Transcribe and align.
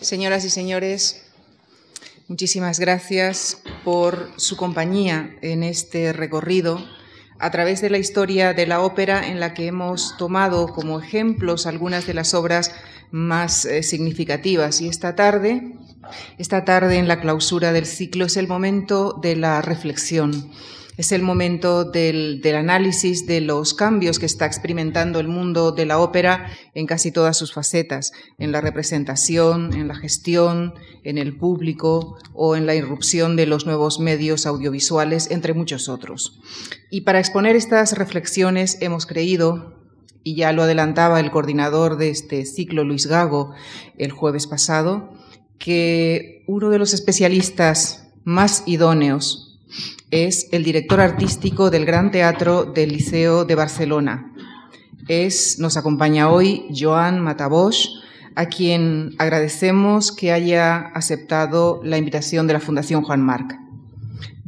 Señoras 0.00 0.44
y 0.44 0.50
señores, 0.50 1.24
muchísimas 2.28 2.78
gracias 2.78 3.60
por 3.84 4.30
su 4.36 4.56
compañía 4.56 5.36
en 5.42 5.64
este 5.64 6.12
recorrido 6.12 6.78
a 7.40 7.50
través 7.50 7.80
de 7.80 7.90
la 7.90 7.98
historia 7.98 8.54
de 8.54 8.68
la 8.68 8.80
ópera 8.80 9.26
en 9.26 9.40
la 9.40 9.54
que 9.54 9.66
hemos 9.66 10.16
tomado 10.16 10.68
como 10.68 11.00
ejemplos 11.00 11.66
algunas 11.66 12.06
de 12.06 12.14
las 12.14 12.32
obras 12.32 12.72
más 13.10 13.64
eh, 13.64 13.82
significativas. 13.82 14.80
Y 14.80 14.88
esta 14.88 15.16
tarde, 15.16 15.74
esta 16.38 16.64
tarde 16.64 16.98
en 16.98 17.08
la 17.08 17.20
clausura 17.20 17.72
del 17.72 17.86
ciclo 17.86 18.24
es 18.24 18.36
el 18.36 18.46
momento 18.46 19.18
de 19.20 19.34
la 19.34 19.62
reflexión 19.62 20.52
es 20.98 21.12
el 21.12 21.22
momento 21.22 21.84
del, 21.84 22.42
análisis 22.56 23.24
de 23.24 23.40
los 23.40 23.72
cambios 23.72 24.18
que 24.18 24.26
está 24.26 24.46
experimentando 24.46 25.20
el 25.20 25.28
mundo 25.28 25.70
de 25.70 25.86
la 25.86 26.00
ópera 26.00 26.50
en 26.74 26.86
casi 26.86 27.12
todas 27.12 27.38
sus 27.38 27.52
facetas, 27.52 28.10
en 28.36 28.50
la 28.50 28.60
representación, 28.60 29.72
en 29.74 29.86
la 29.86 29.94
gestión, 29.94 30.74
en 31.04 31.16
el 31.16 31.38
público 31.38 32.18
o 32.34 32.56
en 32.56 32.66
la 32.66 32.74
irrupción 32.74 33.36
de 33.36 33.46
los 33.46 33.64
nuevos 33.64 34.00
medios 34.00 34.44
audiovisuales, 34.44 35.30
entre 35.30 35.54
muchos 35.54 35.88
otros. 35.88 36.40
Y 36.90 37.02
para 37.02 37.20
exponer 37.20 37.54
estas 37.54 37.96
reflexiones 37.96 38.76
hemos 38.80 39.06
creído 39.06 39.78
y 40.24 40.34
ya 40.34 40.52
lo 40.52 40.64
adelantaba 40.64 41.20
el 41.20 41.30
coordinador 41.30 41.96
de 41.96 42.10
este 42.10 42.44
ciclo, 42.44 42.82
Luis 42.82 43.06
Gago, 43.06 43.54
el 43.98 44.10
jueves 44.10 44.48
pasado, 44.48 45.12
que 45.58 46.42
uno 46.48 46.70
de 46.70 46.78
los 46.80 46.92
especialistas 46.92 48.10
más 48.24 48.64
idóneos 48.66 49.47
es 50.10 50.48
el 50.52 50.64
director 50.64 51.00
artístico 51.00 51.70
del 51.70 51.84
Gran 51.84 52.10
Teatro 52.10 52.64
del 52.64 52.90
Liceo 52.90 53.44
de 53.44 53.54
Barcelona. 53.54 54.32
Es, 55.08 55.58
nos 55.58 55.76
acompaña 55.76 56.30
hoy 56.30 56.66
Joan 56.74 57.20
Matabosch, 57.20 57.88
a 58.34 58.46
quien 58.46 59.14
agradecemos 59.18 60.12
que 60.12 60.32
haya 60.32 60.76
aceptado 60.94 61.80
la 61.82 61.98
invitación 61.98 62.46
de 62.46 62.52
la 62.52 62.60
Fundación 62.60 63.02
Juan 63.02 63.20
Marc. 63.22 63.58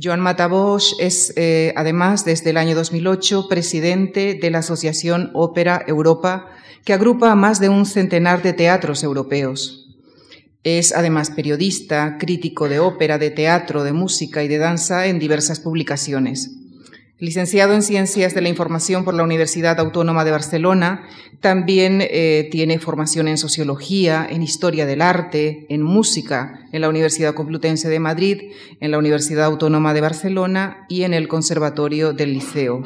Joan 0.03 0.21
Matabosch 0.21 0.95
es, 0.99 1.33
eh, 1.37 1.75
además, 1.77 2.25
desde 2.25 2.51
el 2.51 2.57
año 2.57 2.75
2008, 2.75 3.49
presidente 3.49 4.39
de 4.41 4.51
la 4.51 4.59
Asociación 4.59 5.31
Ópera 5.35 5.83
Europa, 5.87 6.49
que 6.85 6.93
agrupa 6.93 7.31
a 7.31 7.37
más 7.37 7.61
de 7.61 7.69
un 7.69 7.85
centenar 7.85 8.43
de 8.43 8.53
teatros 8.53 9.03
europeos. 9.03 9.90
Es 10.63 10.93
además 10.93 11.31
periodista, 11.31 12.19
crítico 12.19 12.69
de 12.69 12.81
ópera, 12.81 13.19
de 13.19 13.31
teatro, 13.31 13.83
de 13.83 13.93
música 13.93 14.43
y 14.43 14.49
de 14.49 14.59
danza 14.59 15.07
en 15.07 15.19
diversas 15.19 15.61
publicaciones. 15.61 16.51
Licenciado 17.19 17.75
en 17.75 17.83
Ciencias 17.83 18.35
de 18.35 18.41
la 18.41 18.49
Información 18.49 19.05
por 19.05 19.13
la 19.13 19.23
Universidad 19.23 19.79
Autónoma 19.79 20.25
de 20.25 20.31
Barcelona, 20.31 21.07
también 21.41 22.01
eh, 22.03 22.49
tiene 22.51 22.79
formación 22.79 23.29
en 23.29 23.37
Sociología, 23.37 24.27
en 24.29 24.43
Historia 24.43 24.87
del 24.87 25.03
Arte, 25.03 25.67
en 25.69 25.83
Música 25.83 26.61
en 26.73 26.81
la 26.81 26.89
Universidad 26.89 27.35
Complutense 27.35 27.89
de 27.89 28.01
Madrid, 28.01 28.53
en 28.81 28.91
la 28.91 28.99
Universidad 28.99 29.45
Autónoma 29.47 29.95
de 29.95 30.01
Barcelona 30.01 30.87
y 30.89 31.03
en 31.03 31.15
el 31.15 31.29
Conservatorio 31.29 32.13
del 32.13 32.33
Liceo. 32.33 32.83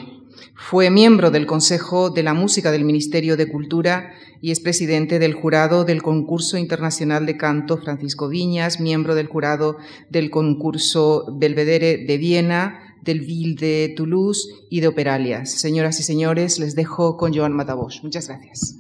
Fue 0.57 0.89
miembro 0.89 1.33
del 1.33 1.47
Consejo 1.47 2.11
de 2.11 2.23
la 2.23 2.33
Música 2.33 2.71
del 2.71 2.85
Ministerio 2.85 3.37
de 3.37 3.51
Cultura 3.51 4.13
y 4.41 4.53
es 4.53 4.61
presidente 4.61 5.19
del 5.19 5.35
jurado 5.35 5.85
del 5.85 6.01
Concurso 6.01 6.57
Internacional 6.57 7.27
de 7.27 7.37
Canto 7.37 7.77
Francisco 7.79 8.29
Viñas, 8.29 8.79
miembro 8.79 9.17
del 9.17 9.27
jurado 9.27 9.79
del 10.11 10.31
concurso 10.31 11.27
Belvedere 11.39 12.05
de 12.07 12.19
Viena, 12.19 12.79
del 13.03 13.21
Ville 13.21 13.57
de 13.57 13.95
Toulouse 13.97 14.49
y 14.71 14.81
de 14.81 14.89
Operalias. 14.89 15.51
Señoras 15.51 15.99
y 15.99 16.05
señores, 16.05 16.61
les 16.61 16.77
dejo 16.77 17.17
con 17.17 17.35
Joan 17.35 17.53
Matabosch. 17.53 18.03
Muchas 18.05 18.29
gracias. 18.29 18.77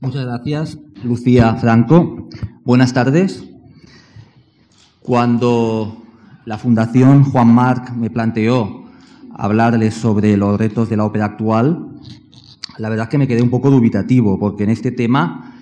Muchas 0.00 0.24
gracias, 0.24 0.78
Lucía 1.04 1.54
Franco. 1.56 2.28
Buenas 2.64 2.94
tardes. 2.94 3.44
Cuando 5.02 6.02
la 6.46 6.56
Fundación 6.56 7.24
Juan 7.24 7.54
Marc 7.54 7.92
me 7.92 8.08
planteó 8.08 8.85
hablarles 9.38 9.94
sobre 9.94 10.36
los 10.36 10.58
retos 10.58 10.88
de 10.88 10.96
la 10.96 11.04
ópera 11.04 11.26
actual, 11.26 11.88
la 12.78 12.88
verdad 12.88 13.04
es 13.04 13.10
que 13.10 13.18
me 13.18 13.28
quedé 13.28 13.42
un 13.42 13.50
poco 13.50 13.70
dubitativo, 13.70 14.38
porque 14.38 14.64
en 14.64 14.70
este 14.70 14.90
tema 14.90 15.54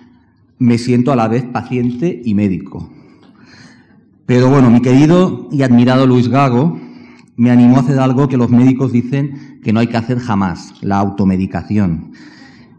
me 0.59 0.79
siento 0.79 1.13
a 1.13 1.17
la 1.17 1.29
vez 1.29 1.45
paciente 1.45 2.21
y 2.25 2.35
médico. 2.35 2.91
Pero 4.27 4.49
bueno, 4.49 4.71
mi 4.71 4.81
querido 4.81 5.49
y 5.53 5.63
admirado 5.63 6.07
Luis 6.07 6.29
Gago 6.29 6.79
me 7.37 7.51
animó 7.51 7.77
a 7.77 7.81
hacer 7.81 7.99
algo 7.99 8.29
que 8.29 8.37
los 8.37 8.51
médicos 8.51 8.93
dicen 8.93 9.61
que 9.63 9.73
no 9.73 9.81
hay 9.81 9.89
que 9.89 9.97
hacer 9.97 10.19
jamás, 10.19 10.75
la 10.81 10.99
automedicación. 10.99 12.13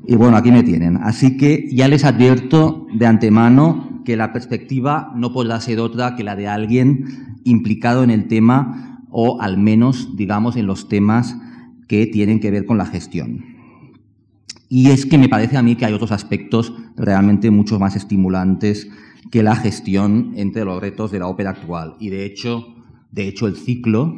Y 0.07 0.15
bueno, 0.15 0.37
aquí 0.37 0.51
me 0.51 0.63
tienen. 0.63 0.97
Así 0.97 1.37
que 1.37 1.67
ya 1.71 1.87
les 1.87 2.05
advierto 2.05 2.87
de 2.93 3.05
antemano 3.05 4.01
que 4.05 4.15
la 4.15 4.31
perspectiva 4.33 5.11
no 5.15 5.33
podrá 5.33 5.59
ser 5.59 5.79
otra 5.79 6.15
que 6.15 6.23
la 6.23 6.35
de 6.35 6.47
alguien 6.47 7.37
implicado 7.43 8.03
en 8.03 8.11
el 8.11 8.27
tema 8.27 8.94
o 9.17 9.41
al 9.41 9.57
menos, 9.57 10.17
digamos, 10.17 10.57
en 10.57 10.67
los 10.67 10.89
temas 10.89 11.37
que 11.87 12.05
tienen 12.05 12.41
que 12.41 12.51
ver 12.51 12.65
con 12.65 12.77
la 12.77 12.85
gestión. 12.85 13.45
Y 14.67 14.89
es 14.89 15.05
que 15.05 15.17
me 15.17 15.29
parece 15.29 15.55
a 15.55 15.61
mí 15.61 15.77
que 15.77 15.85
hay 15.85 15.93
otros 15.93 16.11
aspectos 16.11 16.73
realmente 16.97 17.49
mucho 17.49 17.79
más 17.79 17.95
estimulantes 17.95 18.89
que 19.31 19.41
la 19.41 19.55
gestión 19.55 20.33
entre 20.35 20.65
los 20.65 20.81
retos 20.81 21.11
de 21.11 21.19
la 21.19 21.27
ópera 21.27 21.51
actual. 21.51 21.95
Y 21.97 22.09
de 22.09 22.25
hecho, 22.25 22.75
de 23.11 23.29
hecho 23.29 23.47
el 23.47 23.55
ciclo 23.55 24.13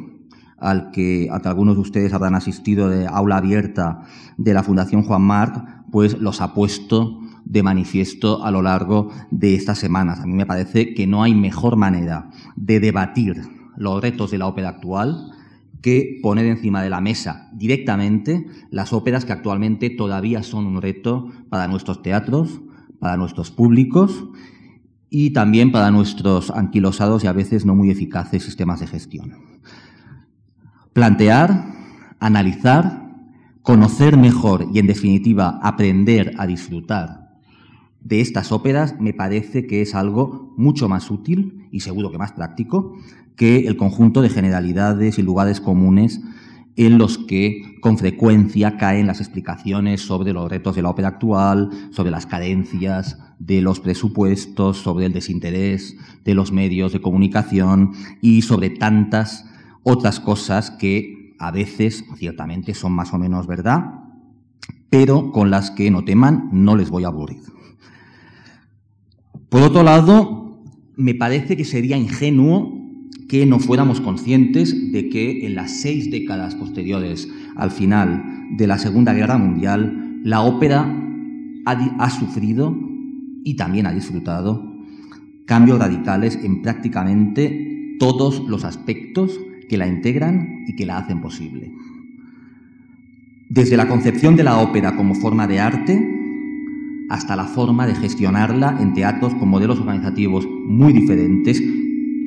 al 0.58 0.90
que, 0.90 1.28
algunos 1.44 1.76
de 1.76 1.82
ustedes 1.82 2.12
habrán 2.12 2.34
asistido 2.34 2.88
de 2.88 3.06
aula 3.06 3.36
abierta 3.36 4.02
de 4.36 4.52
la 4.52 4.64
Fundación 4.64 5.04
Juan 5.04 5.22
Marc, 5.22 5.64
pues 5.92 6.18
los 6.18 6.40
ha 6.40 6.54
puesto 6.54 7.20
de 7.44 7.62
manifiesto 7.62 8.44
a 8.44 8.50
lo 8.50 8.62
largo 8.62 9.12
de 9.30 9.54
estas 9.54 9.78
semanas. 9.78 10.18
A 10.18 10.26
mí 10.26 10.34
me 10.34 10.44
parece 10.44 10.92
que 10.92 11.06
no 11.06 11.22
hay 11.22 11.36
mejor 11.36 11.76
manera 11.76 12.30
de 12.56 12.80
debatir 12.80 13.57
los 13.78 14.02
retos 14.02 14.30
de 14.30 14.38
la 14.38 14.46
ópera 14.46 14.70
actual 14.70 15.30
que 15.80 16.18
poner 16.22 16.46
encima 16.46 16.82
de 16.82 16.90
la 16.90 17.00
mesa 17.00 17.48
directamente 17.52 18.46
las 18.70 18.92
óperas 18.92 19.24
que 19.24 19.32
actualmente 19.32 19.90
todavía 19.90 20.42
son 20.42 20.66
un 20.66 20.82
reto 20.82 21.30
para 21.48 21.68
nuestros 21.68 22.02
teatros, 22.02 22.60
para 22.98 23.16
nuestros 23.16 23.52
públicos 23.52 24.24
y 25.08 25.30
también 25.30 25.70
para 25.70 25.90
nuestros 25.92 26.50
anquilosados 26.50 27.22
y 27.22 27.28
a 27.28 27.32
veces 27.32 27.64
no 27.64 27.76
muy 27.76 27.90
eficaces 27.90 28.42
sistemas 28.42 28.80
de 28.80 28.88
gestión. 28.88 29.36
Plantear, 30.92 31.64
analizar, 32.18 33.14
conocer 33.62 34.16
mejor 34.16 34.66
y, 34.74 34.80
en 34.80 34.88
definitiva, 34.88 35.60
aprender 35.62 36.34
a 36.38 36.46
disfrutar 36.46 37.28
de 38.00 38.20
estas 38.20 38.52
óperas 38.52 38.98
me 39.00 39.12
parece 39.12 39.66
que 39.66 39.82
es 39.82 39.94
algo 39.94 40.54
mucho 40.56 40.88
más 40.88 41.10
útil 41.10 41.68
y 41.70 41.80
seguro 41.80 42.10
que 42.10 42.18
más 42.18 42.32
práctico 42.32 42.94
que 43.38 43.68
el 43.68 43.76
conjunto 43.76 44.20
de 44.20 44.28
generalidades 44.28 45.18
y 45.18 45.22
lugares 45.22 45.60
comunes 45.60 46.20
en 46.76 46.98
los 46.98 47.18
que 47.18 47.78
con 47.80 47.96
frecuencia 47.96 48.76
caen 48.76 49.06
las 49.06 49.20
explicaciones 49.20 50.00
sobre 50.00 50.32
los 50.32 50.50
retos 50.50 50.76
de 50.76 50.82
la 50.82 50.90
ópera 50.90 51.08
actual, 51.08 51.70
sobre 51.92 52.10
las 52.10 52.26
carencias 52.26 53.18
de 53.38 53.62
los 53.62 53.78
presupuestos, 53.80 54.78
sobre 54.78 55.06
el 55.06 55.12
desinterés 55.12 55.96
de 56.24 56.34
los 56.34 56.52
medios 56.52 56.92
de 56.92 57.00
comunicación 57.00 57.92
y 58.20 58.42
sobre 58.42 58.70
tantas 58.70 59.48
otras 59.84 60.18
cosas 60.18 60.72
que 60.72 61.34
a 61.38 61.52
veces 61.52 62.04
ciertamente 62.16 62.74
son 62.74 62.92
más 62.92 63.14
o 63.14 63.18
menos 63.18 63.46
verdad, 63.46 64.04
pero 64.90 65.30
con 65.30 65.50
las 65.50 65.70
que 65.70 65.92
no 65.92 66.04
teman 66.04 66.48
no 66.52 66.76
les 66.76 66.90
voy 66.90 67.04
a 67.04 67.08
aburrir. 67.08 67.42
Por 69.48 69.62
otro 69.62 69.84
lado, 69.84 70.60
me 70.96 71.14
parece 71.14 71.56
que 71.56 71.64
sería 71.64 71.96
ingenuo 71.96 72.77
que 73.28 73.44
no 73.44 73.58
fuéramos 73.58 74.00
conscientes 74.00 74.90
de 74.90 75.10
que 75.10 75.46
en 75.46 75.54
las 75.54 75.82
seis 75.82 76.10
décadas 76.10 76.54
posteriores 76.54 77.28
al 77.56 77.70
final 77.70 78.46
de 78.56 78.66
la 78.66 78.78
Segunda 78.78 79.12
Guerra 79.12 79.36
Mundial, 79.36 80.20
la 80.24 80.40
ópera 80.40 81.04
ha, 81.66 82.10
sufrido 82.10 82.74
y 83.44 83.54
también 83.54 83.86
ha 83.86 83.92
disfrutado 83.92 84.74
cambios 85.44 85.78
radicales 85.78 86.38
en 86.42 86.62
prácticamente 86.62 87.96
todos 87.98 88.48
los 88.48 88.64
aspectos 88.64 89.38
que 89.68 89.76
la 89.76 89.86
integran 89.86 90.64
y 90.66 90.74
que 90.74 90.86
la 90.86 90.96
hacen 90.96 91.20
posible. 91.20 91.70
Desde 93.50 93.76
la 93.76 93.88
concepción 93.88 94.36
de 94.36 94.44
la 94.44 94.58
ópera 94.58 94.96
como 94.96 95.14
forma 95.14 95.46
de 95.46 95.60
arte 95.60 96.14
hasta 97.10 97.36
la 97.36 97.44
forma 97.44 97.86
de 97.86 97.94
gestionarla 97.94 98.78
en 98.80 98.94
teatros 98.94 99.34
con 99.34 99.48
modelos 99.48 99.80
organizativos 99.80 100.46
muy 100.66 100.94
diferentes 100.94 101.62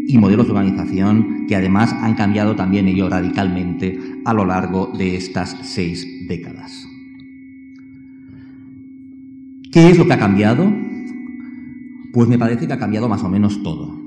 y 0.08 0.18
modelos 0.18 0.48
de 0.48 0.54
organización 0.54 1.46
que 1.48 1.56
además 1.56 1.94
han 1.94 2.16
cambiado 2.16 2.56
también 2.56 2.88
ellos 2.88 3.10
radicalmente 3.10 4.00
a 4.26 4.34
lo 4.34 4.46
largo 4.46 4.92
de 4.98 5.16
estas 5.16 5.58
seis 5.64 6.08
décadas. 6.28 6.88
¿Qué 9.72 9.90
es 9.90 9.98
lo 9.98 10.06
que 10.06 10.14
ha 10.14 10.20
cambiado? 10.20 10.72
Pues 12.14 12.28
me 12.28 12.38
parece 12.38 12.68
que 12.68 12.74
ha 12.74 12.80
cambiado 12.80 13.08
más 13.08 13.24
o 13.24 13.30
menos 13.30 13.64
todo. 13.64 13.98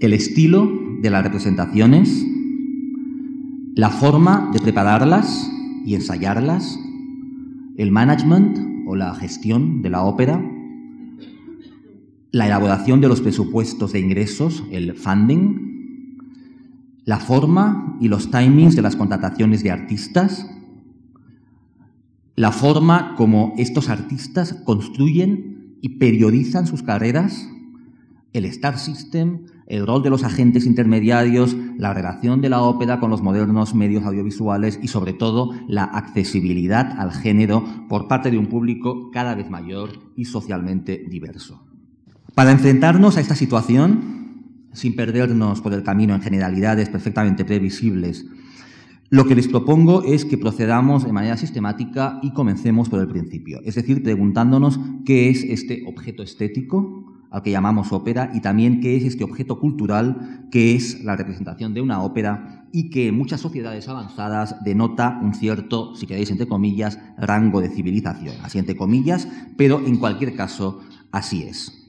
El 0.00 0.12
estilo 0.12 0.70
de 1.00 1.10
las 1.10 1.22
representaciones, 1.22 2.26
la 3.74 3.88
forma 3.88 4.50
de 4.52 4.60
prepararlas 4.60 5.50
y 5.86 5.94
ensayarlas, 5.94 6.78
el 7.76 7.90
management 7.92 8.86
o 8.86 8.94
la 8.94 9.14
gestión 9.14 9.80
de 9.80 9.90
la 9.90 10.02
ópera, 10.02 10.44
la 12.32 12.46
elaboración 12.46 13.02
de 13.02 13.08
los 13.08 13.20
presupuestos 13.20 13.92
de 13.92 14.00
ingresos, 14.00 14.64
el 14.70 14.94
funding, 14.94 15.72
la 17.04 17.18
forma 17.18 17.98
y 18.00 18.08
los 18.08 18.30
timings 18.30 18.74
de 18.74 18.80
las 18.80 18.96
contrataciones 18.96 19.62
de 19.62 19.70
artistas, 19.70 20.50
la 22.34 22.50
forma 22.50 23.14
como 23.16 23.52
estos 23.58 23.90
artistas 23.90 24.54
construyen 24.64 25.76
y 25.82 25.98
periodizan 25.98 26.66
sus 26.66 26.82
carreras, 26.82 27.50
el 28.32 28.46
Star 28.46 28.78
System, 28.78 29.44
el 29.66 29.86
rol 29.86 30.02
de 30.02 30.08
los 30.08 30.24
agentes 30.24 30.64
intermediarios, 30.64 31.54
la 31.76 31.92
relación 31.92 32.40
de 32.40 32.48
la 32.48 32.62
ópera 32.62 32.98
con 32.98 33.10
los 33.10 33.20
modernos 33.20 33.74
medios 33.74 34.04
audiovisuales 34.04 34.78
y 34.82 34.88
sobre 34.88 35.12
todo 35.12 35.50
la 35.68 35.84
accesibilidad 35.84 36.98
al 36.98 37.12
género 37.12 37.62
por 37.90 38.08
parte 38.08 38.30
de 38.30 38.38
un 38.38 38.46
público 38.46 39.10
cada 39.10 39.34
vez 39.34 39.50
mayor 39.50 39.90
y 40.16 40.24
socialmente 40.24 41.04
diverso. 41.10 41.71
Para 42.34 42.52
enfrentarnos 42.52 43.18
a 43.18 43.20
esta 43.20 43.34
situación, 43.34 44.66
sin 44.72 44.96
perdernos 44.96 45.60
por 45.60 45.74
el 45.74 45.82
camino 45.82 46.14
en 46.14 46.22
generalidades 46.22 46.88
perfectamente 46.88 47.44
previsibles, 47.44 48.24
lo 49.10 49.26
que 49.26 49.34
les 49.34 49.48
propongo 49.48 50.02
es 50.02 50.24
que 50.24 50.38
procedamos 50.38 51.04
de 51.04 51.12
manera 51.12 51.36
sistemática 51.36 52.18
y 52.22 52.32
comencemos 52.32 52.88
por 52.88 53.00
el 53.00 53.08
principio, 53.08 53.60
es 53.66 53.74
decir, 53.74 54.02
preguntándonos 54.02 54.80
qué 55.04 55.28
es 55.28 55.44
este 55.44 55.84
objeto 55.86 56.22
estético 56.22 57.12
al 57.30 57.42
que 57.42 57.50
llamamos 57.50 57.92
ópera 57.92 58.30
y 58.32 58.40
también 58.40 58.80
qué 58.80 58.96
es 58.96 59.04
este 59.04 59.24
objeto 59.24 59.60
cultural 59.60 60.48
que 60.50 60.74
es 60.74 61.04
la 61.04 61.16
representación 61.16 61.74
de 61.74 61.82
una 61.82 62.02
ópera 62.02 62.66
y 62.72 62.88
que 62.88 63.08
en 63.08 63.18
muchas 63.18 63.42
sociedades 63.42 63.88
avanzadas 63.88 64.64
denota 64.64 65.20
un 65.22 65.34
cierto, 65.34 65.94
si 65.94 66.06
queréis 66.06 66.30
entre 66.30 66.48
comillas, 66.48 66.98
rango 67.18 67.60
de 67.60 67.68
civilización, 67.68 68.36
así 68.42 68.58
entre 68.58 68.76
comillas, 68.76 69.28
pero 69.58 69.84
en 69.84 69.98
cualquier 69.98 70.34
caso 70.34 70.80
así 71.10 71.42
es. 71.42 71.81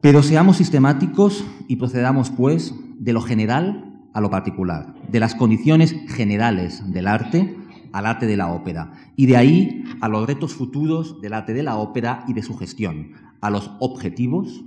Pero 0.00 0.22
seamos 0.22 0.56
sistemáticos 0.56 1.44
y 1.68 1.76
procedamos, 1.76 2.30
pues, 2.30 2.74
de 2.98 3.12
lo 3.12 3.20
general 3.20 4.00
a 4.14 4.20
lo 4.20 4.30
particular, 4.30 4.94
de 5.10 5.20
las 5.20 5.34
condiciones 5.34 5.94
generales 6.08 6.82
del 6.90 7.06
arte 7.06 7.56
al 7.92 8.06
arte 8.06 8.26
de 8.26 8.36
la 8.36 8.52
ópera, 8.52 8.92
y 9.16 9.26
de 9.26 9.36
ahí 9.36 9.84
a 10.00 10.08
los 10.08 10.26
retos 10.26 10.54
futuros 10.54 11.20
del 11.20 11.32
arte 11.32 11.52
de 11.52 11.62
la 11.62 11.76
ópera 11.76 12.24
y 12.28 12.32
de 12.32 12.42
su 12.42 12.56
gestión, 12.56 13.12
a 13.40 13.50
los 13.50 13.72
objetivos 13.80 14.64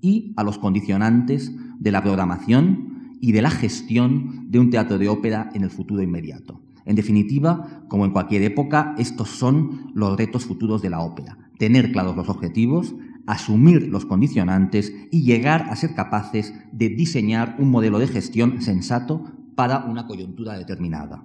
y 0.00 0.32
a 0.36 0.42
los 0.42 0.58
condicionantes 0.58 1.52
de 1.78 1.92
la 1.92 2.02
programación 2.02 3.16
y 3.20 3.32
de 3.32 3.42
la 3.42 3.50
gestión 3.50 4.50
de 4.50 4.58
un 4.58 4.70
teatro 4.70 4.98
de 4.98 5.08
ópera 5.08 5.50
en 5.54 5.62
el 5.62 5.70
futuro 5.70 6.02
inmediato. 6.02 6.60
En 6.84 6.96
definitiva, 6.96 7.84
como 7.88 8.04
en 8.04 8.10
cualquier 8.10 8.42
época, 8.42 8.94
estos 8.98 9.30
son 9.30 9.92
los 9.94 10.18
retos 10.18 10.44
futuros 10.44 10.82
de 10.82 10.90
la 10.90 11.00
ópera. 11.00 11.38
Tener 11.58 11.92
claros 11.92 12.16
los 12.16 12.28
objetivos, 12.28 12.94
asumir 13.26 13.88
los 13.88 14.04
condicionantes 14.06 14.92
y 15.10 15.22
llegar 15.22 15.66
a 15.70 15.76
ser 15.76 15.94
capaces 15.94 16.54
de 16.72 16.88
diseñar 16.88 17.56
un 17.58 17.70
modelo 17.70 17.98
de 17.98 18.08
gestión 18.08 18.60
sensato 18.60 19.24
para 19.54 19.84
una 19.84 20.06
coyuntura 20.06 20.58
determinada. 20.58 21.24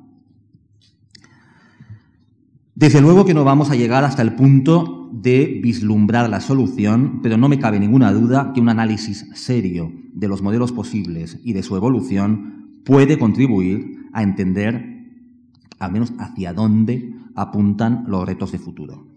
Desde 2.75 3.01
luego 3.01 3.25
que 3.25 3.34
no 3.34 3.44
vamos 3.44 3.72
a 3.72 3.75
llegar 3.75 4.06
hasta 4.06 4.22
el 4.22 4.36
punto 4.36 5.10
de 5.12 5.60
vislumbrar 5.62 6.30
la 6.30 6.40
solución, 6.40 7.19
pero 7.22 7.36
no 7.36 7.50
me 7.50 7.60
cabe 7.60 7.80
ninguna 7.80 8.13
duda 8.13 8.54
que 8.54 8.62
un 8.62 8.69
análisis 8.69 9.28
serio 9.34 9.92
de 10.13 10.28
los 10.28 10.42
modelos 10.42 10.72
posibles 10.72 11.40
y 11.44 11.54
de 11.54 11.63
su 11.63 11.75
evolución 11.75 12.81
puede 12.86 13.18
contribuir 13.18 14.06
a 14.13 14.24
entender 14.24 15.00
al 15.78 15.92
menos 15.92 16.13
hacia 16.19 16.54
dónde 16.54 17.13
apuntan 17.36 18.06
los 18.07 18.25
retos 18.25 18.51
de 18.51 18.60
futuro. 18.60 19.09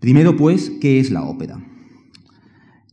Primero, 0.00 0.34
pues, 0.34 0.70
¿qué 0.80 0.98
es 0.98 1.10
la 1.10 1.24
ópera? 1.24 1.58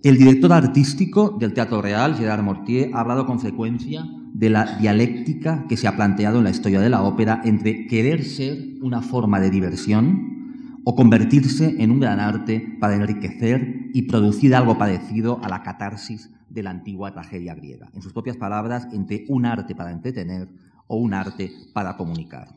El 0.03 0.17
director 0.17 0.51
artístico 0.51 1.37
del 1.39 1.53
Teatro 1.53 1.81
Real, 1.81 2.15
Gerard 2.15 2.43
Mortier, 2.43 2.91
ha 2.93 2.99
hablado 2.99 3.25
con 3.25 3.39
frecuencia 3.39 4.05
de 4.33 4.49
la 4.49 4.77
dialéctica 4.77 5.65
que 5.69 5.77
se 5.77 5.87
ha 5.87 5.95
planteado 5.95 6.39
en 6.39 6.43
la 6.43 6.49
historia 6.49 6.81
de 6.81 6.89
la 6.89 7.01
ópera 7.03 7.41
entre 7.45 7.87
querer 7.87 8.25
ser 8.25 8.57
una 8.81 9.01
forma 9.01 9.39
de 9.39 9.49
diversión 9.49 10.81
o 10.83 10.95
convertirse 10.95 11.81
en 11.81 11.91
un 11.91 12.01
gran 12.01 12.19
arte 12.19 12.77
para 12.79 12.95
enriquecer 12.95 13.89
y 13.93 14.03
producir 14.03 14.53
algo 14.53 14.77
parecido 14.77 15.39
a 15.43 15.47
la 15.47 15.63
catarsis 15.63 16.29
de 16.49 16.63
la 16.63 16.71
antigua 16.71 17.13
tragedia 17.13 17.55
griega. 17.55 17.89
En 17.93 18.01
sus 18.01 18.11
propias 18.11 18.35
palabras, 18.35 18.87
entre 18.91 19.23
un 19.29 19.45
arte 19.45 19.75
para 19.75 19.91
entretener 19.91 20.49
o 20.87 20.97
un 20.97 21.13
arte 21.13 21.51
para 21.73 21.95
comunicar. 21.95 22.49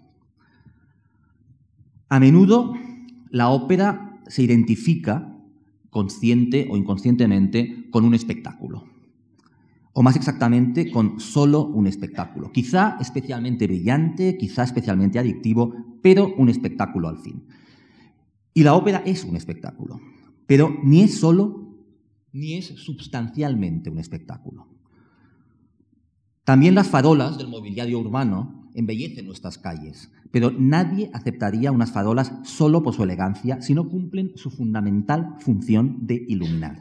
A 2.08 2.18
menudo 2.18 2.74
la 3.30 3.48
ópera 3.48 4.09
se 4.30 4.42
identifica 4.42 5.36
consciente 5.90 6.68
o 6.70 6.76
inconscientemente 6.76 7.90
con 7.90 8.04
un 8.04 8.14
espectáculo. 8.14 8.84
O 9.92 10.02
más 10.02 10.14
exactamente, 10.14 10.90
con 10.90 11.18
solo 11.18 11.66
un 11.66 11.88
espectáculo. 11.88 12.52
Quizá 12.52 12.96
especialmente 13.00 13.66
brillante, 13.66 14.38
quizá 14.38 14.62
especialmente 14.62 15.18
adictivo, 15.18 15.74
pero 16.00 16.32
un 16.36 16.48
espectáculo 16.48 17.08
al 17.08 17.18
fin. 17.18 17.44
Y 18.54 18.62
la 18.62 18.74
ópera 18.74 19.02
es 19.04 19.24
un 19.24 19.34
espectáculo, 19.34 20.00
pero 20.46 20.78
ni 20.82 21.02
es 21.02 21.18
solo 21.18 21.66
ni 22.32 22.54
es 22.54 22.66
sustancialmente 22.66 23.90
un 23.90 23.98
espectáculo. 23.98 24.68
También 26.44 26.76
las 26.76 26.88
farolas 26.88 27.36
del 27.36 27.48
mobiliario 27.48 27.98
urbano 27.98 28.59
embellecen 28.74 29.26
nuestras 29.26 29.58
calles, 29.58 30.10
pero 30.30 30.50
nadie 30.50 31.10
aceptaría 31.12 31.72
unas 31.72 31.92
farolas 31.92 32.32
solo 32.44 32.82
por 32.82 32.94
su 32.94 33.02
elegancia 33.02 33.60
si 33.62 33.74
no 33.74 33.88
cumplen 33.88 34.32
su 34.36 34.50
fundamental 34.50 35.36
función 35.40 36.06
de 36.06 36.24
iluminar. 36.28 36.78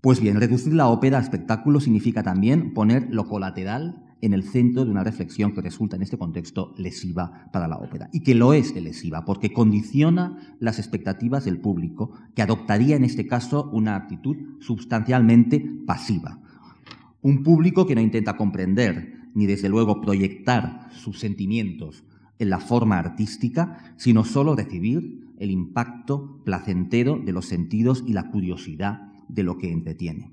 Pues 0.00 0.20
bien, 0.20 0.40
reducir 0.40 0.74
la 0.74 0.88
ópera 0.88 1.18
a 1.18 1.22
espectáculo 1.22 1.78
significa 1.78 2.22
también 2.24 2.74
poner 2.74 3.06
lo 3.10 3.28
colateral 3.28 4.02
en 4.20 4.32
el 4.32 4.44
centro 4.44 4.84
de 4.84 4.90
una 4.90 5.04
reflexión 5.04 5.52
que 5.52 5.60
resulta 5.60 5.96
en 5.96 6.02
este 6.02 6.16
contexto 6.16 6.74
lesiva 6.76 7.50
para 7.52 7.68
la 7.68 7.76
ópera. 7.76 8.08
Y 8.12 8.20
que 8.20 8.34
lo 8.34 8.52
es 8.52 8.74
de 8.74 8.80
lesiva, 8.80 9.24
porque 9.24 9.52
condiciona 9.52 10.56
las 10.60 10.78
expectativas 10.78 11.44
del 11.44 11.58
público, 11.58 12.12
que 12.34 12.42
adoptaría 12.42 12.96
en 12.96 13.04
este 13.04 13.26
caso 13.26 13.68
una 13.72 13.96
actitud 13.96 14.36
sustancialmente 14.60 15.60
pasiva. 15.86 16.40
Un 17.20 17.42
público 17.42 17.86
que 17.86 17.94
no 17.94 18.00
intenta 18.00 18.36
comprender 18.36 19.21
ni 19.34 19.46
desde 19.46 19.68
luego 19.68 20.00
proyectar 20.00 20.88
sus 20.92 21.18
sentimientos 21.18 22.04
en 22.38 22.50
la 22.50 22.58
forma 22.58 22.98
artística, 22.98 23.94
sino 23.96 24.24
solo 24.24 24.56
recibir 24.56 25.34
el 25.38 25.50
impacto 25.50 26.40
placentero 26.44 27.18
de 27.18 27.32
los 27.32 27.46
sentidos 27.46 28.04
y 28.06 28.12
la 28.12 28.30
curiosidad 28.30 29.12
de 29.28 29.42
lo 29.42 29.58
que 29.58 29.72
entretiene. 29.72 30.32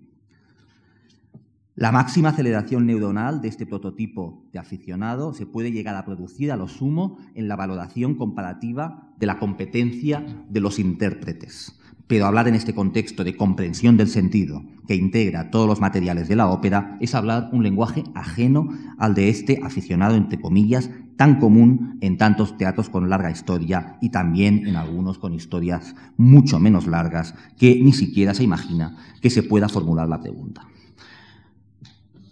La 1.76 1.94
máxima 1.94 2.30
aceleración 2.30 2.86
neuronal 2.86 3.42
de 3.42 3.48
este 3.48 3.66
prototipo 3.66 4.44
de 4.52 4.60
aficionado 4.60 5.34
se 5.34 5.46
puede 5.46 5.72
llegar 5.72 5.96
a 5.96 6.04
producir 6.04 6.52
a 6.52 6.58
lo 6.58 6.68
sumo 6.68 7.18
en 7.36 7.48
la 7.48 7.56
valoración 7.56 8.16
comparativa 8.16 9.14
de 9.18 9.26
la 9.26 9.40
competencia 9.40 10.26
de 10.50 10.60
los 10.60 10.78
intérpretes. 10.78 11.79
Pero 12.10 12.26
hablar 12.26 12.48
en 12.48 12.56
este 12.56 12.74
contexto 12.74 13.24
de 13.24 13.38
comprensión 13.38 13.96
del 13.96 14.08
sentido, 14.08 14.64
que 14.88 14.96
integra 14.96 15.52
todos 15.52 15.68
los 15.68 15.80
materiales 15.80 16.28
de 16.28 16.36
la 16.36 16.48
ópera, 16.48 16.98
es 17.00 17.14
hablar 17.14 17.52
un 17.52 17.62
lenguaje 17.62 18.04
ajeno 18.16 18.68
al 18.98 19.14
de 19.14 19.30
este 19.30 19.60
aficionado, 19.64 20.16
entre 20.16 20.42
comillas, 20.42 20.90
tan 21.18 21.40
común 21.40 22.00
en 22.02 22.18
tantos 22.18 22.58
teatros 22.58 22.90
con 22.90 23.12
larga 23.12 23.30
historia 23.30 24.00
y 24.02 24.10
también 24.10 24.66
en 24.66 24.76
algunos 24.76 25.20
con 25.20 25.36
historias 25.36 25.94
mucho 26.18 26.58
menos 26.58 26.88
largas, 26.88 27.36
que 27.60 27.80
ni 27.80 27.94
siquiera 27.94 28.34
se 28.34 28.44
imagina 28.44 28.98
que 29.22 29.30
se 29.30 29.44
pueda 29.44 29.70
formular 29.70 30.10
la 30.10 30.20
pregunta. 30.20 30.66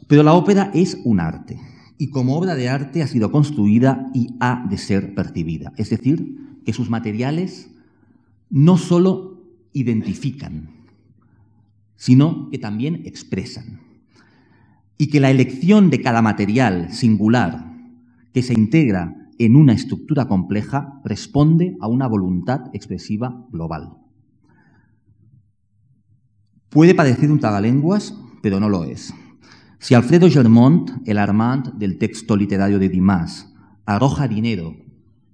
Pero 0.08 0.24
la 0.24 0.34
ópera 0.34 0.72
es 0.74 0.98
un 1.04 1.20
arte, 1.20 1.60
y 2.00 2.10
como 2.10 2.36
obra 2.36 2.56
de 2.56 2.68
arte 2.68 3.04
ha 3.04 3.08
sido 3.08 3.32
construida 3.32 4.10
y 4.12 4.30
ha 4.40 4.66
de 4.68 4.80
ser 4.80 5.14
percibida, 5.14 5.72
es 5.78 5.92
decir, 5.92 6.58
que 6.66 6.74
sus 6.74 6.90
materiales 6.90 7.70
no 8.50 8.80
solo 8.80 9.37
identifican, 9.80 10.70
sino 11.96 12.50
que 12.50 12.58
también 12.58 13.04
expresan. 13.06 13.82
Y 14.98 15.08
que 15.08 15.20
la 15.20 15.30
elección 15.30 15.90
de 15.90 16.02
cada 16.02 16.22
material 16.22 16.92
singular 16.92 17.72
que 18.34 18.42
se 18.42 18.54
integra 18.54 19.16
en 19.38 19.56
una 19.56 19.74
estructura 19.74 20.28
compleja 20.28 21.00
responde 21.04 21.78
a 21.80 21.88
una 21.88 22.08
voluntad 22.08 22.70
expresiva 22.74 23.46
global. 23.52 23.98
Puede 26.70 26.96
parecer 26.96 27.32
un 27.32 27.40
tagalenguas, 27.40 28.16
pero 28.42 28.60
no 28.60 28.70
lo 28.70 28.84
es. 28.84 29.14
Si 29.80 29.94
Alfredo 29.94 30.30
Germont, 30.30 30.90
el 31.06 31.20
Armand 31.20 31.74
del 31.76 31.98
texto 31.98 32.36
literario 32.36 32.80
de 32.80 32.90
Dimas, 32.90 33.54
arroja 33.86 34.28
dinero 34.28 34.76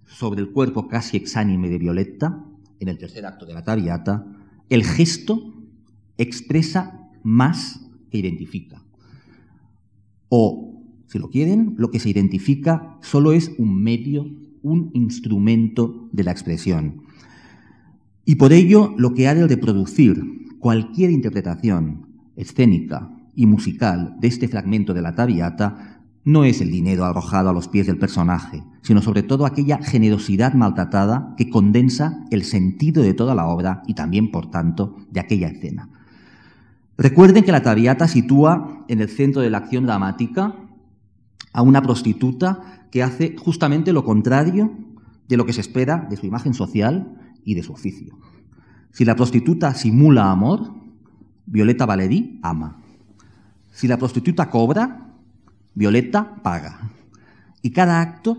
sobre 0.06 0.42
el 0.42 0.52
cuerpo 0.52 0.88
casi 0.88 1.18
exánime 1.18 1.70
de 1.70 1.78
Violetta, 1.78 2.46
en 2.84 2.90
el 2.90 2.98
tercer 2.98 3.26
acto 3.26 3.46
de 3.46 3.54
la 3.54 3.64
Traviata, 3.64 4.26
el 4.70 4.84
gesto 4.84 5.54
expresa 6.18 7.10
más 7.24 7.82
que 8.12 8.20
identifica. 8.20 8.84
O, 10.30 10.84
si 11.08 11.20
lo 11.20 11.30
quieren, 11.30 11.76
lo 11.78 11.90
que 11.90 12.00
se 12.00 12.10
identifica 12.10 12.98
solo 13.02 13.34
es 13.34 13.52
un 13.58 13.82
medio, 13.82 14.30
un 14.62 14.92
instrumento 14.94 16.10
de 16.12 16.24
la 16.24 16.32
expresión. 16.32 17.04
Y 18.26 18.36
por 18.36 18.54
ello, 18.54 18.94
lo 18.98 19.14
que 19.14 19.28
ha 19.28 19.36
de 19.36 19.48
reproducir 19.48 20.24
cualquier 20.60 21.12
interpretación 21.12 22.08
escénica 22.36 23.12
y 23.36 23.46
musical 23.46 24.16
de 24.20 24.28
este 24.28 24.48
fragmento 24.48 24.94
de 24.94 25.02
la 25.02 25.16
Tabiata 25.16 25.93
no 26.26 26.46
es 26.46 26.62
el 26.62 26.72
dinero 26.72 27.06
arrojado 27.06 27.50
a 27.50 27.54
los 27.54 27.68
pies 27.68 27.88
del 27.88 27.98
personaje, 27.98 28.64
sino 28.82 29.02
sobre 29.02 29.24
todo 29.24 29.46
aquella 29.46 29.80
generosidad 29.82 30.54
maltratada 30.54 31.34
que 31.38 31.50
condensa 31.50 32.24
el 32.32 32.44
sentido 32.44 33.04
de 33.04 33.14
toda 33.14 33.36
la 33.36 33.48
obra 33.48 33.84
y 33.88 33.94
también, 33.94 34.32
por 34.32 34.50
tanto, 34.50 34.96
de 35.12 35.20
aquella 35.20 35.50
escena. 35.50 35.90
Recuerden 36.98 37.44
que 37.44 37.52
la 37.52 37.64
Tabiata 37.64 38.08
sitúa 38.08 38.86
en 38.88 39.02
el 39.02 39.10
centro 39.10 39.42
de 39.42 39.50
la 39.50 39.58
acción 39.58 39.86
dramática 39.86 40.56
a 41.52 41.62
una 41.62 41.82
prostituta 41.82 42.88
que 42.92 43.04
hace 43.04 43.36
justamente 43.38 43.94
lo 43.94 44.04
contrario 44.04 44.72
de 45.28 45.38
lo 45.38 45.46
que 45.46 45.54
se 45.54 45.62
espera 45.62 46.08
de 46.10 46.18
su 46.18 46.26
imagen 46.26 46.54
social 46.54 47.18
y 47.44 47.56
de 47.56 47.64
su 47.64 47.74
oficio. 47.74 48.18
Si 48.92 49.06
la 49.06 49.16
prostituta 49.16 49.74
simula 49.74 50.32
amor, 50.32 50.72
Violeta 51.46 51.86
Valerí 51.86 52.40
ama. 52.44 52.78
Si 53.72 53.88
la 53.88 53.98
prostituta 53.98 54.50
cobra, 54.50 55.13
Violeta 55.76 56.36
paga. 56.44 56.92
Y 57.62 57.72
cada 57.72 58.02
acto 58.02 58.38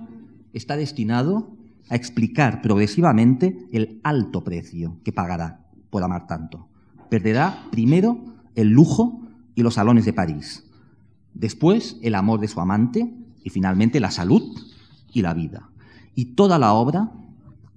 está 0.52 0.76
destinado 0.76 1.50
a 1.88 1.96
explicar 1.96 2.62
progresivamente 2.62 3.68
el 3.72 4.00
alto 4.04 4.44
precio 4.44 4.98
que 5.04 5.12
pagará 5.12 5.66
por 5.90 6.02
amar 6.02 6.26
tanto. 6.26 6.68
Perderá 7.10 7.64
primero 7.70 8.24
el 8.54 8.68
lujo 8.68 9.22
y 9.54 9.62
los 9.62 9.74
salones 9.74 10.04
de 10.04 10.12
París, 10.12 10.64
después 11.32 11.98
el 12.02 12.14
amor 12.14 12.40
de 12.40 12.48
su 12.48 12.60
amante 12.60 13.12
y 13.42 13.50
finalmente 13.50 14.00
la 14.00 14.10
salud 14.10 14.42
y 15.12 15.22
la 15.22 15.34
vida. 15.34 15.70
Y 16.14 16.36
toda 16.36 16.58
la 16.58 16.72
obra 16.72 17.12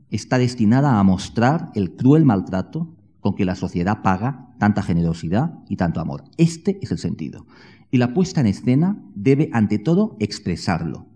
está 0.09 0.37
destinada 0.37 0.99
a 0.99 1.03
mostrar 1.03 1.71
el 1.75 1.95
cruel 1.95 2.25
maltrato 2.25 2.87
con 3.19 3.35
que 3.35 3.45
la 3.45 3.55
sociedad 3.55 4.01
paga 4.01 4.47
tanta 4.57 4.81
generosidad 4.81 5.59
y 5.67 5.75
tanto 5.75 5.99
amor. 5.99 6.23
Este 6.37 6.79
es 6.81 6.91
el 6.91 6.97
sentido. 6.97 7.45
Y 7.91 7.97
la 7.97 8.13
puesta 8.13 8.41
en 8.41 8.47
escena 8.47 8.97
debe, 9.15 9.49
ante 9.53 9.79
todo, 9.79 10.17
expresarlo. 10.19 11.07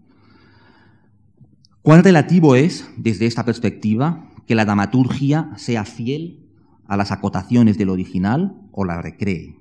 ¿Cuán 1.81 2.03
relativo 2.03 2.55
es, 2.55 2.87
desde 2.97 3.25
esta 3.25 3.43
perspectiva, 3.43 4.29
que 4.45 4.55
la 4.55 4.65
dramaturgia 4.65 5.51
sea 5.57 5.83
fiel 5.83 6.45
a 6.87 6.95
las 6.95 7.11
acotaciones 7.11 7.77
del 7.77 7.89
original 7.89 8.55
o 8.71 8.85
la 8.85 9.01
recree? 9.01 9.55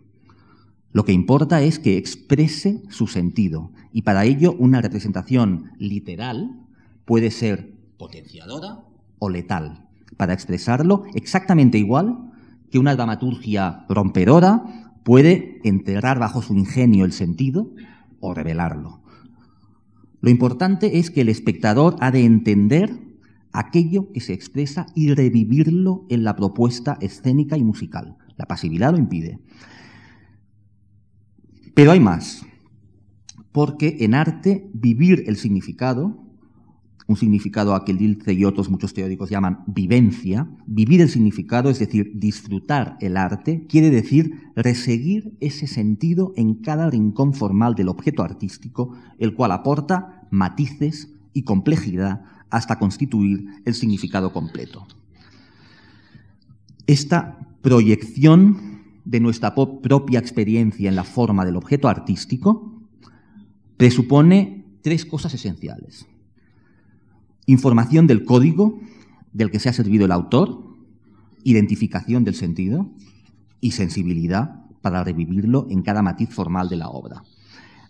Lo 0.93 1.05
que 1.05 1.13
importa 1.13 1.63
es 1.63 1.79
que 1.79 1.97
exprese 1.97 2.83
su 2.89 3.07
sentido 3.07 3.73
y 3.93 4.03
para 4.03 4.25
ello 4.25 4.55
una 4.59 4.81
representación 4.81 5.71
literal 5.79 6.61
puede 7.05 7.31
ser 7.31 7.75
potenciadora 7.97 8.81
o 9.19 9.29
letal, 9.29 9.89
para 10.17 10.33
expresarlo 10.33 11.05
exactamente 11.15 11.79
igual 11.79 12.33
que 12.71 12.79
una 12.79 12.95
dramaturgia 12.95 13.85
romperora 13.89 14.90
puede 15.05 15.61
enterrar 15.65 16.19
bajo 16.19 16.43
su 16.43 16.55
ingenio 16.55 17.05
el 17.05 17.13
sentido 17.13 17.71
o 18.21 18.35
revelarlo. 18.35 19.03
Lo 20.21 20.31
importante 20.31 20.99
es 20.99 21.11
que 21.11 21.23
el 21.23 21.29
espectador 21.29 21.97
ha 22.01 22.11
de 22.11 22.25
entender 22.25 22.99
aquello 23.53 24.13
que 24.13 24.21
se 24.21 24.33
expresa 24.33 24.87
y 24.95 25.13
revivirlo 25.15 26.05
en 26.09 26.25
la 26.25 26.37
propuesta 26.37 26.99
escénica 27.01 27.57
y 27.57 27.65
musical. 27.65 28.17
La 28.37 28.47
pasividad 28.47 28.93
lo 28.93 28.99
impide. 28.99 29.41
Pero 31.75 31.93
hay 31.93 32.01
más, 32.01 32.45
porque 33.53 33.99
en 34.01 34.15
arte 34.15 34.69
vivir 34.73 35.25
el 35.27 35.37
significado 35.37 36.30
un 37.11 37.17
significado 37.17 37.75
a 37.75 37.85
que 37.85 37.93
Dilce 37.93 38.33
y 38.35 38.45
otros 38.45 38.71
muchos 38.71 38.95
teóricos 38.95 39.31
llaman 39.31 39.65
vivencia, 39.67 40.49
vivir 40.65 41.01
el 41.01 41.09
significado, 41.09 41.69
es 41.69 41.81
decir, 41.81 42.13
disfrutar 42.15 42.97
el 43.01 43.17
arte, 43.17 43.67
quiere 43.69 43.91
decir 43.91 44.53
reseguir 44.55 45.37
ese 45.41 45.67
sentido 45.67 46.33
en 46.37 46.55
cada 46.55 46.89
rincón 46.89 47.35
formal 47.35 47.75
del 47.75 47.89
objeto 47.89 48.23
artístico, 48.23 48.95
el 49.19 49.35
cual 49.35 49.51
aporta 49.51 50.29
matices 50.31 51.13
y 51.33 51.43
complejidad 51.43 52.23
hasta 52.49 52.79
constituir 52.79 53.45
el 53.65 53.75
significado 53.75 54.33
completo. 54.33 54.87
Esta 56.87 57.41
proyección 57.61 58.85
de 59.05 59.19
nuestra 59.19 59.57
propia 59.57 60.21
experiencia 60.21 60.89
en 60.89 60.95
la 60.95 61.03
forma 61.03 61.45
del 61.45 61.57
objeto 61.57 61.89
artístico 61.89 62.85
presupone 63.77 64.65
tres 64.81 65.05
cosas 65.05 65.35
esenciales 65.35 66.07
información 67.47 68.07
del 68.07 68.25
código 68.25 68.79
del 69.33 69.51
que 69.51 69.61
se 69.61 69.69
ha 69.69 69.73
servido 69.73 70.05
el 70.05 70.13
autor, 70.13 70.63
identificación 71.45 72.25
del 72.25 72.35
sentido 72.35 72.91
y 73.61 73.73
sensibilidad 73.73 74.65
para 74.83 75.05
revivirlo 75.05 75.67
en 75.71 75.83
cada 75.83 76.03
matiz 76.03 76.31
formal 76.31 76.69
de 76.69 76.77
la 76.77 76.89
obra. 76.89 77.23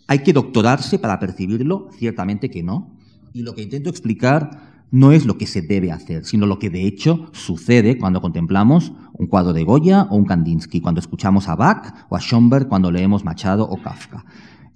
¿Hay 0.07 0.21
que 0.21 0.33
doctorarse 0.33 0.99
para 0.99 1.19
percibirlo? 1.19 1.89
Ciertamente 1.97 2.51
que 2.51 2.63
no. 2.63 2.97
Y 3.33 3.43
lo 3.43 3.55
que 3.55 3.63
intento 3.63 3.91
explicar 3.91 4.71
no 4.91 5.13
es 5.13 5.25
lo 5.25 5.39
que 5.39 5.47
se 5.47 5.63
debe 5.63 5.93
hacer, 5.93 6.25
sino 6.25 6.47
lo 6.47 6.59
que 6.59 6.69
de 6.69 6.85
hecho 6.85 7.31
sucede 7.33 7.97
cuando 7.97 8.21
contemplamos 8.21 8.93
un 9.13 9.29
cuadro 9.29 9.53
de 9.53 9.63
Goya 9.63 10.09
o 10.11 10.17
un 10.17 10.25
Kandinsky, 10.25 10.81
cuando 10.81 11.01
escuchamos 11.01 11.49
a 11.49 11.55
Bach 11.55 12.07
o 12.09 12.17
a 12.17 12.21
Schomburg, 12.21 12.67
cuando 12.67 12.91
leemos 12.91 13.25
Machado 13.25 13.69
o 13.69 13.81
Kafka. 13.81 14.25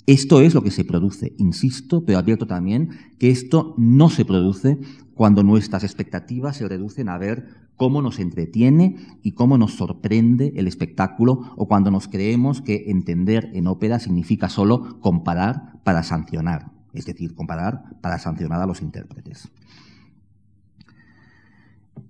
Esto 0.06 0.40
es 0.40 0.54
lo 0.54 0.62
que 0.62 0.70
se 0.70 0.84
produce, 0.84 1.34
insisto, 1.38 2.04
pero 2.04 2.18
advierto 2.18 2.46
también 2.46 2.90
que 3.18 3.30
esto 3.30 3.74
no 3.78 4.10
se 4.10 4.24
produce 4.24 4.78
cuando 5.14 5.42
nuestras 5.42 5.82
expectativas 5.82 6.56
se 6.58 6.68
reducen 6.68 7.08
a 7.08 7.16
ver 7.16 7.64
cómo 7.76 8.02
nos 8.02 8.18
entretiene 8.18 8.96
y 9.22 9.32
cómo 9.32 9.56
nos 9.56 9.74
sorprende 9.74 10.52
el 10.56 10.68
espectáculo 10.68 11.52
o 11.56 11.66
cuando 11.66 11.90
nos 11.90 12.08
creemos 12.08 12.60
que 12.60 12.84
entender 12.88 13.50
en 13.54 13.66
ópera 13.66 13.98
significa 13.98 14.48
solo 14.48 15.00
comparar 15.00 15.80
para 15.84 16.02
sancionar, 16.02 16.70
es 16.92 17.06
decir, 17.06 17.34
comparar 17.34 17.84
para 18.02 18.18
sancionar 18.18 18.60
a 18.60 18.66
los 18.66 18.82
intérpretes. 18.82 19.50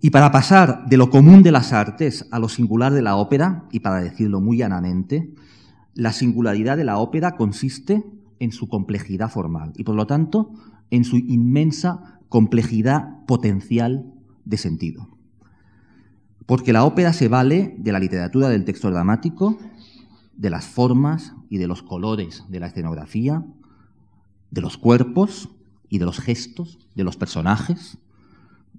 Y 0.00 0.10
para 0.10 0.32
pasar 0.32 0.86
de 0.86 0.96
lo 0.96 1.10
común 1.10 1.42
de 1.42 1.52
las 1.52 1.72
artes 1.72 2.26
a 2.30 2.38
lo 2.38 2.48
singular 2.48 2.92
de 2.92 3.02
la 3.02 3.16
ópera, 3.16 3.64
y 3.70 3.80
para 3.80 4.02
decirlo 4.02 4.40
muy 4.40 4.58
llanamente, 4.58 5.32
la 5.94 6.12
singularidad 6.12 6.76
de 6.76 6.84
la 6.84 6.98
ópera 6.98 7.36
consiste 7.36 8.04
en 8.40 8.52
su 8.52 8.68
complejidad 8.68 9.30
formal 9.30 9.72
y, 9.76 9.84
por 9.84 9.94
lo 9.94 10.06
tanto, 10.06 10.52
en 10.90 11.04
su 11.04 11.16
inmensa 11.16 12.20
complejidad 12.28 13.24
potencial 13.26 14.12
de 14.44 14.56
sentido. 14.58 15.08
Porque 16.46 16.72
la 16.72 16.84
ópera 16.84 17.12
se 17.12 17.28
vale 17.28 17.74
de 17.78 17.92
la 17.92 18.00
literatura 18.00 18.48
del 18.48 18.64
texto 18.64 18.90
dramático, 18.90 19.58
de 20.36 20.50
las 20.50 20.66
formas 20.66 21.34
y 21.48 21.58
de 21.58 21.68
los 21.68 21.82
colores 21.82 22.44
de 22.48 22.60
la 22.60 22.66
escenografía, 22.66 23.44
de 24.50 24.60
los 24.60 24.76
cuerpos 24.76 25.50
y 25.88 25.98
de 25.98 26.04
los 26.04 26.18
gestos 26.18 26.78
de 26.94 27.04
los 27.04 27.16
personajes, 27.16 27.98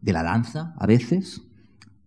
de 0.02 0.14
la 0.14 0.24
danza 0.24 0.74
a 0.78 0.86
veces, 0.86 1.42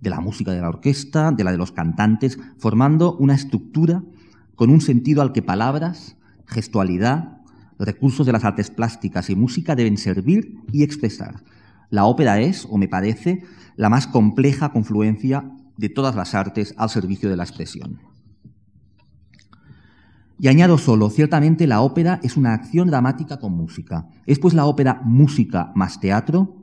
de 0.00 0.11
la 0.11 0.21
música 0.21 0.53
de 0.53 0.61
la 0.61 0.69
orquesta, 0.69 1.33
de 1.33 1.45
la 1.45 1.50
de 1.50 1.59
los 1.59 1.73
cantantes, 1.73 2.38
formando 2.59 3.17
una 3.17 3.35
estructura 3.35 4.03
con 4.59 4.71
un 4.71 4.81
sentido 4.81 5.23
al 5.23 5.33
que 5.33 5.41
palabras, 5.41 6.17
gestualidad, 6.45 7.38
recursos 7.79 8.27
de 8.27 8.33
las 8.33 8.45
artes 8.45 8.71
plásticas 8.71 9.31
y 9.31 9.37
música 9.37 9.77
deben 9.77 9.97
servir 9.97 10.57
y 10.73 10.83
expresar. 10.83 11.45
La 11.91 12.07
ópera 12.07 12.41
es, 12.41 12.67
o 12.69 12.77
me 12.77 12.88
parece, 12.88 13.45
la 13.77 13.88
más 13.88 14.09
compleja 14.09 14.73
confluencia 14.73 15.49
de 15.77 15.88
todas 15.88 16.17
las 16.17 16.35
artes 16.35 16.75
al 16.77 16.91
servicio 16.91 17.31
de 17.31 17.37
la 17.37 17.45
expresión. 17.45 18.00
Y 20.41 20.49
añado 20.49 20.77
solo, 20.77 21.09
ciertamente 21.09 21.69
la 21.69 21.81
ópera 21.81 22.19
es 22.25 22.37
una 22.37 22.53
acción 22.53 22.88
dramática 22.88 23.38
con 23.38 23.53
música. 23.53 24.09
Es 24.27 24.41
pues 24.41 24.55
la 24.55 24.67
ópera 24.67 25.00
música 25.05 25.71
más 25.77 26.00
teatro 26.00 26.58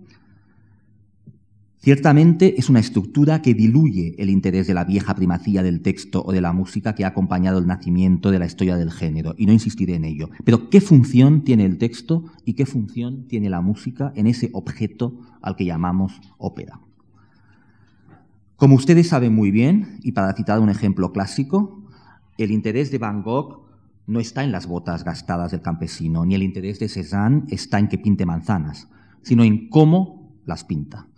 Ciertamente 1.86 2.60
es 2.60 2.68
una 2.68 2.80
estructura 2.80 3.44
que 3.44 3.54
diluye 3.54 4.16
el 4.18 4.32
interés 4.32 4.66
de 4.66 4.74
la 4.74 4.86
vieja 4.86 5.14
primacía 5.14 5.62
del 5.62 5.82
texto 5.82 6.24
o 6.26 6.32
de 6.32 6.42
la 6.42 6.52
música 6.52 6.96
que 6.96 7.06
ha 7.06 7.10
acompañado 7.10 7.60
el 7.60 7.68
nacimiento 7.68 8.32
de 8.32 8.40
la 8.40 8.48
historia 8.48 8.76
del 8.76 8.90
género, 8.90 9.36
y 9.38 9.46
no 9.46 9.54
insistiré 9.54 9.94
en 9.94 10.04
ello. 10.04 10.32
Pero 10.44 10.72
¿qué 10.72 10.82
función 10.82 11.44
tiene 11.44 11.64
el 11.64 11.78
texto 11.78 12.24
y 12.44 12.54
qué 12.54 12.66
función 12.66 13.28
tiene 13.28 13.52
la 13.52 13.62
música 13.62 14.12
en 14.16 14.26
ese 14.26 14.50
objeto 14.54 15.20
al 15.44 15.56
que 15.56 15.66
llamamos 15.66 16.20
ópera? 16.40 16.80
Como 18.56 18.74
ustedes 18.74 19.10
saben 19.10 19.36
muy 19.36 19.52
bien, 19.52 20.00
y 20.02 20.14
para 20.14 20.34
citar 20.34 20.62
un 20.62 20.70
ejemplo 20.70 21.12
clásico, 21.12 21.84
el 22.40 22.50
interés 22.50 22.90
de 22.90 22.98
Van 22.98 23.22
Gogh 23.22 23.68
no 24.08 24.20
está 24.20 24.44
en 24.44 24.52
las 24.52 24.66
botas 24.66 25.04
gastadas 25.04 25.52
del 25.52 25.62
campesino, 25.62 26.26
ni 26.26 26.34
el 26.34 26.42
interés 26.42 26.80
de 26.80 26.90
Cézanne 26.90 27.44
está 27.50 27.78
en 27.78 27.90
que 27.90 28.00
pinte 28.00 28.26
manzanas, 28.26 28.88
sino 29.22 29.44
en 29.44 29.70
cómo 29.70 30.34
las 30.48 30.64
pinta. 30.64 31.10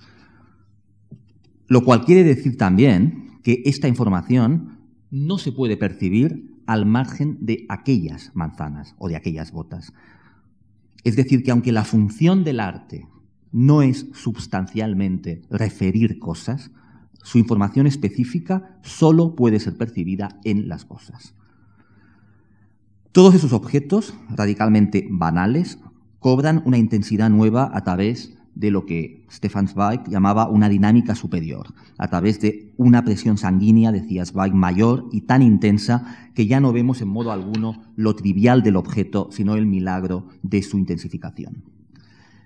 Lo 1.68 1.84
cual 1.84 2.06
quiere 2.06 2.24
decir 2.24 2.58
también 2.58 3.40
que 3.44 3.62
esta 3.66 3.88
información 3.88 4.80
no 5.12 5.38
se 5.38 5.52
puede 5.52 5.78
percibir 5.78 6.62
al 6.66 6.86
margen 6.86 7.38
de 7.42 7.66
aquellas 7.70 8.32
manzanas 8.34 8.96
o 8.98 9.08
de 9.08 9.16
aquellas 9.16 9.52
botas. 9.52 9.94
Es 11.04 11.16
decir, 11.16 11.44
que 11.44 11.52
aunque 11.52 11.72
la 11.72 11.86
función 11.86 12.44
del 12.44 12.60
arte 12.60 13.08
no 13.52 13.82
es 13.82 14.08
sustancialmente 14.14 15.42
referir 15.50 16.20
cosas, 16.20 16.72
Su 17.28 17.40
información 17.40 17.88
específica 17.88 18.80
solo 18.84 19.36
puede 19.36 19.60
ser 19.60 19.76
percibida 19.76 20.40
en 20.46 20.70
las 20.70 20.86
cosas. 20.86 21.34
Todos 23.12 23.36
esos 23.36 23.52
objetos, 23.52 24.14
radicalmente 24.30 25.06
banales, 25.12 25.78
cobran 26.20 26.64
una 26.66 26.78
intensidad 26.78 27.30
nueva 27.30 27.70
a 27.74 27.84
través 27.84 28.37
de 28.60 28.72
lo 28.72 28.86
que 28.86 29.24
Stefan 29.32 29.68
Zweig 29.68 30.02
llamaba 30.08 30.50
una 30.50 30.68
dinámica 30.68 31.14
superior, 31.14 31.74
a 31.98 32.08
través 32.08 32.42
de 32.42 32.74
una 32.78 33.04
presión 33.04 33.38
sanguínea, 33.38 33.92
decía 33.92 34.26
Zweig, 34.26 34.54
mayor 34.54 35.08
y 35.12 35.22
tan 35.22 35.42
intensa 35.44 36.30
que 36.34 36.48
ya 36.48 36.60
no 36.60 36.74
vemos 36.74 37.02
en 37.02 37.08
modo 37.08 37.32
alguno 37.32 37.84
lo 37.96 38.16
trivial 38.16 38.64
del 38.64 38.76
objeto, 38.76 39.30
sino 39.32 39.56
el 39.56 39.68
milagro 39.68 40.28
de 40.42 40.64
su 40.64 40.78
intensificación. 40.78 41.64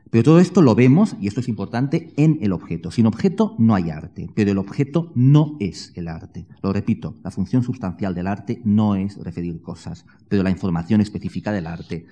Pero 0.10 0.24
todo 0.24 0.40
esto 0.42 0.62
lo 0.62 0.76
vemos, 0.76 1.16
y 1.22 1.28
esto 1.28 1.40
es 1.40 1.48
importante, 1.48 2.12
en 2.18 2.40
el 2.42 2.52
objeto. 2.52 2.92
Sin 2.92 3.06
objeto 3.06 3.56
no 3.58 3.76
hay 3.76 3.90
arte, 3.90 4.30
pero 4.36 4.52
el 4.52 4.58
objeto 4.58 5.14
no 5.16 5.56
es 5.62 5.94
el 5.96 6.10
arte. 6.10 6.46
Lo 6.62 6.74
repito, 6.74 7.16
la 7.24 7.32
función 7.32 7.64
sustancial 7.64 8.14
del 8.14 8.28
arte 8.28 8.62
no 8.66 8.96
es 8.96 9.16
referir 9.16 9.62
cosas, 9.62 10.06
pero 10.28 10.44
la 10.44 10.50
información 10.50 11.00
específica 11.00 11.54
del 11.54 11.68
arte 11.68 12.06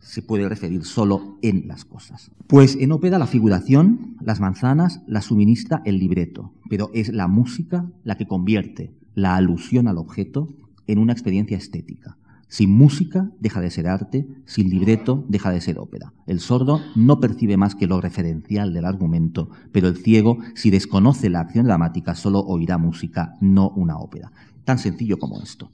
se 0.00 0.22
puede 0.22 0.48
referir 0.48 0.84
solo 0.84 1.38
en 1.42 1.66
las 1.68 1.84
cosas. 1.84 2.30
Pues 2.46 2.76
en 2.76 2.92
ópera 2.92 3.18
la 3.18 3.26
figuración, 3.26 4.16
las 4.20 4.40
manzanas, 4.40 5.02
la 5.06 5.20
suministra 5.20 5.82
el 5.84 5.98
libreto, 5.98 6.52
pero 6.70 6.90
es 6.94 7.12
la 7.12 7.28
música 7.28 7.90
la 8.04 8.16
que 8.16 8.26
convierte 8.26 8.92
la 9.14 9.36
alusión 9.36 9.88
al 9.88 9.98
objeto 9.98 10.54
en 10.86 10.98
una 10.98 11.12
experiencia 11.12 11.56
estética. 11.56 12.16
Sin 12.48 12.70
música 12.70 13.30
deja 13.40 13.60
de 13.60 13.70
ser 13.70 13.88
arte, 13.88 14.28
sin 14.44 14.70
libreto 14.70 15.24
deja 15.28 15.50
de 15.50 15.60
ser 15.60 15.78
ópera. 15.78 16.12
El 16.26 16.38
sordo 16.38 16.80
no 16.94 17.18
percibe 17.18 17.56
más 17.56 17.74
que 17.74 17.88
lo 17.88 18.00
referencial 18.00 18.72
del 18.72 18.84
argumento, 18.84 19.50
pero 19.72 19.88
el 19.88 19.96
ciego, 19.96 20.38
si 20.54 20.70
desconoce 20.70 21.28
la 21.28 21.40
acción 21.40 21.66
dramática, 21.66 22.14
solo 22.14 22.40
oirá 22.40 22.78
música, 22.78 23.34
no 23.40 23.70
una 23.70 23.98
ópera. 23.98 24.30
Tan 24.64 24.78
sencillo 24.78 25.18
como 25.18 25.40
esto. 25.42 25.70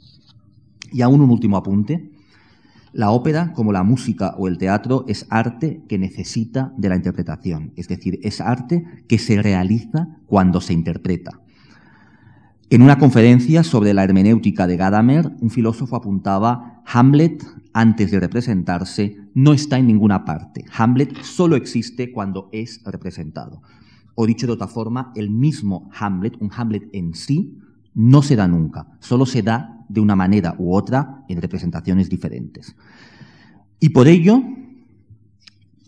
Y 0.93 1.03
aún 1.03 1.21
un 1.21 1.31
último 1.31 1.57
apunte. 1.57 2.12
La 2.93 3.11
ópera, 3.11 3.53
como 3.55 3.73
la 3.73 3.85
música 3.85 4.35
o 4.37 4.49
el 4.49 4.59
teatro, 4.59 5.07
es 5.09 5.27
arte 5.31 5.83
que 5.89 5.99
necesita 5.99 6.75
de 6.77 6.91
la 6.91 6.97
interpretación, 6.97 7.73
es 7.77 7.89
decir, 7.89 8.21
es 8.23 8.41
arte 8.41 8.85
que 9.09 9.19
se 9.19 9.41
realiza 9.41 10.09
cuando 10.27 10.61
se 10.61 10.75
interpreta. 10.75 11.41
En 12.69 12.83
una 12.83 12.99
conferencia 12.99 13.65
sobre 13.65 13.95
la 13.95 14.05
hermenéutica 14.05 14.67
de 14.67 14.77
Gadamer, 14.77 15.31
un 15.41 15.51
filósofo 15.51 15.97
apuntaba, 15.97 16.83
Hamlet, 16.87 17.45
antes 17.73 18.11
de 18.11 18.21
representarse, 18.21 19.19
no 19.35 19.55
está 19.55 19.79
en 19.79 19.87
ninguna 19.87 20.25
parte. 20.25 20.65
Hamlet 20.77 21.23
solo 21.23 21.57
existe 21.57 22.13
cuando 22.13 22.51
es 22.53 22.83
representado. 22.85 23.63
O 24.15 24.27
dicho 24.27 24.47
de 24.47 24.53
otra 24.53 24.69
forma, 24.69 25.13
el 25.17 25.31
mismo 25.31 25.91
Hamlet, 25.99 26.37
un 26.41 26.51
Hamlet 26.55 26.89
en 26.93 27.15
sí, 27.15 27.59
no 27.95 28.23
se 28.23 28.37
da 28.37 28.49
nunca, 28.49 28.87
solo 29.01 29.27
se 29.27 29.43
da 29.43 29.85
de 29.89 30.01
una 30.01 30.17
manera 30.17 30.55
u 30.59 30.75
otra 30.75 31.25
en 31.29 31.41
representaciones 31.41 32.09
diferentes. 32.09 32.75
Y 33.79 33.91
por 33.91 34.09
ello, 34.09 34.43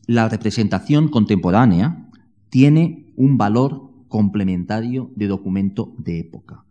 la 0.06 0.28
representación 0.28 1.08
contemporánea 1.08 2.08
tiene 2.50 3.12
un 3.16 3.38
valor 3.38 3.90
complementario 4.08 5.10
de 5.16 5.26
documento 5.26 5.94
de 5.98 6.20
época. 6.20 6.64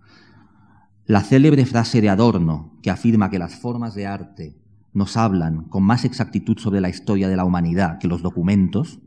La 1.06 1.22
célebre 1.22 1.66
frase 1.66 2.00
de 2.00 2.10
Adorno, 2.10 2.78
que 2.82 2.90
afirma 2.90 3.30
que 3.30 3.40
las 3.40 3.56
formas 3.56 3.96
de 3.96 4.08
arte 4.08 4.56
nos 4.94 5.18
hablan 5.18 5.64
con 5.66 5.84
más 5.84 6.06
exactitud 6.06 6.58
sobre 6.58 6.80
la 6.80 6.90
historia 6.90 7.28
de 7.28 7.36
la 7.36 7.46
humanidad 7.46 7.98
que 7.98 8.08
los 8.08 8.22
documentos, 8.22 9.00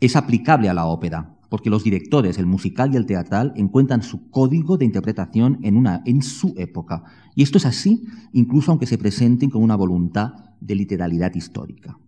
es 0.00 0.16
aplicable 0.16 0.68
a 0.68 0.74
la 0.74 0.86
ópera, 0.86 1.37
porque 1.48 1.70
los 1.70 1.84
directores, 1.84 2.38
el 2.38 2.46
musical 2.46 2.92
y 2.92 2.96
el 2.96 3.06
teatral, 3.06 3.52
encuentran 3.56 4.02
su 4.02 4.30
código 4.30 4.76
de 4.76 4.84
interpretación 4.84 5.58
en, 5.62 6.22
su 6.22 6.54
época. 6.56 7.04
Y 7.34 7.42
esto 7.42 7.58
es 7.58 7.66
así, 7.66 8.04
incluso 8.32 8.70
aunque 8.70 8.86
se 8.86 8.98
presenten 8.98 9.50
con 9.50 9.62
una 9.62 9.76
voluntad 9.76 10.32
de 10.60 10.74
literalidad 10.74 11.34
histórica. 11.34 11.98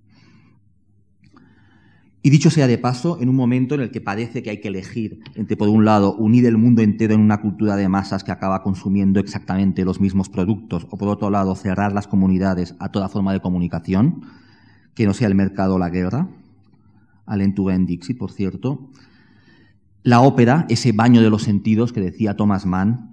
Y 2.23 2.29
dicho 2.29 2.51
sea 2.51 2.67
de 2.67 2.77
paso, 2.77 3.19
en 3.19 3.31
un 3.31 3.37
momento 3.37 3.75
en 3.75 3.81
el 3.81 3.91
que 3.91 4.03
parece 4.03 4.43
que 4.43 4.51
hay 4.51 4.61
que 4.61 4.69
elegir 4.69 5.21
entre, 5.37 5.57
por 5.57 5.71
un 5.71 5.87
lado, 5.87 6.14
unir 6.17 6.45
el 6.45 6.59
mundo 6.59 6.83
entero 6.83 7.14
en 7.14 7.21
una 7.21 7.41
cultura 7.41 7.77
de 7.77 7.88
masas 7.88 8.25
que 8.25 8.31
acaba 8.31 8.62
consumiendo 8.62 9.21
exactamente 9.21 9.87
los 9.87 10.03
mismos 10.03 10.29
productos, 10.29 10.87
o 10.91 10.99
por 10.99 11.09
otro 11.09 11.31
lado, 11.31 11.55
cerrar 11.55 11.95
las 11.95 12.07
comunidades 12.07 12.75
a 12.79 12.91
toda 12.91 13.09
forma 13.09 13.33
de 13.33 13.41
comunicación, 13.41 14.21
que 14.95 15.07
no 15.07 15.14
sea 15.14 15.29
el 15.29 15.35
mercado 15.35 15.77
o 15.77 15.79
la 15.79 15.88
guerra, 15.88 16.29
Alentuga 17.25 17.75
en 17.75 17.87
Dixie, 17.87 18.17
por 18.17 18.33
cierto, 18.33 18.91
la 20.03 20.21
ópera, 20.21 20.67
ese 20.69 20.93
baño 20.93 21.23
de 21.23 21.31
los 21.31 21.43
sentidos 21.43 21.93
que 21.93 22.01
decía 22.01 22.37
Thomas 22.37 22.67
Mann, 22.67 23.11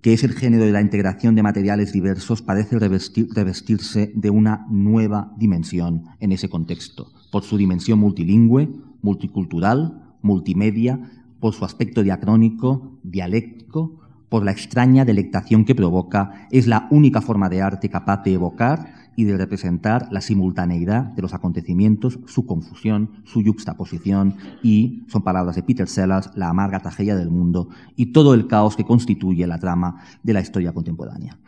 que 0.00 0.12
es 0.12 0.24
el 0.24 0.32
género 0.32 0.64
de 0.64 0.72
la 0.72 0.80
integración 0.80 1.34
de 1.34 1.42
materiales 1.42 1.92
diversos, 1.92 2.42
parece 2.42 2.78
revestirse 2.78 4.12
de 4.14 4.30
una 4.30 4.66
nueva 4.68 5.32
dimensión 5.38 6.04
en 6.20 6.32
ese 6.32 6.48
contexto, 6.48 7.10
por 7.32 7.42
su 7.42 7.56
dimensión 7.56 7.98
multilingüe, 7.98 8.70
multicultural, 9.00 10.16
multimedia, 10.20 11.00
por 11.40 11.54
su 11.54 11.64
aspecto 11.64 12.02
diacrónico, 12.02 12.98
dialéctico, 13.02 14.00
por 14.28 14.44
la 14.44 14.52
extraña 14.52 15.04
delectación 15.04 15.64
que 15.64 15.74
provoca, 15.74 16.48
es 16.50 16.66
la 16.66 16.88
única 16.90 17.20
forma 17.20 17.48
de 17.48 17.62
arte 17.62 17.88
capaz 17.88 18.22
de 18.24 18.34
evocar 18.34 18.93
y 19.16 19.24
de 19.24 19.36
representar 19.36 20.08
la 20.10 20.20
simultaneidad 20.20 21.04
de 21.04 21.22
los 21.22 21.34
acontecimientos, 21.34 22.18
su 22.26 22.46
confusión, 22.46 23.22
su 23.24 23.42
yuxtaposición 23.42 24.36
y, 24.62 25.04
son 25.08 25.22
palabras 25.22 25.56
de 25.56 25.62
Peter 25.62 25.88
Sellers, 25.88 26.30
la 26.34 26.48
amarga 26.48 26.80
tragedia 26.80 27.16
del 27.16 27.30
mundo 27.30 27.68
y 27.96 28.06
todo 28.06 28.34
el 28.34 28.46
caos 28.46 28.76
que 28.76 28.84
constituye 28.84 29.46
la 29.46 29.58
trama 29.58 30.02
de 30.22 30.32
la 30.32 30.40
historia 30.40 30.72
contemporánea. 30.72 31.38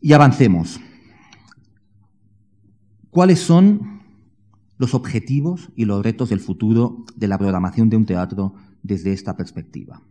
Y 0.00 0.12
avancemos. 0.12 0.80
¿Cuáles 3.10 3.40
son 3.40 4.02
los 4.78 4.94
objetivos 4.94 5.70
y 5.74 5.86
los 5.86 6.02
retos 6.02 6.28
del 6.28 6.40
futuro 6.40 7.04
de 7.16 7.28
la 7.28 7.38
programación 7.38 7.88
de 7.88 7.96
un 7.96 8.04
teatro 8.04 8.54
desde 8.82 9.12
esta 9.12 9.36
perspectiva? 9.36 10.02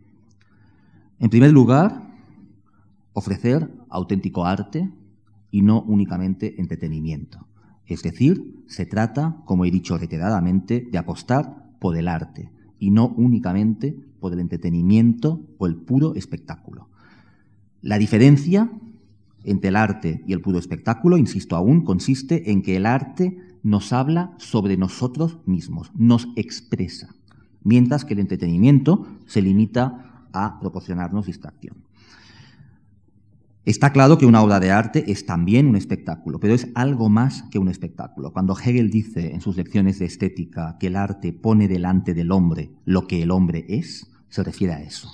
En 1.18 1.30
primer 1.30 1.52
lugar, 1.52 2.02
ofrecer 3.12 3.72
auténtico 3.88 4.44
arte, 4.44 4.90
y 5.50 5.62
no 5.62 5.82
únicamente 5.82 6.60
entretenimiento. 6.60 7.46
Es 7.86 8.02
decir, 8.02 8.64
se 8.66 8.86
trata, 8.86 9.42
como 9.44 9.64
he 9.64 9.70
dicho 9.70 9.96
reiteradamente, 9.96 10.86
de 10.90 10.98
apostar 10.98 11.66
por 11.78 11.96
el 11.96 12.08
arte 12.08 12.50
y 12.78 12.90
no 12.90 13.08
únicamente 13.08 13.96
por 14.20 14.32
el 14.32 14.40
entretenimiento 14.40 15.40
o 15.58 15.66
el 15.66 15.76
puro 15.76 16.14
espectáculo. 16.14 16.88
La 17.82 17.98
diferencia 17.98 18.70
entre 19.44 19.68
el 19.68 19.76
arte 19.76 20.24
y 20.26 20.32
el 20.32 20.40
puro 20.40 20.58
espectáculo, 20.58 21.16
insisto 21.16 21.54
aún, 21.54 21.82
consiste 21.84 22.50
en 22.50 22.62
que 22.62 22.76
el 22.76 22.86
arte 22.86 23.38
nos 23.62 23.92
habla 23.92 24.34
sobre 24.38 24.76
nosotros 24.76 25.38
mismos, 25.46 25.92
nos 25.94 26.28
expresa, 26.34 27.14
mientras 27.62 28.04
que 28.04 28.14
el 28.14 28.20
entretenimiento 28.20 29.06
se 29.26 29.42
limita 29.42 30.26
a 30.32 30.58
proporcionarnos 30.58 31.26
distracción. 31.26 31.85
Está 33.66 33.92
claro 33.92 34.16
que 34.16 34.26
una 34.26 34.42
obra 34.42 34.60
de 34.60 34.70
arte 34.70 35.10
es 35.10 35.26
también 35.26 35.66
un 35.66 35.74
espectáculo, 35.74 36.38
pero 36.38 36.54
es 36.54 36.68
algo 36.76 37.08
más 37.08 37.42
que 37.50 37.58
un 37.58 37.68
espectáculo. 37.68 38.32
Cuando 38.32 38.56
Hegel 38.56 38.90
dice 38.90 39.34
en 39.34 39.40
sus 39.40 39.56
lecciones 39.56 39.98
de 39.98 40.04
estética 40.04 40.76
que 40.78 40.86
el 40.86 40.94
arte 40.94 41.32
pone 41.32 41.66
delante 41.66 42.14
del 42.14 42.30
hombre 42.30 42.70
lo 42.84 43.08
que 43.08 43.24
el 43.24 43.32
hombre 43.32 43.66
es, 43.68 44.08
se 44.28 44.44
refiere 44.44 44.72
a 44.72 44.82
eso. 44.82 45.10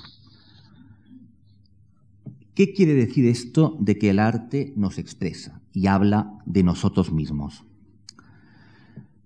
¿Qué 2.54 2.74
quiere 2.74 2.92
decir 2.92 3.24
esto 3.24 3.74
de 3.80 3.96
que 3.96 4.10
el 4.10 4.18
arte 4.18 4.74
nos 4.76 4.98
expresa 4.98 5.62
y 5.72 5.86
habla 5.86 6.38
de 6.44 6.62
nosotros 6.62 7.10
mismos? 7.10 7.64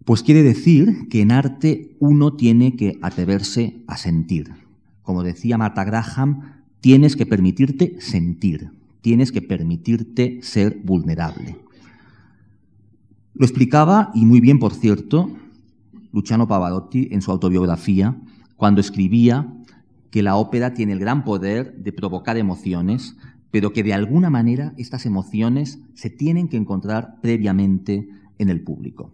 Pues 0.05 0.23
quiere 0.23 0.45
decir 0.45 1.09
que 1.11 1.23
en 1.23 1.33
arte 1.33 1.97
uno 1.99 2.35
tiene 2.35 2.77
que 2.77 2.97
atreverse 3.03 3.83
a 3.89 3.97
sentir. 3.97 4.53
Como 5.03 5.25
decía 5.25 5.59
Martha 5.59 5.83
Graham, 5.83 6.63
tienes 6.81 7.17
que 7.17 7.27
permitirte 7.27 8.01
sentir 8.01 8.71
tienes 9.07 9.31
que 9.31 9.41
permitirte 9.41 10.41
ser 10.43 10.81
vulnerable. 10.83 11.57
Lo 13.35 13.47
explicaba, 13.47 14.11
y 14.15 14.27
muy 14.27 14.41
bien 14.41 14.59
por 14.59 14.75
cierto, 14.75 15.31
Luciano 16.13 16.49
Pavarotti 16.49 17.07
en 17.13 17.23
su 17.23 17.31
autobiografía, 17.31 18.17
cuando 18.57 18.81
escribía 18.81 19.47
que 20.11 20.25
la 20.25 20.35
ópera 20.35 20.75
tiene 20.75 20.93
el 20.93 20.99
gran 20.99 21.23
poder 21.23 21.77
de 21.77 21.93
provocar 21.93 22.37
emociones, 22.37 23.15
pero 23.53 23.73
que 23.73 23.85
de 23.85 23.95
alguna 23.95 24.29
manera 24.29 24.75
estas 24.77 25.07
emociones 25.07 25.79
se 25.95 26.11
tienen 26.11 26.49
que 26.49 26.57
encontrar 26.57 27.21
previamente 27.21 28.09
en 28.39 28.49
el 28.49 28.61
público. 28.65 29.13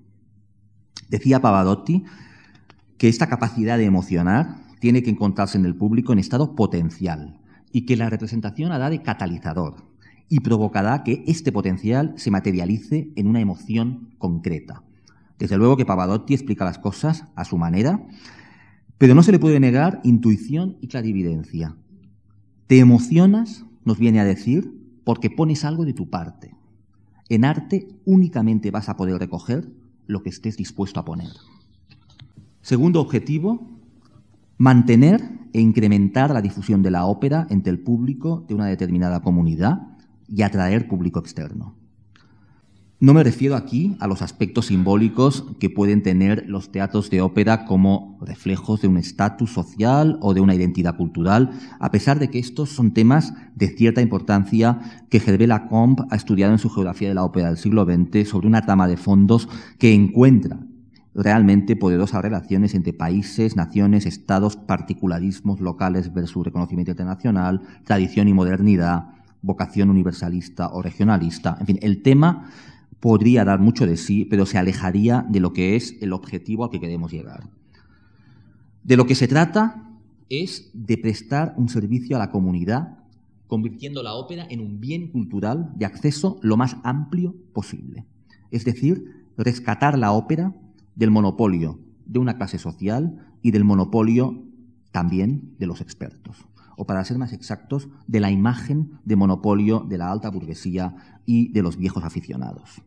Decía 1.11 1.43
Pavarotti 1.43 2.03
que 2.97 3.11
esta 3.11 3.27
capacidad 3.27 3.77
de 3.77 3.85
emocionar 3.85 4.57
tiene 4.81 5.03
que 5.03 5.11
encontrarse 5.11 5.59
en 5.59 5.67
el 5.67 5.77
público 5.77 6.15
en 6.15 6.19
estado 6.19 6.57
potencial, 6.57 7.42
y 7.73 7.87
que 7.87 7.97
la 7.97 8.11
representación 8.11 8.73
hará 8.73 8.91
de 8.91 9.03
catalizador 9.03 9.77
y 10.29 10.41
provocará 10.41 11.03
que 11.03 11.25
este 11.27 11.53
potencial 11.53 12.15
se 12.17 12.31
materialice 12.31 13.11
en 13.17 13.27
una 13.27 13.41
emoción 13.41 14.15
concreta. 14.19 14.83
Desde 15.39 15.59
luego 15.59 15.77
que 15.77 15.85
Pavarotti 15.85 16.35
explica 16.35 16.65
las 16.65 16.79
cosas 16.79 17.25
a 17.35 17.45
su 17.45 17.59
manera, 17.59 18.07
Pero 18.99 19.17
no 19.17 19.25
se 19.25 19.33
le 19.33 19.41
puede 19.41 19.59
negar 19.59 20.01
intuición 20.05 20.77
y 20.81 20.87
clarividencia. 20.87 21.77
Te 22.69 22.79
emocionas, 22.79 23.65
nos 23.85 23.99
viene 23.99 24.21
a 24.21 24.25
decir, 24.25 24.73
porque 25.03 25.29
pones 25.29 25.65
algo 25.65 25.85
de 25.85 25.93
tu 25.93 26.09
parte. 26.09 26.55
En 27.29 27.45
arte 27.45 27.89
únicamente 28.05 28.71
vas 28.71 28.89
a 28.89 28.97
poder 28.97 29.19
recoger 29.19 29.69
lo 30.07 30.23
que 30.23 30.31
estés 30.31 30.57
dispuesto 30.57 31.01
a 31.01 31.05
poner. 31.05 31.33
Segundo 32.61 33.01
objetivo, 33.01 33.82
mantener 34.62 35.20
e 35.53 35.61
incrementar 35.61 36.31
la 36.31 36.40
difusión 36.40 36.83
de 36.83 36.92
la 36.92 37.05
ópera 37.07 37.48
entre 37.51 37.72
el 37.72 37.81
público 37.81 38.44
de 38.46 38.55
una 38.55 38.66
determinada 38.66 39.18
comunidad 39.18 39.88
y 40.29 40.42
atraer 40.42 40.87
público 40.87 41.18
externo. 41.18 41.75
No 43.01 43.12
me 43.12 43.25
refiero 43.25 43.57
aquí 43.57 43.96
a 43.98 44.07
los 44.07 44.22
aspectos 44.22 44.66
simbólicos 44.66 45.46
que 45.59 45.68
pueden 45.68 46.05
tener 46.05 46.44
los 46.46 46.70
teatros 46.70 47.11
de 47.11 47.22
ópera 47.22 47.64
como 47.64 48.16
reflejos 48.20 48.81
de 48.81 48.87
un 48.87 48.98
estatus 48.98 49.51
social 49.51 50.16
o 50.20 50.33
de 50.33 50.40
una 50.40 50.55
identidad 50.55 50.96
cultural, 50.96 51.51
a 51.81 51.90
pesar 51.90 52.20
de 52.20 52.31
que 52.31 52.38
estos 52.38 52.68
son 52.68 52.92
temas 52.92 53.35
de 53.57 53.66
cierta 53.66 54.01
importancia 54.01 54.79
que 55.11 55.18
Gervais 55.18 55.48
Lacombe 55.48 56.05
ha 56.09 56.14
estudiado 56.14 56.53
en 56.53 56.61
su 56.61 56.70
geografía 56.70 57.09
de 57.09 57.16
la 57.16 57.25
ópera 57.25 57.48
del 57.48 57.59
siglo 57.59 57.85
XX 57.85 58.29
sobre 58.29 58.46
una 58.46 58.62
trama 58.62 58.87
de 58.87 58.96
fondos 58.96 59.48
que 59.79 59.92
encuentra 59.92 60.61
realmente 61.14 61.77
poderosas 61.77 62.22
relaciones 62.22 62.75
entre 62.75 62.92
países, 62.92 63.57
naciones, 63.57 64.07
estados, 64.07 64.57
particularismos 64.57 65.61
locales 65.61 66.12
versus 66.12 66.44
reconocimiento 66.44 66.92
internacional, 66.92 67.62
tradición 67.85 68.29
y 68.29 68.35
modernidad, 68.35 69.11
vocación 69.42 69.90
universalista 69.90 70.68
o 70.68 70.81
regionalista. 70.83 71.57
En 71.61 71.66
fin, 71.66 71.79
el 71.83 72.03
tema 72.03 72.51
podría 73.01 73.44
dar 73.44 73.59
mucho 73.59 73.87
de 73.87 73.96
sí, 73.96 74.25
pero 74.25 74.46
se 74.46 74.59
alejaría 74.59 75.27
de 75.29 75.40
lo 75.40 75.53
que 75.53 75.77
es 75.77 75.96
el 76.01 76.12
objetivo 76.12 76.64
al 76.64 76.70
que 76.70 76.81
queremos 76.81 77.12
llegar. 77.12 77.51
De 78.85 78.96
lo 78.96 79.07
que 79.07 79.14
se 79.14 79.29
trata 79.29 79.90
es 80.29 80.70
de 80.72 80.96
prestar 80.96 81.55
un 81.57 81.68
servicio 81.68 82.16
a 82.16 82.18
la 82.18 82.31
comunidad, 82.31 82.98
convirtiendo 83.48 84.03
la 84.03 84.14
ópera 84.14 84.46
en 84.48 84.61
un 84.61 84.81
bien 84.81 85.09
cultural 85.09 85.72
de 85.77 85.85
acceso 85.85 86.38
lo 86.42 86.57
más 86.57 86.77
amplio 86.85 87.35
posible. 87.53 88.07
Es 88.51 88.64
decir, 88.64 89.27
rescatar 89.37 89.98
la 89.98 90.12
ópera 90.12 90.55
del 90.95 91.11
monopolio 91.11 91.79
de 92.07 92.19
una 92.19 92.37
clase 92.37 92.59
social 92.59 93.35
y 93.43 93.51
del 93.51 93.65
monopolio 93.65 94.45
también 94.91 95.55
de 95.59 95.67
los 95.67 95.81
expertos 95.81 96.47
o 96.77 96.87
para 96.87 97.05
ser 97.05 97.19
más 97.19 97.33
exactos, 97.33 97.89
de 98.07 98.21
la 98.21 98.31
imagen 98.31 98.99
de 99.05 99.17
monopolio 99.17 99.87
de 99.89 99.99
la 99.99 100.11
alta 100.11 100.31
burguesía 100.31 100.97
y 101.27 101.53
de 101.53 101.63
los 101.63 101.77
viejos 101.77 102.05
aficionados. 102.05 102.83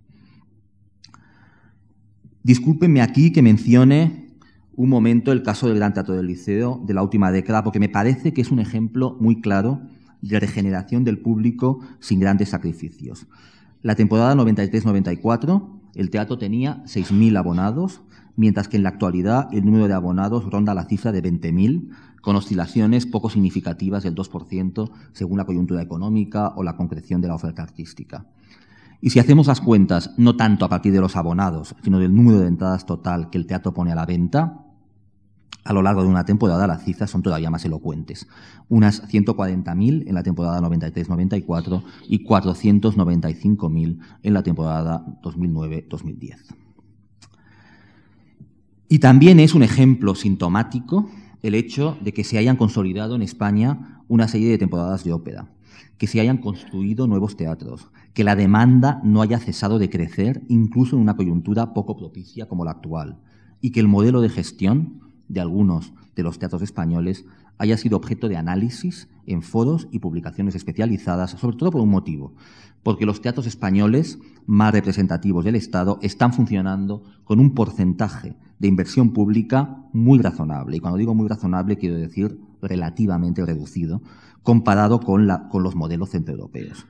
Discúlpenme 2.43 3.01
aquí 3.01 3.31
que 3.31 3.41
mencione 3.41 4.33
un 4.75 4.89
momento 4.89 5.31
el 5.31 5.43
caso 5.43 5.67
del 5.67 5.77
Gran 5.77 5.93
Teatro 5.93 6.15
del 6.15 6.27
Liceo 6.27 6.81
de 6.85 6.93
la 6.93 7.01
última 7.01 7.31
década, 7.31 7.63
porque 7.63 7.79
me 7.79 7.89
parece 7.89 8.33
que 8.33 8.41
es 8.41 8.51
un 8.51 8.59
ejemplo 8.59 9.17
muy 9.19 9.41
claro 9.41 9.81
de 10.21 10.39
regeneración 10.39 11.03
del 11.03 11.19
público 11.19 11.79
sin 11.99 12.19
grandes 12.19 12.49
sacrificios. 12.49 13.27
La 13.81 13.95
temporada 13.95 14.35
93-94, 14.35 15.74
el 15.95 16.09
teatro 16.09 16.37
tenía 16.37 16.83
6.000 16.85 17.37
abonados, 17.37 18.01
mientras 18.35 18.67
que 18.67 18.77
en 18.77 18.83
la 18.83 18.89
actualidad 18.89 19.47
el 19.53 19.65
número 19.65 19.87
de 19.87 19.93
abonados 19.93 20.49
ronda 20.49 20.73
la 20.73 20.85
cifra 20.85 21.11
de 21.11 21.23
20.000, 21.23 21.89
con 22.21 22.35
oscilaciones 22.35 23.05
poco 23.05 23.29
significativas 23.29 24.03
del 24.03 24.15
2% 24.15 24.91
según 25.13 25.37
la 25.37 25.45
coyuntura 25.45 25.81
económica 25.81 26.53
o 26.55 26.63
la 26.63 26.75
concreción 26.75 27.21
de 27.21 27.27
la 27.27 27.35
oferta 27.35 27.61
artística. 27.63 28.25
Y 28.99 29.11
si 29.11 29.19
hacemos 29.19 29.47
las 29.47 29.61
cuentas, 29.61 30.15
no 30.17 30.35
tanto 30.35 30.65
a 30.65 30.69
partir 30.69 30.91
de 30.91 31.01
los 31.01 31.15
abonados, 31.15 31.75
sino 31.83 31.99
del 31.99 32.15
número 32.15 32.39
de 32.39 32.47
entradas 32.47 32.85
total 32.85 33.29
que 33.29 33.37
el 33.37 33.45
teatro 33.45 33.73
pone 33.73 33.91
a 33.91 33.95
la 33.95 34.07
venta, 34.07 34.64
a 35.65 35.73
lo 35.73 35.81
largo 35.81 36.03
de 36.03 36.07
una 36.07 36.23
temporada 36.23 36.67
las 36.67 36.85
cifras 36.85 37.09
son 37.09 37.23
todavía 37.23 37.49
más 37.49 37.65
elocuentes. 37.65 38.27
Unas 38.69 39.03
140.000 39.09 40.07
en 40.07 40.15
la 40.15 40.23
temporada 40.23 40.61
93-94 40.61 41.83
y 42.07 42.23
495.000 42.23 43.99
en 44.21 44.33
la 44.33 44.43
temporada 44.43 45.03
2009-2010. 45.23 46.37
Y 48.87 48.99
también 48.99 49.39
es 49.39 49.55
un 49.55 49.63
ejemplo 49.63 50.13
sintomático 50.13 51.09
el 51.41 51.55
hecho 51.55 51.97
de 52.01 52.13
que 52.13 52.23
se 52.23 52.37
hayan 52.37 52.57
consolidado 52.57 53.15
en 53.15 53.23
España 53.23 54.03
una 54.07 54.27
serie 54.27 54.49
de 54.49 54.59
temporadas 54.59 55.03
de 55.03 55.13
ópera 55.13 55.49
que 55.97 56.07
se 56.07 56.19
hayan 56.19 56.37
construido 56.37 57.07
nuevos 57.07 57.37
teatros, 57.37 57.89
que 58.13 58.23
la 58.23 58.35
demanda 58.35 58.99
no 59.03 59.21
haya 59.21 59.39
cesado 59.39 59.79
de 59.79 59.89
crecer, 59.89 60.43
incluso 60.49 60.95
en 60.95 61.01
una 61.01 61.15
coyuntura 61.15 61.73
poco 61.73 61.95
propicia 61.95 62.47
como 62.47 62.65
la 62.65 62.71
actual, 62.71 63.17
y 63.61 63.71
que 63.71 63.79
el 63.79 63.87
modelo 63.87 64.21
de 64.21 64.29
gestión 64.29 64.99
de 65.27 65.41
algunos 65.41 65.93
de 66.15 66.23
los 66.23 66.39
teatros 66.39 66.61
españoles 66.61 67.25
haya 67.57 67.77
sido 67.77 67.97
objeto 67.97 68.27
de 68.27 68.37
análisis 68.37 69.07
en 69.25 69.41
foros 69.41 69.87
y 69.91 69.99
publicaciones 69.99 70.55
especializadas, 70.55 71.31
sobre 71.31 71.57
todo 71.57 71.71
por 71.71 71.81
un 71.81 71.89
motivo, 71.89 72.33
porque 72.83 73.05
los 73.05 73.21
teatros 73.21 73.47
españoles 73.47 74.19
más 74.45 74.71
representativos 74.71 75.45
del 75.45 75.55
Estado 75.55 75.97
están 76.01 76.33
funcionando 76.33 77.03
con 77.23 77.39
un 77.39 77.53
porcentaje 77.53 78.35
de 78.59 78.67
inversión 78.67 79.11
pública 79.11 79.77
muy 79.93 80.19
razonable. 80.19 80.77
Y 80.77 80.79
cuando 80.79 80.97
digo 80.97 81.15
muy 81.15 81.27
razonable, 81.27 81.77
quiero 81.77 81.95
decir 81.95 82.37
relativamente 82.61 83.45
reducido, 83.45 84.01
comparado 84.43 84.99
con, 84.99 85.27
los 85.27 85.75
modelos 85.75 86.11
centroeuropeos. 86.11 86.85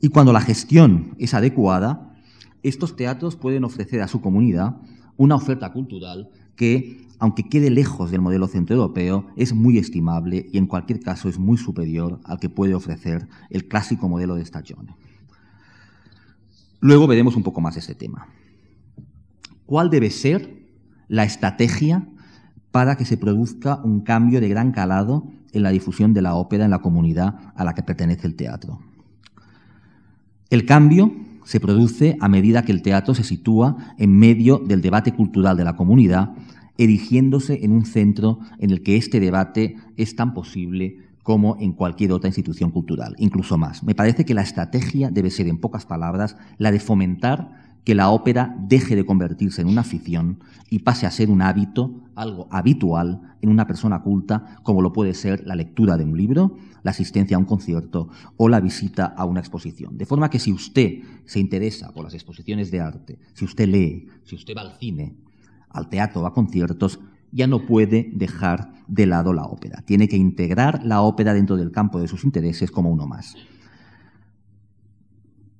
Y 0.00 0.08
cuando 0.08 0.32
la 0.32 0.40
gestión 0.40 1.14
es 1.18 1.34
adecuada, 1.34 2.14
estos 2.62 2.96
teatros 2.96 3.36
pueden 3.36 3.64
ofrecer 3.64 4.02
a 4.02 4.08
su 4.08 4.20
comunidad 4.20 4.76
una 5.16 5.34
oferta 5.34 5.72
cultural 5.72 6.30
que, 6.54 7.05
aunque 7.18 7.48
quede 7.48 7.70
lejos 7.70 8.10
del 8.10 8.20
modelo 8.20 8.46
centroeuropeo, 8.46 9.26
es 9.36 9.54
muy 9.54 9.78
estimable 9.78 10.46
y 10.52 10.58
en 10.58 10.66
cualquier 10.66 11.00
caso 11.00 11.28
es 11.28 11.38
muy 11.38 11.56
superior 11.56 12.20
al 12.24 12.38
que 12.38 12.48
puede 12.48 12.74
ofrecer 12.74 13.28
el 13.50 13.68
clásico 13.68 14.08
modelo 14.08 14.34
de 14.34 14.44
Stagione. 14.44 14.96
Luego 16.80 17.06
veremos 17.06 17.36
un 17.36 17.42
poco 17.42 17.60
más 17.60 17.76
ese 17.76 17.94
tema. 17.94 18.28
¿Cuál 19.64 19.90
debe 19.90 20.10
ser 20.10 20.66
la 21.08 21.24
estrategia 21.24 22.06
para 22.70 22.96
que 22.96 23.06
se 23.06 23.16
produzca 23.16 23.80
un 23.82 24.00
cambio 24.00 24.40
de 24.40 24.48
gran 24.48 24.70
calado 24.72 25.24
en 25.52 25.62
la 25.62 25.70
difusión 25.70 26.12
de 26.12 26.22
la 26.22 26.34
ópera 26.34 26.64
en 26.64 26.70
la 26.70 26.80
comunidad 26.80 27.52
a 27.54 27.64
la 27.64 27.74
que 27.74 27.82
pertenece 27.82 28.26
el 28.26 28.36
teatro. 28.36 28.80
El 30.50 30.66
cambio 30.66 31.12
se 31.44 31.60
produce 31.60 32.16
a 32.20 32.28
medida 32.28 32.62
que 32.62 32.72
el 32.72 32.82
teatro 32.82 33.14
se 33.14 33.24
sitúa 33.24 33.94
en 33.98 34.16
medio 34.16 34.58
del 34.58 34.82
debate 34.82 35.12
cultural 35.12 35.56
de 35.56 35.64
la 35.64 35.76
comunidad, 35.76 36.34
erigiéndose 36.78 37.64
en 37.64 37.72
un 37.72 37.84
centro 37.84 38.40
en 38.58 38.70
el 38.70 38.82
que 38.82 38.96
este 38.96 39.20
debate 39.20 39.76
es 39.96 40.16
tan 40.16 40.34
posible 40.34 40.98
como 41.22 41.56
en 41.58 41.72
cualquier 41.72 42.12
otra 42.12 42.28
institución 42.28 42.70
cultural, 42.70 43.16
incluso 43.18 43.58
más. 43.58 43.82
Me 43.82 43.96
parece 43.96 44.24
que 44.24 44.34
la 44.34 44.42
estrategia 44.42 45.10
debe 45.10 45.30
ser, 45.30 45.48
en 45.48 45.58
pocas 45.58 45.84
palabras, 45.84 46.36
la 46.56 46.70
de 46.70 46.78
fomentar 46.78 47.66
que 47.86 47.94
la 47.94 48.10
ópera 48.10 48.56
deje 48.60 48.96
de 48.96 49.06
convertirse 49.06 49.62
en 49.62 49.68
una 49.68 49.82
afición 49.82 50.40
y 50.70 50.80
pase 50.80 51.06
a 51.06 51.10
ser 51.10 51.30
un 51.30 51.40
hábito, 51.40 52.02
algo 52.16 52.48
habitual 52.50 53.36
en 53.42 53.48
una 53.48 53.66
persona 53.66 54.02
culta, 54.02 54.56
como 54.64 54.82
lo 54.82 54.92
puede 54.92 55.14
ser 55.14 55.46
la 55.46 55.54
lectura 55.54 55.96
de 55.96 56.04
un 56.04 56.16
libro, 56.16 56.56
la 56.82 56.90
asistencia 56.90 57.36
a 57.36 57.40
un 57.40 57.46
concierto 57.46 58.08
o 58.36 58.48
la 58.48 58.60
visita 58.60 59.06
a 59.06 59.24
una 59.24 59.40
exposición. 59.40 59.96
De 59.98 60.06
forma 60.06 60.30
que 60.30 60.40
si 60.40 60.52
usted 60.52 61.00
se 61.24 61.38
interesa 61.38 61.92
por 61.92 62.04
las 62.04 62.14
exposiciones 62.14 62.70
de 62.70 62.80
arte, 62.80 63.18
si 63.34 63.44
usted 63.44 63.68
lee, 63.68 64.08
si 64.24 64.34
usted 64.34 64.56
va 64.56 64.62
al 64.62 64.78
cine, 64.78 65.14
al 65.76 65.88
teatro 65.88 66.26
a 66.26 66.32
conciertos, 66.32 67.00
ya 67.32 67.46
no 67.46 67.66
puede 67.66 68.10
dejar 68.14 68.72
de 68.88 69.06
lado 69.06 69.32
la 69.32 69.44
ópera. 69.44 69.82
Tiene 69.82 70.08
que 70.08 70.16
integrar 70.16 70.84
la 70.84 71.02
ópera 71.02 71.34
dentro 71.34 71.56
del 71.56 71.70
campo 71.70 72.00
de 72.00 72.08
sus 72.08 72.24
intereses 72.24 72.70
como 72.70 72.90
uno 72.90 73.06
más. 73.06 73.36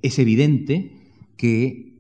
Es 0.03 0.19
evidente 0.19 0.97
que 1.37 1.97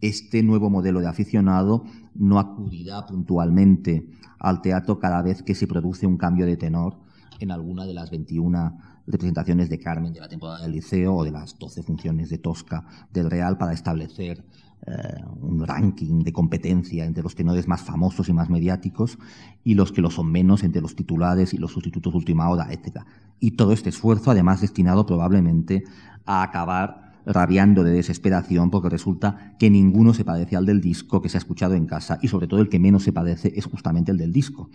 este 0.00 0.42
nuevo 0.42 0.70
modelo 0.70 1.00
de 1.00 1.08
aficionado 1.08 1.84
no 2.14 2.38
acudirá 2.38 3.06
puntualmente 3.06 4.08
al 4.38 4.60
teatro 4.62 4.98
cada 4.98 5.22
vez 5.22 5.42
que 5.42 5.54
se 5.54 5.66
produce 5.66 6.06
un 6.06 6.16
cambio 6.16 6.46
de 6.46 6.56
tenor 6.56 6.98
en 7.38 7.50
alguna 7.50 7.86
de 7.86 7.94
las 7.94 8.10
21 8.10 8.78
representaciones 9.06 9.68
de 9.68 9.78
Carmen 9.78 10.12
de 10.12 10.20
la 10.20 10.28
temporada 10.28 10.62
del 10.62 10.72
Liceo 10.72 11.14
o 11.14 11.24
de 11.24 11.32
las 11.32 11.58
12 11.58 11.82
funciones 11.82 12.30
de 12.30 12.38
Tosca 12.38 12.84
del 13.12 13.30
Real 13.30 13.58
para 13.58 13.72
establecer 13.72 14.44
eh, 14.84 15.22
un 15.40 15.64
ranking 15.64 16.24
de 16.24 16.32
competencia 16.32 17.04
entre 17.04 17.22
los 17.22 17.36
tenores 17.36 17.68
más 17.68 17.82
famosos 17.82 18.28
y 18.28 18.32
más 18.32 18.50
mediáticos 18.50 19.16
y 19.62 19.74
los 19.74 19.92
que 19.92 20.02
lo 20.02 20.10
son 20.10 20.32
menos 20.32 20.64
entre 20.64 20.82
los 20.82 20.96
titulares 20.96 21.54
y 21.54 21.58
los 21.58 21.72
sustitutos 21.72 22.12
de 22.12 22.18
última 22.18 22.48
hora, 22.48 22.66
etc. 22.72 23.02
Y 23.38 23.52
todo 23.52 23.72
este 23.72 23.90
esfuerzo, 23.90 24.32
además, 24.32 24.60
destinado 24.60 25.06
probablemente 25.06 25.84
a 26.26 26.42
acabar 26.42 27.12
rabiando 27.24 27.84
de 27.84 27.92
desesperación 27.92 28.70
porque 28.70 28.88
resulta 28.88 29.54
que 29.58 29.70
ninguno 29.70 30.14
se 30.14 30.24
parece 30.24 30.56
al 30.56 30.66
del 30.66 30.80
disco 30.80 31.22
que 31.22 31.28
se 31.28 31.36
ha 31.36 31.38
escuchado 31.38 31.74
en 31.74 31.86
casa 31.86 32.18
y 32.20 32.28
sobre 32.28 32.48
todo 32.48 32.60
el 32.60 32.68
que 32.68 32.80
menos 32.80 33.04
se 33.04 33.12
parece 33.12 33.52
es 33.54 33.66
justamente 33.66 34.10
el 34.10 34.18
del 34.18 34.32
disco. 34.32 34.68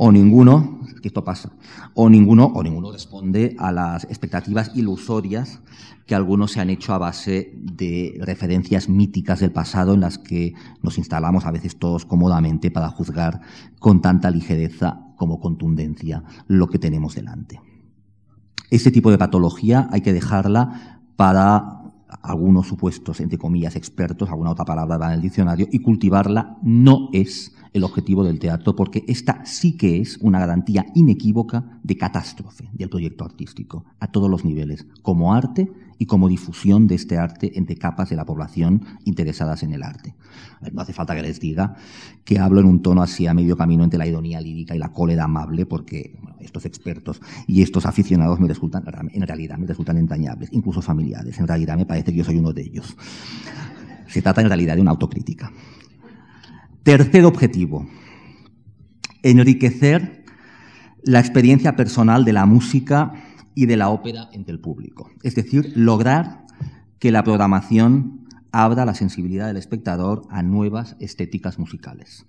O 0.00 0.12
ninguno, 0.12 0.78
que 1.02 1.08
esto 1.08 1.24
pasa, 1.24 1.50
o 1.94 2.08
ninguno, 2.08 2.46
o 2.46 2.62
ninguno 2.62 2.92
responde 2.92 3.56
a 3.58 3.72
las 3.72 4.04
expectativas 4.04 4.70
ilusorias 4.76 5.60
que 6.06 6.14
algunos 6.14 6.52
se 6.52 6.60
han 6.60 6.70
hecho 6.70 6.94
a 6.94 6.98
base 6.98 7.52
de 7.56 8.16
referencias 8.20 8.88
míticas 8.88 9.40
del 9.40 9.50
pasado 9.50 9.94
en 9.94 10.00
las 10.00 10.18
que 10.18 10.54
nos 10.82 10.98
instalamos 10.98 11.46
a 11.46 11.50
veces 11.50 11.80
todos 11.80 12.04
cómodamente 12.04 12.70
para 12.70 12.90
juzgar 12.90 13.40
con 13.80 14.00
tanta 14.00 14.30
ligereza 14.30 15.00
como 15.16 15.40
contundencia 15.40 16.22
lo 16.46 16.68
que 16.68 16.78
tenemos 16.78 17.16
delante. 17.16 17.60
Este 18.70 18.92
tipo 18.92 19.10
de 19.10 19.18
patología 19.18 19.88
hay 19.90 20.02
que 20.02 20.12
dejarla 20.12 21.00
para 21.16 21.77
algunos 22.22 22.66
supuestos, 22.66 23.20
entre 23.20 23.38
comillas, 23.38 23.76
expertos, 23.76 24.28
alguna 24.30 24.50
otra 24.50 24.64
palabra 24.64 24.98
va 24.98 25.08
en 25.08 25.14
el 25.14 25.22
diccionario, 25.22 25.68
y 25.70 25.80
cultivarla 25.80 26.58
no 26.62 27.08
es 27.12 27.54
el 27.72 27.84
objetivo 27.84 28.24
del 28.24 28.38
teatro, 28.38 28.74
porque 28.74 29.04
esta 29.08 29.44
sí 29.44 29.76
que 29.76 30.00
es 30.00 30.18
una 30.18 30.40
garantía 30.40 30.86
inequívoca 30.94 31.78
de 31.82 31.96
catástrofe 31.96 32.70
del 32.72 32.88
proyecto 32.88 33.24
artístico, 33.24 33.84
a 34.00 34.10
todos 34.10 34.30
los 34.30 34.44
niveles, 34.44 34.86
como 35.02 35.34
arte 35.34 35.70
y 35.98 36.06
como 36.06 36.28
difusión 36.28 36.86
de 36.86 36.94
este 36.94 37.18
arte 37.18 37.58
entre 37.58 37.76
capas 37.76 38.08
de 38.10 38.16
la 38.16 38.24
población 38.24 38.84
interesadas 39.04 39.62
en 39.62 39.72
el 39.72 39.82
arte. 39.82 40.14
No 40.72 40.80
hace 40.80 40.92
falta 40.92 41.14
que 41.14 41.22
les 41.22 41.40
diga 41.40 41.74
que 42.24 42.38
hablo 42.38 42.60
en 42.60 42.66
un 42.66 42.82
tono 42.82 43.02
así 43.02 43.26
a 43.26 43.34
medio 43.34 43.56
camino 43.56 43.84
entre 43.84 43.98
la 43.98 44.06
ironía 44.06 44.40
lírica 44.40 44.74
y 44.74 44.78
la 44.78 44.92
cólera 44.92 45.24
amable, 45.24 45.66
porque 45.66 46.18
estos 46.40 46.64
expertos 46.66 47.20
y 47.46 47.62
estos 47.62 47.84
aficionados 47.86 48.38
me 48.38 48.48
resultan, 48.48 48.84
en 49.12 49.26
realidad 49.26 49.58
me 49.58 49.66
resultan 49.66 49.98
entrañables, 49.98 50.50
incluso 50.52 50.80
familiares. 50.80 51.38
En 51.38 51.48
realidad 51.48 51.76
me 51.76 51.86
parece 51.86 52.12
que 52.12 52.18
yo 52.18 52.24
soy 52.24 52.36
uno 52.38 52.52
de 52.52 52.62
ellos. 52.62 52.96
Se 54.06 54.22
trata 54.22 54.40
en 54.40 54.48
realidad 54.48 54.76
de 54.76 54.82
una 54.82 54.92
autocrítica. 54.92 55.52
Tercer 56.82 57.24
objetivo, 57.24 57.86
enriquecer 59.22 60.24
la 61.02 61.20
experiencia 61.20 61.76
personal 61.76 62.24
de 62.24 62.32
la 62.32 62.46
música 62.46 63.12
y 63.58 63.66
de 63.66 63.76
la 63.76 63.88
ópera 63.88 64.28
entre 64.30 64.52
el 64.52 64.60
público. 64.60 65.10
Es 65.24 65.34
decir, 65.34 65.72
lograr 65.74 66.44
que 67.00 67.10
la 67.10 67.24
programación 67.24 68.24
abra 68.52 68.84
la 68.84 68.94
sensibilidad 68.94 69.48
del 69.48 69.56
espectador 69.56 70.22
a 70.30 70.44
nuevas 70.44 70.94
estéticas 71.00 71.58
musicales. 71.58 72.24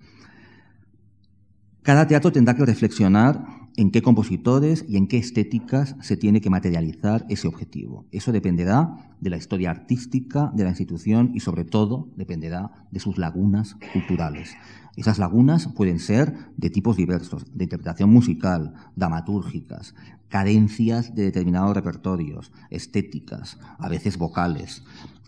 Cada 1.82 2.08
teatro 2.08 2.32
tendrá 2.32 2.56
que 2.56 2.66
reflexionar 2.66 3.46
en 3.76 3.90
qué 3.90 4.02
compositores 4.02 4.84
y 4.88 4.96
en 4.96 5.06
qué 5.06 5.18
estéticas 5.18 5.96
se 6.00 6.16
tiene 6.16 6.40
que 6.40 6.50
materializar 6.50 7.24
ese 7.28 7.48
objetivo. 7.48 8.06
Eso 8.10 8.32
dependerá 8.32 9.14
de 9.20 9.30
la 9.30 9.36
historia 9.36 9.70
artística 9.70 10.50
de 10.54 10.64
la 10.64 10.70
institución 10.70 11.30
y 11.34 11.40
sobre 11.40 11.64
todo 11.64 12.08
dependerá 12.16 12.86
de 12.90 13.00
sus 13.00 13.18
lagunas 13.18 13.76
culturales. 13.92 14.54
Esas 14.96 15.18
lagunas 15.18 15.68
pueden 15.68 15.98
ser 15.98 16.34
de 16.56 16.70
tipos 16.70 16.96
diversos, 16.96 17.46
de 17.54 17.64
interpretación 17.64 18.10
musical, 18.10 18.74
dramatúrgicas, 18.96 19.94
carencias 20.28 21.14
de 21.14 21.24
determinados 21.24 21.74
repertorios, 21.74 22.52
estéticas, 22.70 23.58
a 23.78 23.88
veces 23.88 24.18
vocales. 24.18 24.82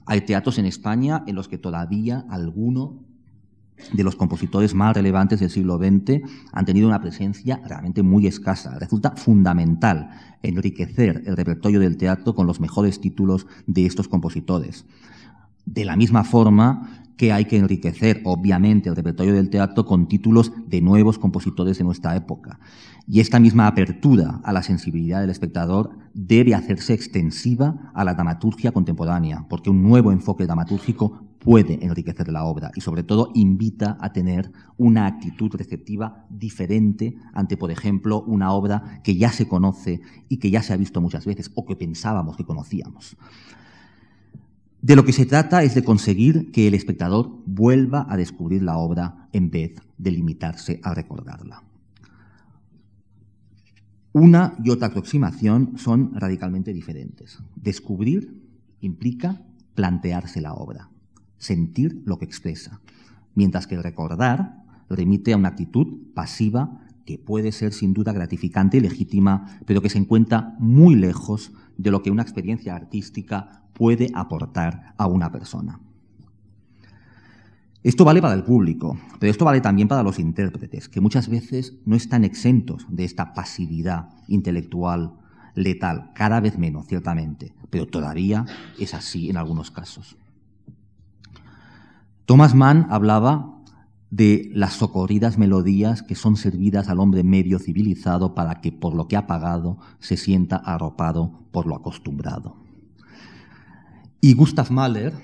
Hay 0.05 0.23
teatros 0.23 0.59
en 0.59 0.67
España 0.67 1.23
en 1.27 1.37
los 1.37 1.49
que 1.49 1.59
todavía 1.59 2.27
alguno 2.29 3.05
de 3.93 4.05
los 4.05 4.17
compositores 4.17 4.75
más 4.75 4.95
relevantes 4.95 5.41
del 5.41 5.51
siglo 5.51 5.79
XX 5.79 6.23
han 6.53 6.65
tenido 6.65 6.89
una 6.89 7.01
presencia 7.01 7.61
realmente 7.67 8.03
muy 8.03 8.27
escasa. 8.27 8.79
Resulta 8.79 9.13
fundamental 9.17 10.11
enriquecer 10.43 11.23
el 11.27 11.37
repertorio 11.37 11.81
del 11.81 11.97
teatro 11.97 12.35
con 12.35 12.47
los 12.47 12.61
mejores 12.61 13.01
títulos 13.01 13.47
de 13.67 13.87
estos 13.87 14.09
compositores. 14.09 14.85
De 15.65 15.85
la 15.85 15.97
misma 15.97 16.25
forma 16.25 17.03
que 17.17 17.33
hay 17.33 17.45
que 17.45 17.57
enriquecer, 17.57 18.21
obviamente, 18.25 18.89
el 18.89 18.97
repertorio 18.97 19.35
del 19.35 19.51
teatro 19.51 19.85
con 19.85 20.09
títulos 20.09 20.53
de 20.67 20.81
nuevos 20.81 21.19
compositores 21.19 21.79
de 21.79 21.85
nuestra 21.85 22.17
época. 22.17 22.59
Y 23.07 23.21
esta 23.21 23.39
misma 23.39 23.67
apertura 23.67 24.41
a 24.43 24.53
la 24.53 24.63
sensibilidad 24.63 25.21
del 25.21 25.31
espectador 25.31 25.91
debe 26.15 26.55
hacerse 26.55 26.95
extensiva 26.95 27.93
a 27.95 28.05
la 28.05 28.15
dramaturgia 28.15 28.73
contemporánea, 28.73 29.47
porque 29.49 29.71
un 29.71 29.83
nuevo 29.83 30.11
enfoque 30.11 30.47
dramatúrgico 30.47 31.23
puede 31.43 31.85
enriquecer 31.85 32.29
la 32.29 32.45
obra 32.45 32.71
y 32.75 32.81
sobre 32.81 33.03
todo 33.03 33.31
invita 33.35 33.99
a 34.01 34.13
tener 34.13 34.53
una 34.77 35.07
actitud 35.07 35.51
receptiva 35.55 36.25
diferente 36.31 37.17
ante, 37.35 37.57
por 37.57 37.71
ejemplo, 37.71 38.23
una 38.23 38.53
obra 38.53 39.01
que 39.03 39.17
ya 39.17 39.33
se 39.33 39.49
conoce 39.49 40.01
y 40.29 40.39
que 40.39 40.51
ya 40.51 40.63
se 40.63 40.73
ha 40.73 40.77
visto 40.77 41.01
muchas 41.01 41.27
veces 41.27 41.51
o 41.55 41.67
que 41.67 41.77
pensábamos 41.77 42.37
que 42.37 42.45
conocíamos. 42.45 43.17
De 44.81 44.97
lo 44.97 45.05
que 45.05 45.13
se 45.13 45.27
trata 45.27 45.63
es 45.63 45.75
de 45.75 45.85
conseguir 45.85 46.51
que 46.53 46.69
el 46.69 46.75
espectador 46.75 47.31
vuelva 47.45 48.07
a 48.09 48.17
descubrir 48.17 48.63
la 48.63 48.79
obra 48.79 49.29
en 49.33 49.51
vez 49.51 49.81
de 49.99 50.11
limitarse 50.11 50.81
a 50.83 50.95
recordarla. 50.95 51.63
Una 54.13 54.55
y 54.63 54.71
otra 54.71 54.89
aproximación 54.89 55.73
son 55.77 56.15
radicalmente 56.15 56.73
diferentes. 56.73 57.39
Descubrir 57.57 58.43
implica 58.81 59.41
plantearse 59.75 60.41
la 60.41 60.53
obra, 60.53 60.92
sentir 61.43 62.03
lo 62.07 62.19
que 62.19 62.25
expresa, 62.25 62.81
mientras 63.35 63.67
que 63.67 63.77
recordar 63.77 64.63
remite 64.89 65.33
a 65.33 65.37
una 65.37 65.49
actitud 65.49 65.99
pasiva 66.15 66.79
que 67.05 67.19
puede 67.19 67.51
ser 67.51 67.73
sin 67.73 67.93
duda 67.93 68.13
gratificante 68.13 68.77
y 68.77 68.81
legítima, 68.81 69.59
pero 69.67 69.83
que 69.83 69.89
se 69.89 69.99
encuentra 69.99 70.55
muy 70.61 70.95
lejos 70.95 71.53
de 71.77 71.91
lo 71.91 72.03
que 72.03 72.13
una 72.13 72.23
experiencia 72.23 72.77
artística 72.77 73.65
puede 73.73 74.09
aportar 74.15 74.95
a 74.97 75.09
una 75.09 75.33
persona. 75.33 75.81
Esto 77.83 78.05
vale 78.05 78.23
para 78.23 78.35
el 78.35 78.45
público, 78.45 78.97
pero 79.19 79.33
esto 79.33 79.45
vale 79.45 79.61
también 79.61 79.89
para 79.89 80.05
los 80.05 80.21
intérpretes, 80.21 80.89
que 80.89 81.01
muchas 81.01 81.29
veces 81.29 81.75
no 81.85 81.97
están 81.97 82.23
exentos 82.23 82.87
de 82.89 83.05
esta 83.05 83.35
pasividad 83.35 84.11
intelectual 84.29 85.15
letal, 85.57 86.13
cada 86.15 86.39
vez 86.39 86.57
menos, 86.57 86.87
ciertamente, 86.87 87.53
pero 87.69 87.89
todavía 87.89 88.47
es 88.79 88.95
así 88.95 89.29
en 89.29 89.37
algunos 89.37 89.73
casos. 89.73 90.17
Thomas 92.27 92.55
Mann 92.55 92.87
hablaba 92.91 93.53
de 94.11 94.51
las 94.53 94.75
socorridas 94.75 95.39
melodías 95.39 96.03
que 96.03 96.15
son 96.15 96.37
servidas 96.37 96.89
al 96.89 97.01
hombre 97.01 97.25
medio 97.25 97.59
civilizado 97.59 98.35
para 98.35 98.61
que 98.61 98.71
por 98.71 98.95
lo 98.95 99.09
que 99.09 99.17
ha 99.17 99.27
pagado 99.27 99.79
se 99.99 100.17
sienta 100.17 100.57
arropado 100.57 101.47
por 101.51 101.67
lo 101.67 101.75
acostumbrado. 101.75 102.57
Y 104.21 104.35
Gustav 104.35 104.71
Mahler 104.71 105.15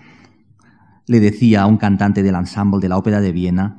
le 1.07 1.21
decía 1.21 1.63
a 1.63 1.67
un 1.67 1.77
cantante 1.77 2.23
del 2.23 2.35
ensemble 2.35 2.81
de 2.81 2.89
la 2.89 2.99
Ópera 2.99 3.21
de 3.21 3.33
Viena, 3.33 3.79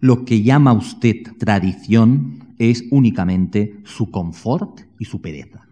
lo 0.00 0.24
que 0.24 0.42
llama 0.42 0.72
usted 0.72 1.36
tradición 1.38 2.54
es 2.58 2.84
únicamente 2.90 3.80
su 3.84 4.10
confort 4.10 4.80
y 4.98 5.04
su 5.06 5.20
pereza. 5.20 5.65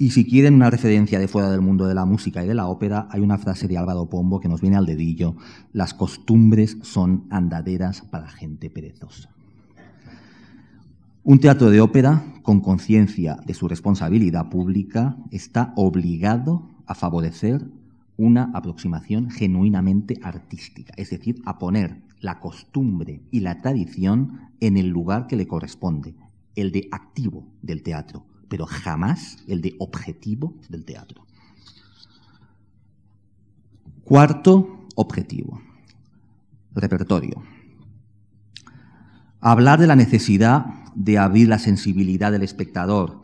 Y 0.00 0.10
si 0.10 0.24
quieren 0.24 0.54
una 0.54 0.70
referencia 0.70 1.18
de 1.18 1.26
fuera 1.26 1.50
del 1.50 1.60
mundo 1.60 1.86
de 1.86 1.94
la 1.94 2.04
música 2.04 2.44
y 2.44 2.46
de 2.46 2.54
la 2.54 2.68
ópera, 2.68 3.08
hay 3.10 3.20
una 3.20 3.36
frase 3.36 3.66
de 3.66 3.76
Álvaro 3.76 4.08
Pombo 4.08 4.38
que 4.38 4.48
nos 4.48 4.60
viene 4.60 4.76
al 4.76 4.86
dedillo, 4.86 5.34
las 5.72 5.92
costumbres 5.92 6.78
son 6.82 7.26
andaderas 7.30 8.02
para 8.02 8.28
gente 8.28 8.70
perezosa. 8.70 9.30
Un 11.24 11.40
teatro 11.40 11.70
de 11.70 11.80
ópera, 11.80 12.22
con 12.42 12.60
conciencia 12.60 13.38
de 13.44 13.54
su 13.54 13.66
responsabilidad 13.66 14.48
pública, 14.48 15.16
está 15.32 15.72
obligado 15.74 16.70
a 16.86 16.94
favorecer 16.94 17.66
una 18.16 18.52
aproximación 18.54 19.30
genuinamente 19.30 20.20
artística, 20.22 20.92
es 20.96 21.10
decir, 21.10 21.42
a 21.44 21.58
poner 21.58 22.02
la 22.20 22.38
costumbre 22.38 23.22
y 23.32 23.40
la 23.40 23.60
tradición 23.60 24.50
en 24.60 24.76
el 24.76 24.88
lugar 24.88 25.26
que 25.26 25.36
le 25.36 25.48
corresponde, 25.48 26.14
el 26.54 26.70
de 26.70 26.88
activo 26.92 27.46
del 27.62 27.82
teatro, 27.82 28.24
pero 28.48 28.66
jamás 28.66 29.38
el 29.46 29.60
de 29.60 29.76
objetivo 29.78 30.54
del 30.68 30.84
teatro. 30.84 31.26
Cuarto 34.04 34.86
objetivo, 34.94 35.60
repertorio. 36.74 37.42
Hablar 39.40 39.78
de 39.78 39.86
la 39.86 39.96
necesidad 39.96 40.66
de 40.94 41.18
abrir 41.18 41.48
la 41.48 41.58
sensibilidad 41.58 42.32
del 42.32 42.42
espectador 42.42 43.20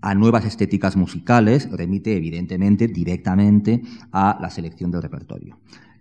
a 0.00 0.14
nuevas 0.14 0.44
estéticas 0.44 0.96
musicales 0.96 1.68
remite 1.70 2.16
evidentemente 2.16 2.86
directamente 2.86 3.82
a 4.12 4.38
la 4.40 4.48
selección 4.48 4.90
del 4.90 5.02
repertorio. 5.02 5.58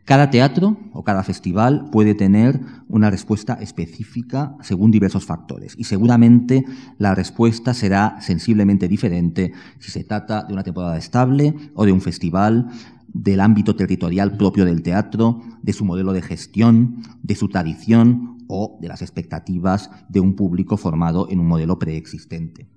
Cada 0.08 0.30
teatro 0.30 0.78
o 0.94 1.04
cada 1.04 1.22
festival 1.22 1.90
puede 1.92 2.16
tener 2.16 2.62
una 2.88 3.10
respuesta 3.10 3.56
específica 3.56 4.56
según 4.62 4.90
diversos 4.90 5.26
factores 5.26 5.76
y 5.78 5.84
seguramente 5.84 6.64
la 6.98 7.14
respuesta 7.14 7.74
será 7.74 8.16
sensiblemente 8.22 8.88
diferente 8.88 9.52
si 9.80 9.92
se 9.92 10.06
trata 10.06 10.46
de 10.46 10.54
una 10.54 10.64
temporada 10.64 10.98
estable 10.98 11.54
o 11.76 11.86
de 11.86 11.92
un 11.92 12.00
festival 12.00 12.70
del 13.10 13.42
ámbito 13.42 13.76
territorial 13.76 14.38
propio 14.38 14.64
del 14.64 14.82
teatro, 14.82 15.42
de 15.62 15.74
su 15.74 15.84
modelo 15.84 16.14
de 16.14 16.22
gestión, 16.22 17.04
de 17.22 17.36
su 17.36 17.50
tradición 17.50 18.38
o 18.48 18.80
de 18.82 18.88
las 18.88 19.02
expectativas 19.02 19.92
de 20.08 20.22
un 20.22 20.38
público 20.38 20.78
formado 20.78 21.28
en 21.30 21.42
un 21.42 21.50
modelo 21.50 21.80
preexistente. 21.80 22.70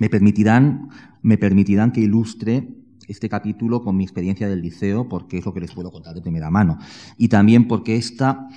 Me 0.00 0.08
permitirán, 0.08 0.88
me 1.22 1.38
permitirán 1.38 1.92
que 1.92 2.00
ilustre 2.00 2.81
este 3.12 3.28
capítulo 3.28 3.82
con 3.82 3.96
mi 3.96 4.04
experiencia 4.04 4.48
del 4.48 4.60
liceo, 4.60 5.08
porque 5.08 5.38
es 5.38 5.46
lo 5.46 5.54
que 5.54 5.60
les 5.60 5.72
puedo 5.72 5.90
contar 5.90 6.14
de 6.14 6.20
primera 6.20 6.50
mano. 6.50 6.78
Y 7.16 7.28
también 7.28 7.68
porque 7.68 7.96
esta 7.96 8.48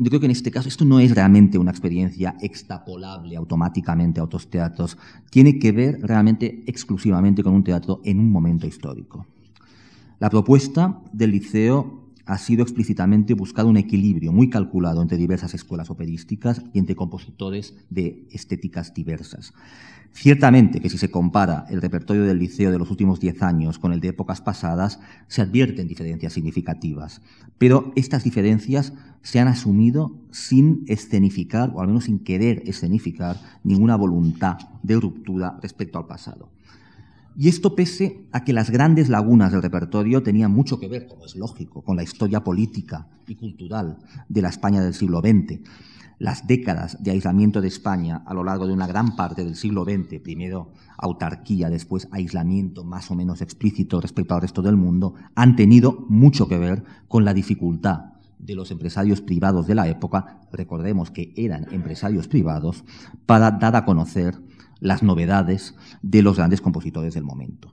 yo 0.00 0.10
creo 0.10 0.20
que 0.20 0.26
en 0.26 0.32
este 0.32 0.52
caso 0.52 0.68
esto 0.68 0.84
no 0.84 1.00
es 1.00 1.12
realmente 1.12 1.58
una 1.58 1.72
experiencia 1.72 2.36
extrapolable 2.40 3.34
automáticamente 3.34 4.20
a 4.20 4.24
otros 4.24 4.48
teatros. 4.48 4.96
Tiene 5.28 5.58
que 5.58 5.72
ver 5.72 6.00
realmente 6.00 6.62
exclusivamente 6.66 7.42
con 7.42 7.52
un 7.52 7.64
teatro 7.64 8.00
en 8.04 8.20
un 8.20 8.30
momento 8.30 8.66
histórico. 8.66 9.26
La 10.20 10.30
propuesta 10.30 11.00
del 11.12 11.32
liceo 11.32 12.07
ha 12.28 12.36
sido 12.36 12.62
explícitamente 12.62 13.32
buscar 13.32 13.64
un 13.64 13.78
equilibrio 13.78 14.32
muy 14.32 14.50
calculado 14.50 15.00
entre 15.00 15.16
diversas 15.16 15.54
escuelas 15.54 15.88
operísticas 15.88 16.62
y 16.74 16.78
entre 16.78 16.94
compositores 16.94 17.74
de 17.88 18.28
estéticas 18.30 18.92
diversas. 18.92 19.54
Ciertamente 20.12 20.80
que 20.80 20.90
si 20.90 20.98
se 20.98 21.10
compara 21.10 21.64
el 21.70 21.80
repertorio 21.80 22.24
del 22.24 22.38
liceo 22.38 22.70
de 22.70 22.78
los 22.78 22.90
últimos 22.90 23.18
diez 23.18 23.42
años 23.42 23.78
con 23.78 23.94
el 23.94 24.00
de 24.00 24.08
épocas 24.08 24.42
pasadas, 24.42 25.00
se 25.26 25.40
advierten 25.40 25.88
diferencias 25.88 26.34
significativas, 26.34 27.22
pero 27.56 27.92
estas 27.96 28.24
diferencias 28.24 28.92
se 29.22 29.40
han 29.40 29.48
asumido 29.48 30.14
sin 30.30 30.84
escenificar, 30.86 31.72
o 31.74 31.80
al 31.80 31.88
menos 31.88 32.04
sin 32.04 32.18
querer 32.18 32.62
escenificar, 32.66 33.40
ninguna 33.64 33.96
voluntad 33.96 34.58
de 34.82 34.96
ruptura 34.96 35.58
respecto 35.62 35.96
al 35.98 36.06
pasado. 36.06 36.50
Y 37.40 37.46
esto 37.46 37.76
pese 37.76 38.26
a 38.32 38.42
que 38.42 38.52
las 38.52 38.68
grandes 38.68 39.08
lagunas 39.08 39.52
del 39.52 39.62
repertorio 39.62 40.24
tenían 40.24 40.50
mucho 40.50 40.80
que 40.80 40.88
ver, 40.88 41.06
como 41.06 41.24
es 41.24 41.36
lógico, 41.36 41.82
con 41.82 41.94
la 41.94 42.02
historia 42.02 42.42
política 42.42 43.06
y 43.28 43.36
cultural 43.36 43.98
de 44.28 44.42
la 44.42 44.48
España 44.48 44.82
del 44.82 44.92
siglo 44.92 45.20
XX. 45.20 45.60
Las 46.18 46.48
décadas 46.48 47.00
de 47.00 47.12
aislamiento 47.12 47.60
de 47.60 47.68
España 47.68 48.24
a 48.26 48.34
lo 48.34 48.42
largo 48.42 48.66
de 48.66 48.72
una 48.72 48.88
gran 48.88 49.14
parte 49.14 49.44
del 49.44 49.54
siglo 49.54 49.84
XX, 49.84 50.18
primero 50.20 50.72
autarquía, 50.96 51.70
después 51.70 52.08
aislamiento 52.10 52.82
más 52.82 53.08
o 53.12 53.14
menos 53.14 53.40
explícito 53.40 54.00
respecto 54.00 54.34
al 54.34 54.40
resto 54.40 54.60
del 54.60 54.74
mundo, 54.74 55.14
han 55.36 55.54
tenido 55.54 56.06
mucho 56.08 56.48
que 56.48 56.58
ver 56.58 56.82
con 57.06 57.24
la 57.24 57.34
dificultad 57.34 58.14
de 58.40 58.56
los 58.56 58.72
empresarios 58.72 59.20
privados 59.20 59.68
de 59.68 59.76
la 59.76 59.86
época, 59.86 60.40
recordemos 60.50 61.12
que 61.12 61.34
eran 61.36 61.68
empresarios 61.70 62.26
privados, 62.26 62.82
para 63.26 63.52
dar 63.52 63.76
a 63.76 63.84
conocer 63.84 64.47
las 64.80 65.02
novedades 65.02 65.74
de 66.02 66.22
los 66.22 66.36
grandes 66.36 66.60
compositores 66.60 67.14
del 67.14 67.24
momento. 67.24 67.72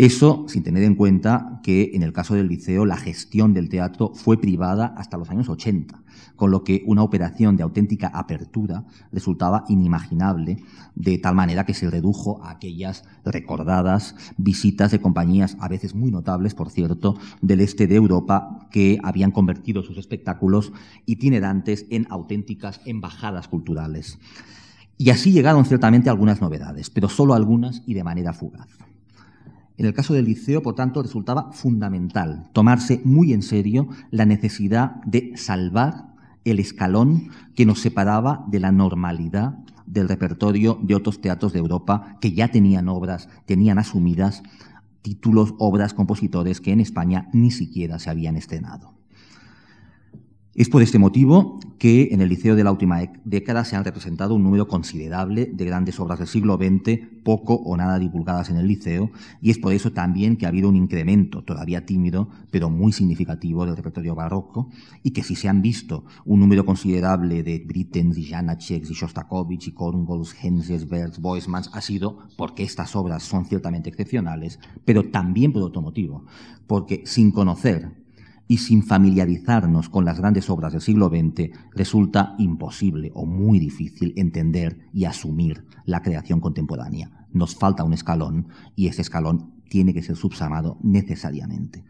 Eso 0.00 0.46
sin 0.48 0.62
tener 0.62 0.82
en 0.84 0.94
cuenta 0.94 1.60
que 1.62 1.90
en 1.92 2.02
el 2.02 2.14
caso 2.14 2.34
del 2.34 2.48
liceo 2.48 2.86
la 2.86 2.96
gestión 2.96 3.52
del 3.52 3.68
teatro 3.68 4.12
fue 4.14 4.40
privada 4.40 4.94
hasta 4.96 5.18
los 5.18 5.28
años 5.28 5.50
80, 5.50 6.02
con 6.36 6.50
lo 6.50 6.64
que 6.64 6.82
una 6.86 7.02
operación 7.02 7.58
de 7.58 7.64
auténtica 7.64 8.06
apertura 8.06 8.86
resultaba 9.12 9.64
inimaginable, 9.68 10.62
de 10.94 11.18
tal 11.18 11.34
manera 11.34 11.66
que 11.66 11.74
se 11.74 11.90
redujo 11.90 12.42
a 12.42 12.52
aquellas 12.52 13.04
recordadas 13.26 14.14
visitas 14.38 14.90
de 14.90 15.02
compañías, 15.02 15.58
a 15.60 15.68
veces 15.68 15.94
muy 15.94 16.10
notables, 16.10 16.54
por 16.54 16.70
cierto, 16.70 17.18
del 17.42 17.60
este 17.60 17.86
de 17.86 17.96
Europa, 17.96 18.68
que 18.70 18.98
habían 19.02 19.32
convertido 19.32 19.82
sus 19.82 19.98
espectáculos 19.98 20.72
itinerantes 21.04 21.84
en 21.90 22.06
auténticas 22.08 22.80
embajadas 22.86 23.48
culturales. 23.48 24.18
Y 25.00 25.08
así 25.08 25.32
llegaron 25.32 25.64
ciertamente 25.64 26.10
algunas 26.10 26.42
novedades, 26.42 26.90
pero 26.90 27.08
solo 27.08 27.32
algunas 27.32 27.82
y 27.86 27.94
de 27.94 28.04
manera 28.04 28.34
fugaz. 28.34 28.68
En 29.78 29.86
el 29.86 29.94
caso 29.94 30.12
del 30.12 30.26
liceo, 30.26 30.62
por 30.62 30.74
tanto, 30.74 31.02
resultaba 31.02 31.52
fundamental 31.52 32.50
tomarse 32.52 33.00
muy 33.02 33.32
en 33.32 33.40
serio 33.40 33.88
la 34.10 34.26
necesidad 34.26 34.96
de 35.06 35.32
salvar 35.36 36.08
el 36.44 36.58
escalón 36.58 37.30
que 37.54 37.64
nos 37.64 37.80
separaba 37.80 38.44
de 38.48 38.60
la 38.60 38.72
normalidad 38.72 39.54
del 39.86 40.06
repertorio 40.06 40.78
de 40.82 40.94
otros 40.94 41.22
teatros 41.22 41.54
de 41.54 41.60
Europa 41.60 42.18
que 42.20 42.32
ya 42.32 42.48
tenían 42.48 42.90
obras, 42.90 43.30
tenían 43.46 43.78
asumidas 43.78 44.42
títulos, 45.00 45.54
obras, 45.56 45.94
compositores 45.94 46.60
que 46.60 46.72
en 46.72 46.80
España 46.80 47.30
ni 47.32 47.50
siquiera 47.50 47.98
se 47.98 48.10
habían 48.10 48.36
estrenado. 48.36 48.99
Es 50.52 50.68
por 50.68 50.82
este 50.82 50.98
motivo 50.98 51.60
que 51.78 52.08
en 52.10 52.20
el 52.20 52.28
liceo 52.28 52.56
de 52.56 52.64
la 52.64 52.72
última 52.72 53.00
década 53.24 53.64
se 53.64 53.76
han 53.76 53.84
representado 53.84 54.34
un 54.34 54.42
número 54.42 54.66
considerable 54.66 55.46
de 55.46 55.64
grandes 55.64 56.00
obras 56.00 56.18
del 56.18 56.26
siglo 56.26 56.56
XX, 56.56 56.98
poco 57.22 57.54
o 57.54 57.76
nada 57.76 58.00
divulgadas 58.00 58.50
en 58.50 58.56
el 58.56 58.66
liceo, 58.66 59.12
y 59.40 59.50
es 59.50 59.58
por 59.58 59.72
eso 59.72 59.92
también 59.92 60.36
que 60.36 60.46
ha 60.46 60.48
habido 60.48 60.68
un 60.68 60.74
incremento, 60.74 61.44
todavía 61.44 61.86
tímido, 61.86 62.30
pero 62.50 62.68
muy 62.68 62.90
significativo 62.90 63.64
del 63.64 63.76
repertorio 63.76 64.16
barroco, 64.16 64.68
y 65.04 65.12
que 65.12 65.22
si 65.22 65.36
se 65.36 65.48
han 65.48 65.62
visto 65.62 66.04
un 66.24 66.40
número 66.40 66.66
considerable 66.66 67.44
de 67.44 67.64
Brittens 67.64 68.18
y 68.18 68.24
Janaceks 68.24 68.90
y 68.90 68.94
Shostakovich 68.94 69.68
y 69.68 69.74
Henses, 70.42 70.88
Bertz, 70.88 71.20
Boismans, 71.20 71.70
ha 71.72 71.80
sido 71.80 72.18
porque 72.36 72.64
estas 72.64 72.96
obras 72.96 73.22
son 73.22 73.46
ciertamente 73.46 73.88
excepcionales, 73.88 74.58
pero 74.84 75.04
también 75.10 75.52
por 75.52 75.62
otro 75.62 75.80
motivo, 75.80 76.24
porque 76.66 77.04
sin 77.06 77.30
conocer 77.30 78.00
y 78.50 78.58
sin 78.58 78.82
familiarizarnos 78.82 79.88
con 79.88 80.04
las 80.04 80.18
grandes 80.18 80.50
obras 80.50 80.72
del 80.72 80.80
siglo 80.80 81.08
XX, 81.08 81.50
resulta 81.72 82.34
imposible 82.36 83.12
o 83.14 83.24
muy 83.24 83.60
difícil 83.60 84.12
entender 84.16 84.88
y 84.92 85.04
asumir 85.04 85.64
la 85.84 86.02
creación 86.02 86.40
contemporánea. 86.40 87.28
Nos 87.32 87.54
falta 87.54 87.84
un 87.84 87.92
escalón 87.92 88.48
y 88.74 88.88
ese 88.88 89.02
escalón 89.02 89.52
tiene 89.68 89.94
que 89.94 90.02
ser 90.02 90.16
subsanado 90.16 90.78
necesariamente. 90.82 91.84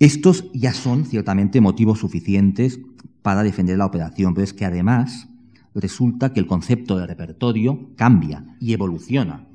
Estos 0.00 0.50
ya 0.52 0.72
son 0.72 1.04
ciertamente 1.04 1.60
motivos 1.60 2.00
suficientes 2.00 2.80
para 3.22 3.44
defender 3.44 3.78
la 3.78 3.86
operación, 3.86 4.34
pero 4.34 4.42
es 4.42 4.52
que 4.52 4.64
además 4.64 5.28
resulta 5.72 6.32
que 6.32 6.40
el 6.40 6.48
concepto 6.48 6.98
de 6.98 7.06
repertorio 7.06 7.90
cambia 7.94 8.44
y 8.58 8.72
evoluciona. 8.72 9.46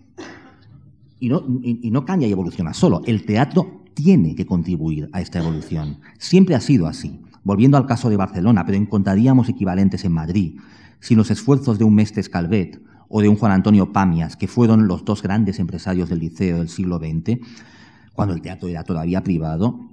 Y 1.19 1.27
no, 1.27 1.43
y 1.61 1.91
no 1.91 2.05
cambia 2.05 2.29
y 2.29 2.31
evoluciona 2.31 2.73
solo. 2.73 3.01
El 3.05 3.25
teatro 3.25 3.77
tiene 3.97 4.35
que 4.35 4.45
contribuir 4.45 5.09
a 5.11 5.21
esta 5.21 5.39
evolución. 5.39 5.97
Siempre 6.19 6.53
ha 6.53 6.61
sido 6.61 6.85
así. 6.85 7.19
Volviendo 7.43 7.77
al 7.77 7.87
caso 7.87 8.11
de 8.11 8.15
Barcelona, 8.15 8.63
pero 8.63 8.77
encontraríamos 8.77 9.49
equivalentes 9.49 10.05
en 10.05 10.11
Madrid, 10.11 10.59
sin 10.99 11.17
los 11.17 11.31
esfuerzos 11.31 11.79
de 11.79 11.83
un 11.83 11.95
Mestres 11.95 12.29
Calvet 12.29 12.79
o 13.09 13.21
de 13.21 13.29
un 13.29 13.37
Juan 13.37 13.53
Antonio 13.53 13.91
Pamias, 13.91 14.35
que 14.35 14.47
fueron 14.47 14.87
los 14.87 15.03
dos 15.03 15.23
grandes 15.23 15.57
empresarios 15.57 16.09
del 16.09 16.19
liceo 16.19 16.59
del 16.59 16.69
siglo 16.69 16.99
XX, 16.99 17.39
cuando 18.13 18.35
el 18.35 18.41
teatro 18.41 18.67
era 18.67 18.83
todavía 18.83 19.23
privado, 19.23 19.89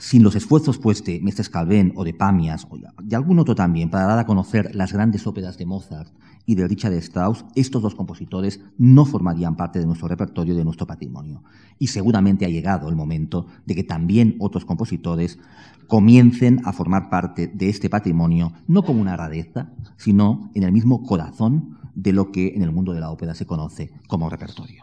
sin 0.00 0.24
los 0.24 0.34
esfuerzos 0.34 0.78
pues 0.78 1.04
de 1.04 1.20
Mestres 1.20 1.50
Calvet 1.50 1.92
o 1.94 2.02
de 2.02 2.14
Pamias 2.14 2.66
o 2.68 2.78
de 2.78 3.14
algún 3.16 3.38
otro 3.38 3.54
también 3.54 3.90
para 3.90 4.06
dar 4.06 4.18
a 4.18 4.26
conocer 4.26 4.74
las 4.74 4.92
grandes 4.92 5.24
óperas 5.26 5.56
de 5.56 5.66
Mozart 5.66 6.12
y 6.50 6.56
de 6.56 6.66
Richard 6.66 6.94
Strauss, 6.94 7.44
estos 7.54 7.80
dos 7.80 7.94
compositores 7.94 8.58
no 8.76 9.04
formarían 9.04 9.54
parte 9.54 9.78
de 9.78 9.86
nuestro 9.86 10.08
repertorio, 10.08 10.56
de 10.56 10.64
nuestro 10.64 10.84
patrimonio. 10.84 11.44
Y 11.78 11.86
seguramente 11.86 12.44
ha 12.44 12.48
llegado 12.48 12.88
el 12.88 12.96
momento 12.96 13.46
de 13.66 13.76
que 13.76 13.84
también 13.84 14.34
otros 14.40 14.64
compositores 14.64 15.38
comiencen 15.86 16.60
a 16.64 16.72
formar 16.72 17.08
parte 17.08 17.46
de 17.46 17.68
este 17.68 17.88
patrimonio, 17.88 18.52
no 18.66 18.82
como 18.82 19.00
una 19.00 19.16
rareza, 19.16 19.70
sino 19.96 20.50
en 20.54 20.64
el 20.64 20.72
mismo 20.72 21.04
corazón 21.04 21.78
de 21.94 22.12
lo 22.12 22.32
que 22.32 22.48
en 22.56 22.62
el 22.62 22.72
mundo 22.72 22.92
de 22.92 22.98
la 22.98 23.12
ópera 23.12 23.36
se 23.36 23.46
conoce 23.46 23.92
como 24.08 24.28
repertorio. 24.28 24.82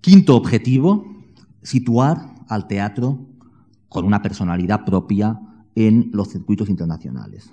Quinto 0.00 0.34
objetivo, 0.34 1.06
situar 1.62 2.34
al 2.48 2.66
teatro 2.66 3.28
con 3.88 4.04
una 4.06 4.22
personalidad 4.22 4.84
propia 4.84 5.40
en 5.76 6.10
los 6.12 6.30
circuitos 6.30 6.68
internacionales. 6.68 7.52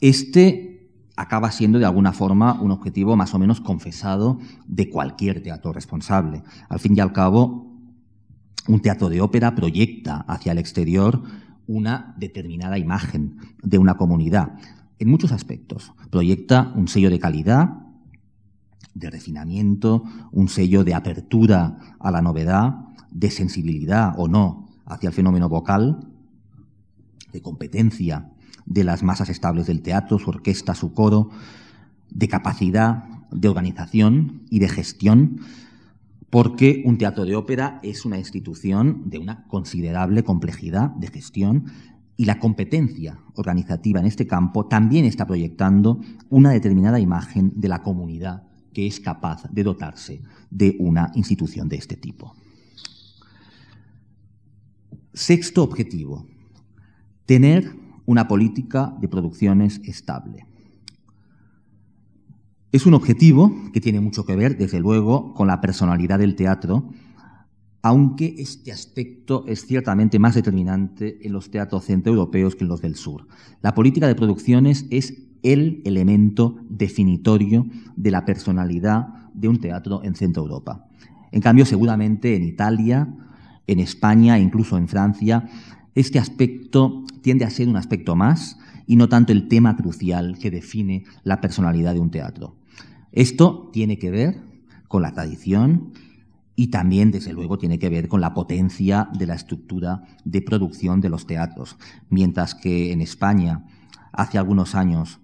Este 0.00 0.70
acaba 1.16 1.50
siendo 1.50 1.78
de 1.78 1.84
alguna 1.84 2.12
forma 2.12 2.60
un 2.60 2.70
objetivo 2.70 3.14
más 3.16 3.34
o 3.34 3.38
menos 3.38 3.60
confesado 3.60 4.38
de 4.66 4.88
cualquier 4.88 5.42
teatro 5.42 5.72
responsable. 5.72 6.42
Al 6.68 6.80
fin 6.80 6.96
y 6.96 7.00
al 7.00 7.12
cabo, 7.12 7.76
un 8.68 8.80
teatro 8.80 9.08
de 9.10 9.20
ópera 9.20 9.54
proyecta 9.54 10.24
hacia 10.28 10.52
el 10.52 10.58
exterior 10.58 11.22
una 11.66 12.14
determinada 12.18 12.78
imagen 12.78 13.36
de 13.62 13.78
una 13.78 13.96
comunidad, 13.96 14.54
en 14.98 15.08
muchos 15.08 15.30
aspectos. 15.30 15.92
Proyecta 16.10 16.72
un 16.74 16.88
sello 16.88 17.10
de 17.10 17.18
calidad, 17.18 17.80
de 18.94 19.10
refinamiento, 19.10 20.04
un 20.32 20.48
sello 20.48 20.84
de 20.84 20.94
apertura 20.94 21.96
a 22.00 22.10
la 22.10 22.22
novedad, 22.22 22.74
de 23.10 23.30
sensibilidad 23.30 24.14
o 24.16 24.26
no 24.26 24.68
hacia 24.86 25.08
el 25.08 25.14
fenómeno 25.14 25.48
vocal, 25.48 26.08
de 27.32 27.40
competencia 27.40 28.32
de 28.70 28.84
las 28.84 29.02
masas 29.02 29.28
estables 29.28 29.66
del 29.66 29.82
teatro, 29.82 30.18
su 30.18 30.30
orquesta, 30.30 30.74
su 30.74 30.94
coro, 30.94 31.28
de 32.08 32.28
capacidad 32.28 33.04
de 33.30 33.48
organización 33.48 34.42
y 34.48 34.60
de 34.60 34.68
gestión, 34.68 35.40
porque 36.30 36.82
un 36.86 36.96
teatro 36.96 37.24
de 37.24 37.34
ópera 37.34 37.80
es 37.82 38.04
una 38.04 38.16
institución 38.16 39.10
de 39.10 39.18
una 39.18 39.46
considerable 39.48 40.22
complejidad 40.22 40.90
de 40.90 41.08
gestión 41.08 41.64
y 42.16 42.26
la 42.26 42.38
competencia 42.38 43.18
organizativa 43.34 43.98
en 43.98 44.06
este 44.06 44.28
campo 44.28 44.66
también 44.66 45.04
está 45.04 45.26
proyectando 45.26 46.00
una 46.28 46.50
determinada 46.50 47.00
imagen 47.00 47.52
de 47.56 47.68
la 47.68 47.82
comunidad 47.82 48.44
que 48.72 48.86
es 48.86 49.00
capaz 49.00 49.50
de 49.50 49.64
dotarse 49.64 50.22
de 50.48 50.76
una 50.78 51.10
institución 51.16 51.68
de 51.68 51.76
este 51.76 51.96
tipo. 51.96 52.36
Sexto 55.12 55.64
objetivo, 55.64 56.24
tener 57.26 57.79
una 58.06 58.28
política 58.28 58.94
de 59.00 59.08
producciones 59.08 59.80
estable. 59.84 60.46
Es 62.72 62.86
un 62.86 62.94
objetivo 62.94 63.52
que 63.72 63.80
tiene 63.80 64.00
mucho 64.00 64.24
que 64.24 64.36
ver, 64.36 64.56
desde 64.56 64.80
luego, 64.80 65.34
con 65.34 65.48
la 65.48 65.60
personalidad 65.60 66.18
del 66.18 66.36
teatro 66.36 66.90
aunque 67.82 68.34
este 68.38 68.72
aspecto 68.72 69.44
es 69.46 69.66
ciertamente 69.66 70.18
más 70.18 70.34
determinante 70.34 71.18
en 71.26 71.32
los 71.32 71.50
teatros 71.50 71.86
centroeuropeos 71.86 72.54
que 72.54 72.64
en 72.64 72.68
los 72.68 72.82
del 72.82 72.94
sur. 72.94 73.26
La 73.62 73.74
política 73.74 74.06
de 74.06 74.14
producciones 74.14 74.86
es 74.90 75.14
el 75.42 75.80
elemento 75.86 76.56
definitorio 76.68 77.66
de 77.96 78.10
la 78.10 78.24
personalidad 78.26 79.30
de 79.32 79.48
un 79.48 79.58
teatro 79.60 80.02
en 80.04 80.14
Centro 80.14 80.42
Europa. 80.42 80.86
En 81.32 81.40
cambio, 81.40 81.64
seguramente 81.64 82.36
en 82.36 82.44
Italia, 82.44 83.08
en 83.66 83.80
España 83.80 84.36
e 84.36 84.42
incluso 84.42 84.76
en 84.76 84.88
Francia, 84.88 85.48
este 86.00 86.18
aspecto 86.18 87.04
tiende 87.22 87.44
a 87.44 87.50
ser 87.50 87.68
un 87.68 87.76
aspecto 87.76 88.16
más 88.16 88.58
y 88.86 88.96
no 88.96 89.08
tanto 89.08 89.32
el 89.32 89.48
tema 89.48 89.76
crucial 89.76 90.38
que 90.38 90.50
define 90.50 91.04
la 91.22 91.40
personalidad 91.40 91.94
de 91.94 92.00
un 92.00 92.10
teatro. 92.10 92.56
Esto 93.12 93.70
tiene 93.72 93.98
que 93.98 94.10
ver 94.10 94.40
con 94.88 95.02
la 95.02 95.12
tradición 95.12 95.92
y 96.56 96.68
también, 96.68 97.10
desde 97.10 97.32
luego, 97.32 97.58
tiene 97.58 97.78
que 97.78 97.88
ver 97.88 98.08
con 98.08 98.20
la 98.20 98.34
potencia 98.34 99.08
de 99.16 99.26
la 99.26 99.34
estructura 99.34 100.02
de 100.24 100.42
producción 100.42 101.00
de 101.00 101.08
los 101.08 101.26
teatros. 101.26 101.76
Mientras 102.10 102.54
que 102.54 102.92
en 102.92 103.00
España, 103.00 103.64
hace 104.12 104.36
algunos 104.36 104.74
años, 104.74 105.20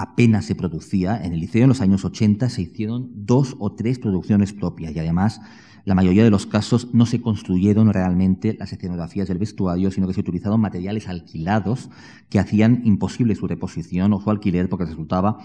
apenas 0.00 0.46
se 0.46 0.54
producía, 0.54 1.22
en 1.22 1.34
el 1.34 1.40
liceo. 1.40 1.64
En 1.64 1.68
los 1.68 1.82
años 1.82 2.06
80 2.06 2.48
se 2.48 2.62
hicieron 2.62 3.10
dos 3.14 3.54
o 3.58 3.72
tres 3.72 3.98
producciones 3.98 4.54
propias 4.54 4.96
y 4.96 4.98
además 4.98 5.42
la 5.84 5.94
mayoría 5.94 6.24
de 6.24 6.30
los 6.30 6.46
casos 6.46 6.88
no 6.94 7.04
se 7.04 7.20
construyeron 7.20 7.92
realmente 7.92 8.56
las 8.58 8.72
escenografías 8.72 9.28
del 9.28 9.36
vestuario, 9.36 9.90
sino 9.90 10.06
que 10.06 10.14
se 10.14 10.20
utilizaron 10.20 10.58
materiales 10.58 11.06
alquilados 11.06 11.90
que 12.30 12.38
hacían 12.38 12.80
imposible 12.84 13.34
su 13.34 13.46
reposición 13.46 14.14
o 14.14 14.20
su 14.22 14.30
alquiler 14.30 14.70
porque 14.70 14.86
resultaba 14.86 15.38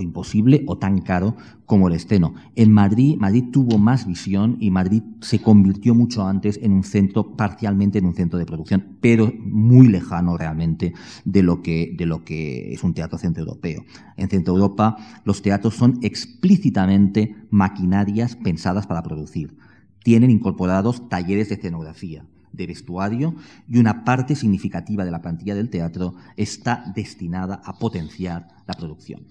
o 0.00 0.02
imposible 0.02 0.64
o 0.66 0.78
tan 0.78 1.00
caro 1.00 1.36
como 1.66 1.88
el 1.88 1.94
esteno. 1.94 2.34
En 2.56 2.72
Madrid, 2.72 3.16
Madrid 3.18 3.44
tuvo 3.52 3.78
más 3.78 4.06
visión 4.06 4.56
y 4.58 4.70
Madrid 4.70 5.02
se 5.20 5.40
convirtió 5.40 5.94
mucho 5.94 6.26
antes 6.26 6.58
en 6.62 6.72
un 6.72 6.82
centro, 6.82 7.36
parcialmente 7.36 7.98
en 7.98 8.06
un 8.06 8.14
centro 8.14 8.38
de 8.38 8.46
producción, 8.46 8.96
pero 9.00 9.32
muy 9.38 9.86
lejano 9.88 10.36
realmente 10.36 10.94
de 11.24 11.42
lo 11.42 11.62
que, 11.62 11.94
de 11.96 12.06
lo 12.06 12.24
que 12.24 12.72
es 12.72 12.82
un 12.82 12.94
teatro 12.94 13.18
centroeuropeo. 13.18 13.84
En 14.16 14.28
Centro 14.28 14.54
Europa 14.54 14.96
los 15.24 15.42
teatros 15.42 15.74
son 15.74 15.98
explícitamente 16.02 17.36
maquinarias 17.50 18.36
pensadas 18.36 18.86
para 18.86 19.02
producir. 19.02 19.56
Tienen 20.02 20.30
incorporados 20.30 21.08
talleres 21.08 21.50
de 21.50 21.56
escenografía 21.56 22.24
de 22.52 22.66
vestuario 22.66 23.34
y 23.68 23.78
una 23.78 24.04
parte 24.04 24.34
significativa 24.34 25.04
de 25.04 25.10
la 25.10 25.22
plantilla 25.22 25.54
del 25.54 25.70
teatro 25.70 26.14
está 26.36 26.92
destinada 26.94 27.60
a 27.64 27.78
potenciar 27.78 28.48
la 28.66 28.74
producción. 28.74 29.26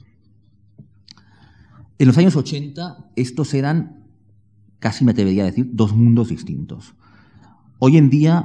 En 1.99 2.07
los 2.07 2.17
años 2.17 2.37
80 2.37 3.11
estos 3.17 3.53
eran, 3.53 4.05
casi 4.79 5.03
me 5.03 5.11
atrevería 5.11 5.43
a 5.43 5.47
decir, 5.47 5.69
dos 5.73 5.93
mundos 5.93 6.29
distintos. 6.29 6.95
Hoy 7.77 7.97
en 7.97 8.09
día, 8.09 8.41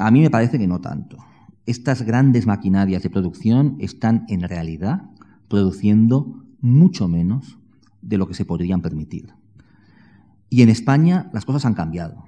a 0.00 0.10
mí 0.10 0.20
me 0.20 0.30
parece 0.30 0.58
que 0.58 0.66
no 0.66 0.80
tanto. 0.80 1.16
Estas 1.64 2.02
grandes 2.02 2.44
maquinarias 2.44 3.04
de 3.04 3.10
producción 3.10 3.76
están 3.78 4.24
en 4.28 4.42
realidad 4.42 5.02
produciendo 5.46 6.44
mucho 6.60 7.06
menos 7.06 7.56
de 8.02 8.18
lo 8.18 8.26
que 8.26 8.34
se 8.34 8.44
podrían 8.44 8.82
permitir. 8.82 9.32
Y 10.50 10.62
en 10.62 10.68
España 10.68 11.30
las 11.32 11.44
cosas 11.44 11.66
han 11.66 11.74
cambiado. 11.74 12.24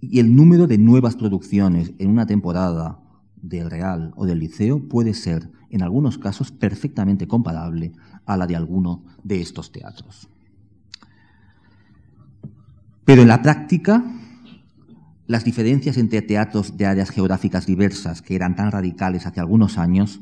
Y 0.00 0.20
el 0.20 0.34
número 0.34 0.66
de 0.66 0.78
nuevas 0.78 1.16
producciones 1.16 1.92
en 1.98 2.08
una 2.08 2.26
temporada 2.26 2.98
del 3.36 3.70
Real 3.70 4.14
o 4.16 4.24
del 4.24 4.38
Liceo 4.38 4.88
puede 4.88 5.12
ser, 5.12 5.50
en 5.68 5.82
algunos 5.82 6.16
casos, 6.16 6.50
perfectamente 6.50 7.28
comparable 7.28 7.92
a 8.26 8.36
la 8.36 8.46
de 8.46 8.56
alguno 8.56 9.04
de 9.22 9.40
estos 9.40 9.72
teatros. 9.72 10.28
Pero 13.04 13.22
en 13.22 13.28
la 13.28 13.40
práctica, 13.40 14.04
las 15.26 15.44
diferencias 15.44 15.96
entre 15.96 16.22
teatros 16.22 16.76
de 16.76 16.86
áreas 16.86 17.10
geográficas 17.10 17.64
diversas, 17.66 18.20
que 18.20 18.34
eran 18.34 18.56
tan 18.56 18.72
radicales 18.72 19.26
hace 19.26 19.40
algunos 19.40 19.78
años, 19.78 20.20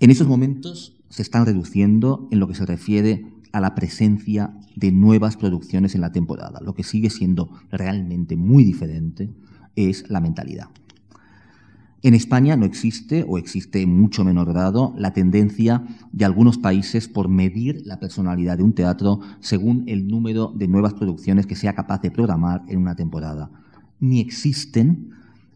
en 0.00 0.10
estos 0.10 0.26
momentos 0.26 0.96
se 1.08 1.22
están 1.22 1.46
reduciendo 1.46 2.28
en 2.30 2.40
lo 2.40 2.48
que 2.48 2.54
se 2.54 2.66
refiere 2.66 3.26
a 3.52 3.60
la 3.60 3.74
presencia 3.74 4.54
de 4.74 4.92
nuevas 4.92 5.36
producciones 5.36 5.94
en 5.94 6.02
la 6.02 6.12
temporada. 6.12 6.60
Lo 6.60 6.74
que 6.74 6.82
sigue 6.82 7.10
siendo 7.10 7.50
realmente 7.70 8.36
muy 8.36 8.64
diferente 8.64 9.30
es 9.76 10.08
la 10.10 10.20
mentalidad. 10.20 10.68
En 12.06 12.14
España 12.14 12.54
no 12.54 12.66
existe, 12.66 13.24
o 13.26 13.36
existe 13.36 13.82
en 13.82 13.98
mucho 13.98 14.22
menor 14.24 14.52
grado, 14.52 14.94
la 14.96 15.12
tendencia 15.12 15.82
de 16.12 16.24
algunos 16.24 16.56
países 16.56 17.08
por 17.08 17.28
medir 17.28 17.82
la 17.84 17.98
personalidad 17.98 18.58
de 18.58 18.62
un 18.62 18.74
teatro 18.74 19.18
según 19.40 19.82
el 19.88 20.06
número 20.06 20.52
de 20.54 20.68
nuevas 20.68 20.94
producciones 20.94 21.46
que 21.46 21.56
sea 21.56 21.74
capaz 21.74 22.02
de 22.02 22.12
programar 22.12 22.62
en 22.68 22.78
una 22.78 22.94
temporada. 22.94 23.50
Ni 23.98 24.20
existen 24.20 25.10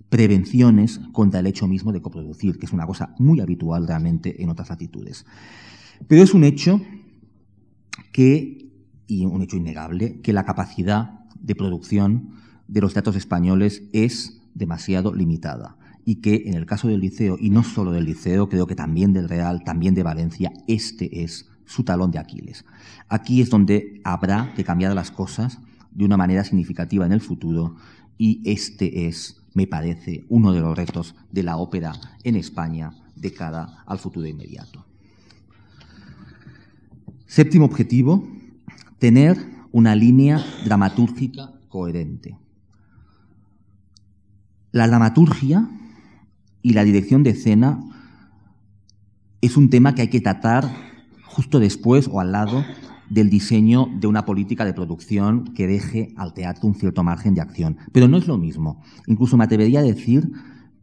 prevenciones 0.09 1.01
contra 1.13 1.39
el 1.39 1.47
hecho 1.47 1.69
mismo 1.69 1.93
de 1.93 2.03
coproducir, 2.03 2.59
que 2.59 2.67
es 2.67 2.73
una 2.73 2.85
cosa 2.85 3.15
muy 3.21 3.39
habitual 3.39 3.87
realmente 3.87 4.43
en 4.43 4.51
otras 4.51 4.71
latitudes. 4.71 5.27
Pero 6.09 6.25
es 6.25 6.35
un 6.35 6.43
hecho 6.43 6.83
que, 8.11 8.73
y 9.07 9.25
un 9.25 9.41
hecho 9.43 9.57
innegable, 9.57 10.21
que 10.21 10.33
la 10.33 10.45
capacidad 10.45 11.21
de 11.41 11.55
producción 11.55 12.31
de 12.67 12.81
los 12.81 12.93
teatros 12.93 13.15
españoles 13.15 13.85
es 13.93 14.43
demasiado 14.57 15.15
limitada 15.15 15.77
y 16.11 16.17
que 16.17 16.43
en 16.47 16.55
el 16.55 16.67
caso 16.67 16.89
del 16.89 16.99
liceo, 16.99 17.37
y 17.39 17.51
no 17.51 17.63
solo 17.63 17.93
del 17.93 18.05
liceo, 18.05 18.49
creo 18.49 18.67
que 18.67 18.75
también 18.75 19.13
del 19.13 19.29
Real, 19.29 19.63
también 19.63 19.95
de 19.95 20.03
Valencia, 20.03 20.53
este 20.67 21.23
es 21.23 21.49
su 21.67 21.85
talón 21.85 22.11
de 22.11 22.19
Aquiles. 22.19 22.65
Aquí 23.09 23.41
es 23.41 23.49
donde 23.49 24.01
habrá 24.03 24.53
que 24.57 24.65
cambiar 24.65 24.93
las 24.93 25.13
cosas 25.13 25.61
de 25.93 26.05
una 26.05 26.17
manera 26.17 26.43
significativa 26.43 27.07
en 27.07 27.13
el 27.13 27.21
futuro 27.21 27.77
y 28.19 28.43
este 28.45 29.07
es, 29.07 29.41
me 29.55 29.69
parece, 29.69 30.25
uno 30.29 30.51
de 30.51 30.59
los 30.59 30.77
retos 30.77 31.15
de 31.31 31.45
la 31.45 31.59
ópera 31.59 31.93
en 32.25 32.35
España 32.35 32.91
de 33.15 33.33
cara 33.33 33.85
al 33.87 34.01
futuro 34.01 34.27
inmediato. 34.27 34.85
Séptimo 37.25 37.67
objetivo, 37.67 38.29
tener 38.99 39.39
una 39.71 39.95
línea 39.95 40.45
dramatúrgica 40.65 41.53
coherente. 41.69 42.37
La 44.73 44.89
dramaturgia 44.89 45.71
y 46.63 46.73
la 46.73 46.85
dirección 46.85 47.23
de 47.23 47.31
escena 47.31 47.81
es 49.41 49.57
un 49.57 49.71
tema 49.71 49.95
que 49.95 50.03
hay 50.03 50.09
que 50.09 50.21
tratar 50.21 50.71
justo 51.25 51.59
después 51.59 52.09
o 52.09 52.21
al 52.21 52.33
lado 52.33 52.65
del 53.09 53.31
diseño 53.31 53.89
de 53.99 54.07
una 54.07 54.25
política 54.25 54.65
de 54.65 54.75
producción 54.75 55.53
que 55.55 55.67
deje 55.67 56.15
al 56.17 56.33
teatro 56.33 56.69
un 56.69 56.75
cierto 56.75 57.03
margen 57.03 57.35
de 57.35 57.41
acción. 57.41 57.77
Pero 57.93 58.09
no 58.09 58.17
es 58.17 58.27
lo 58.27 58.39
mismo. 58.39 58.83
Incluso 59.07 59.37
me 59.37 59.45
atrevería 59.45 59.81
a 59.81 59.85
decir 59.85 60.31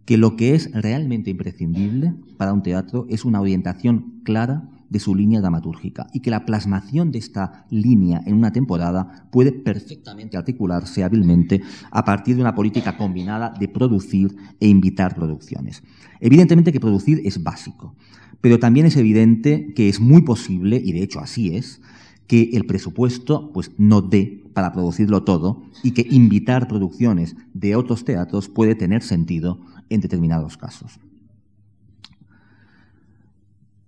que 0.05 0.17
lo 0.17 0.36
que 0.36 0.55
es 0.55 0.71
realmente 0.73 1.30
imprescindible 1.30 2.13
para 2.38 2.53
un 2.53 2.63
teatro 2.63 3.05
es 3.09 3.25
una 3.25 3.41
orientación 3.41 4.21
clara 4.23 4.69
de 4.89 4.99
su 4.99 5.15
línea 5.15 5.41
dramatúrgica 5.41 6.07
y 6.13 6.21
que 6.21 6.31
la 6.31 6.45
plasmación 6.45 7.11
de 7.11 7.19
esta 7.19 7.65
línea 7.69 8.21
en 8.25 8.35
una 8.35 8.51
temporada 8.51 9.27
puede 9.31 9.51
perfectamente 9.51 10.38
articularse 10.38 11.03
hábilmente 11.03 11.61
a 11.91 12.05
partir 12.05 12.35
de 12.35 12.41
una 12.41 12.55
política 12.55 12.97
combinada 12.97 13.53
de 13.59 13.67
producir 13.67 14.35
e 14.59 14.67
invitar 14.67 15.15
producciones. 15.15 15.83
Evidentemente 16.19 16.71
que 16.71 16.79
producir 16.79 17.21
es 17.25 17.43
básico, 17.43 17.95
pero 18.41 18.59
también 18.59 18.85
es 18.85 18.95
evidente 18.95 19.73
que 19.75 19.89
es 19.89 19.99
muy 19.99 20.21
posible, 20.21 20.81
y 20.83 20.93
de 20.93 21.03
hecho 21.03 21.19
así 21.19 21.55
es, 21.55 21.81
que 22.27 22.51
el 22.53 22.65
presupuesto 22.65 23.51
pues, 23.53 23.71
no 23.77 24.01
dé 24.01 24.43
para 24.53 24.73
producirlo 24.73 25.23
todo 25.23 25.63
y 25.83 25.91
que 25.91 26.05
invitar 26.09 26.67
producciones 26.67 27.35
de 27.53 27.75
otros 27.75 28.03
teatros 28.03 28.49
puede 28.49 28.75
tener 28.75 29.01
sentido 29.01 29.61
en 29.89 30.01
determinados 30.01 30.57
casos. 30.57 30.99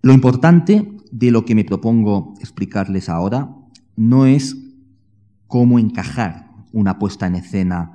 Lo 0.02 0.14
importante 0.14 0.90
de 1.12 1.30
lo 1.30 1.44
que 1.44 1.56
me 1.56 1.66
propongo 1.66 2.34
explicarles 2.40 3.10
ahora 3.10 3.54
no 3.98 4.26
es 4.26 4.56
cómo 5.48 5.78
encajar 5.78 6.50
una 6.72 6.98
puesta 7.00 7.28
en 7.28 7.36
escena 7.36 7.92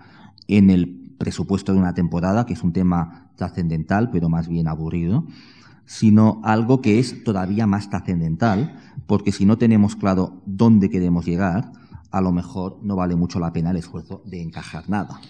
en 0.47 0.69
el 0.69 1.15
presupuesto 1.17 1.73
de 1.73 1.79
una 1.79 1.95
temporada, 1.95 2.45
que 2.45 2.53
es 2.53 2.63
un 2.63 2.75
tema 2.75 3.31
trascendental, 3.37 4.11
pero 4.11 4.29
más 4.29 4.49
bien 4.49 4.69
aburrido, 4.69 5.25
sino 5.87 6.43
algo 6.45 6.83
que 6.83 6.99
es 6.99 7.25
todavía 7.25 7.67
más 7.67 7.89
trascendental, 7.89 8.79
porque 9.07 9.33
si 9.33 9.47
no 9.47 9.57
tenemos 9.57 9.97
claro 9.97 10.43
dónde 10.45 10.91
queremos 10.91 11.25
llegar, 11.25 11.73
a 12.11 12.21
lo 12.21 12.33
mejor 12.33 12.79
no 12.83 12.97
vale 12.97 13.17
mucho 13.17 13.41
la 13.41 13.53
pena 13.55 13.71
el 13.71 13.77
esfuerzo 13.77 14.23
de 14.27 14.43
encajar 14.43 14.91
nada. 14.91 15.21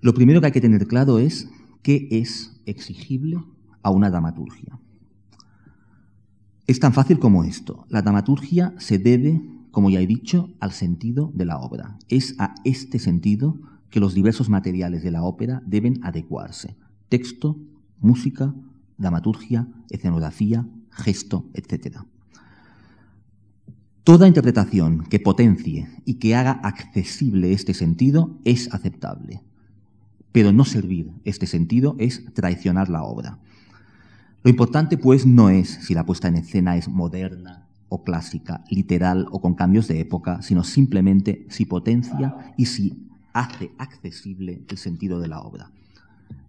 Lo 0.00 0.14
primero 0.14 0.40
que 0.40 0.46
hay 0.46 0.52
que 0.52 0.60
tener 0.60 0.88
claro 0.88 1.20
es 1.20 1.48
qué 1.82 2.08
es 2.10 2.60
exigible 2.66 3.38
a 3.84 3.90
una 3.90 4.10
dramaturgia. 4.10 4.80
Es 6.66 6.80
tan 6.80 6.92
fácil 6.92 7.18
como 7.20 7.44
esto. 7.44 7.86
La 7.88 8.02
dramaturgia 8.02 8.74
se 8.78 8.98
debe, 8.98 9.40
como 9.70 9.88
ya 9.88 10.00
he 10.00 10.06
dicho, 10.06 10.50
al 10.58 10.72
sentido 10.72 11.30
de 11.34 11.44
la 11.44 11.58
obra. 11.58 11.96
Es 12.08 12.34
a 12.38 12.54
este 12.64 12.98
sentido 12.98 13.60
que 13.88 14.00
los 14.00 14.14
diversos 14.14 14.48
materiales 14.48 15.04
de 15.04 15.12
la 15.12 15.22
ópera 15.22 15.62
deben 15.64 16.00
adecuarse. 16.02 16.76
Texto, 17.08 17.56
música, 18.00 18.52
dramaturgia, 18.98 19.68
escenografía, 19.90 20.66
gesto, 20.90 21.48
etc. 21.54 21.98
Toda 24.02 24.26
interpretación 24.26 25.04
que 25.04 25.20
potencie 25.20 25.88
y 26.04 26.14
que 26.14 26.34
haga 26.34 26.52
accesible 26.52 27.52
este 27.52 27.74
sentido 27.74 28.38
es 28.44 28.72
aceptable, 28.72 29.42
pero 30.32 30.52
no 30.52 30.64
servir 30.64 31.12
este 31.24 31.46
sentido 31.46 31.94
es 31.98 32.24
traicionar 32.34 32.88
la 32.88 33.04
obra. 33.04 33.38
Lo 34.46 34.50
importante, 34.50 34.96
pues, 34.96 35.26
no 35.26 35.50
es 35.50 35.68
si 35.68 35.92
la 35.92 36.06
puesta 36.06 36.28
en 36.28 36.36
escena 36.36 36.76
es 36.76 36.86
moderna 36.86 37.66
o 37.88 38.04
clásica, 38.04 38.62
literal 38.70 39.26
o 39.32 39.40
con 39.40 39.56
cambios 39.56 39.88
de 39.88 39.98
época, 39.98 40.40
sino 40.40 40.62
simplemente 40.62 41.48
si 41.50 41.64
potencia 41.64 42.54
y 42.56 42.66
si 42.66 43.08
hace 43.32 43.72
accesible 43.76 44.62
el 44.68 44.78
sentido 44.78 45.18
de 45.18 45.26
la 45.26 45.40
obra. 45.40 45.72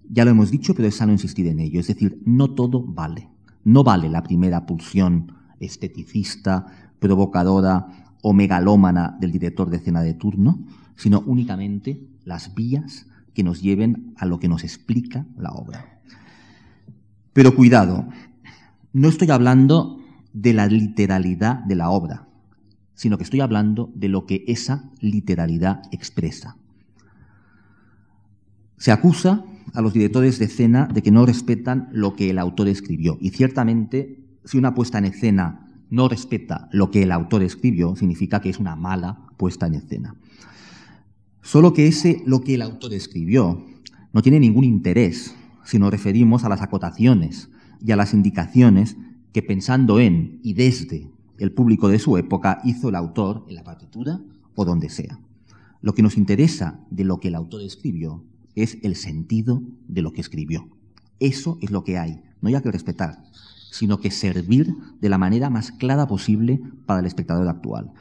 Ya 0.08 0.26
lo 0.26 0.30
hemos 0.30 0.52
dicho, 0.52 0.76
pero 0.76 0.88
es 0.88 0.93
sano 0.93 1.12
insistir 1.12 1.48
en 1.48 1.60
ello. 1.60 1.80
Es 1.80 1.88
decir, 1.88 2.22
no 2.24 2.52
todo 2.52 2.84
vale. 2.84 3.30
No 3.64 3.84
vale 3.84 4.10
la 4.10 4.22
primera 4.22 4.68
pulsión 4.68 5.32
esteticista, 5.60 6.68
provocadora 7.00 8.14
o 8.22 8.32
megalómana 8.32 9.18
del 9.20 9.32
director 9.32 9.72
de 9.72 9.78
escena 9.78 10.04
de 10.04 10.14
turno, 10.14 10.60
sino 10.98 11.22
únicamente 11.22 12.08
las 12.26 12.54
vías 12.54 13.08
que 13.34 13.41
nos 13.41 13.64
lleven 13.64 14.14
a 14.18 14.28
lo 14.28 14.38
que 14.38 14.50
nos 14.50 14.64
explica 14.64 15.26
la 15.36 15.50
obra. 15.50 15.97
Pero 17.38 17.54
cuidado, 17.54 18.08
no 18.94 19.10
estoy 19.10 19.30
hablando 19.30 20.00
de 20.34 20.54
la 20.54 20.66
literalidad 20.66 21.58
de 21.66 21.76
la 21.76 21.92
obra, 21.92 22.28
sino 22.96 23.16
que 23.20 23.24
estoy 23.24 23.42
hablando 23.42 23.92
de 23.94 24.10
lo 24.10 24.26
que 24.26 24.44
esa 24.48 24.90
literalidad 25.02 25.84
expresa. 25.92 26.58
Se 28.78 28.92
acusa 28.92 29.46
a 29.76 29.82
los 29.82 29.94
directores 29.94 30.40
de 30.40 30.46
escena 30.46 30.88
de 30.92 31.04
que 31.04 31.12
no 31.12 31.28
respetan 31.28 31.90
lo 31.92 32.16
que 32.16 32.32
el 32.32 32.40
autor 32.40 32.70
escribió. 32.70 33.20
Y 33.22 33.30
ciertamente, 33.30 34.18
si 34.44 34.58
una 34.58 34.74
puesta 34.74 34.98
en 34.98 35.06
escena 35.06 35.70
no 35.92 36.10
respeta 36.10 36.70
lo 36.72 36.90
que 36.90 37.04
el 37.04 37.12
autor 37.12 37.44
escribió, 37.44 37.96
significa 37.96 38.42
que 38.42 38.50
es 38.50 38.58
una 38.58 38.76
mala 38.76 39.28
puesta 39.38 39.68
en 39.68 39.76
escena. 39.76 40.16
Solo 41.44 41.72
que 41.72 41.86
ese 41.86 42.24
lo 42.26 42.42
que 42.42 42.56
el 42.56 42.64
autor 42.64 42.96
escribió 42.96 43.64
no 44.12 44.24
tiene 44.24 44.40
ningún 44.40 44.64
interés 44.64 45.36
si 45.68 45.80
nos 45.80 45.91
referimos 45.91 46.45
a 46.45 46.49
las 46.49 46.61
acotaciones 46.61 47.49
y 47.86 47.91
a 47.91 47.97
las 47.97 48.13
indicaciones 48.13 48.95
que 49.34 49.43
pensando 49.43 49.99
en 49.99 50.39
y 50.41 50.53
desde 50.53 51.11
el 51.39 51.51
público 51.51 51.89
de 51.89 51.99
su 51.99 52.18
época 52.18 52.61
hizo 52.63 52.88
el 52.88 52.95
autor 52.95 53.43
en 53.49 53.55
la 53.55 53.65
partitura 53.65 54.22
o 54.55 54.63
donde 54.63 54.89
sea. 54.89 55.20
Lo 55.82 55.93
que 55.93 56.01
nos 56.01 56.15
interesa 56.15 56.80
de 56.89 57.03
lo 57.03 57.20
que 57.20 57.28
el 57.28 57.36
autor 57.36 57.61
escribió 57.63 58.24
es 58.55 58.78
el 58.82 58.95
sentido 58.95 59.61
de 59.89 60.01
lo 60.01 60.13
que 60.13 60.22
escribió. 60.22 60.70
Eso 61.20 61.57
es 61.61 61.70
lo 61.70 61.84
que 61.84 61.97
hay. 61.97 62.22
No 62.41 62.47
hay 62.47 62.61
que 62.61 62.72
respetar, 62.72 63.22
sino 63.70 63.99
que 63.99 64.09
servir 64.09 64.74
de 65.01 65.09
la 65.09 65.18
manera 65.18 65.49
más 65.49 65.74
clara 65.74 66.07
posible 66.07 66.61
para 66.86 67.01
el 67.01 67.05
espectador 67.05 67.47
actual. 67.49 67.91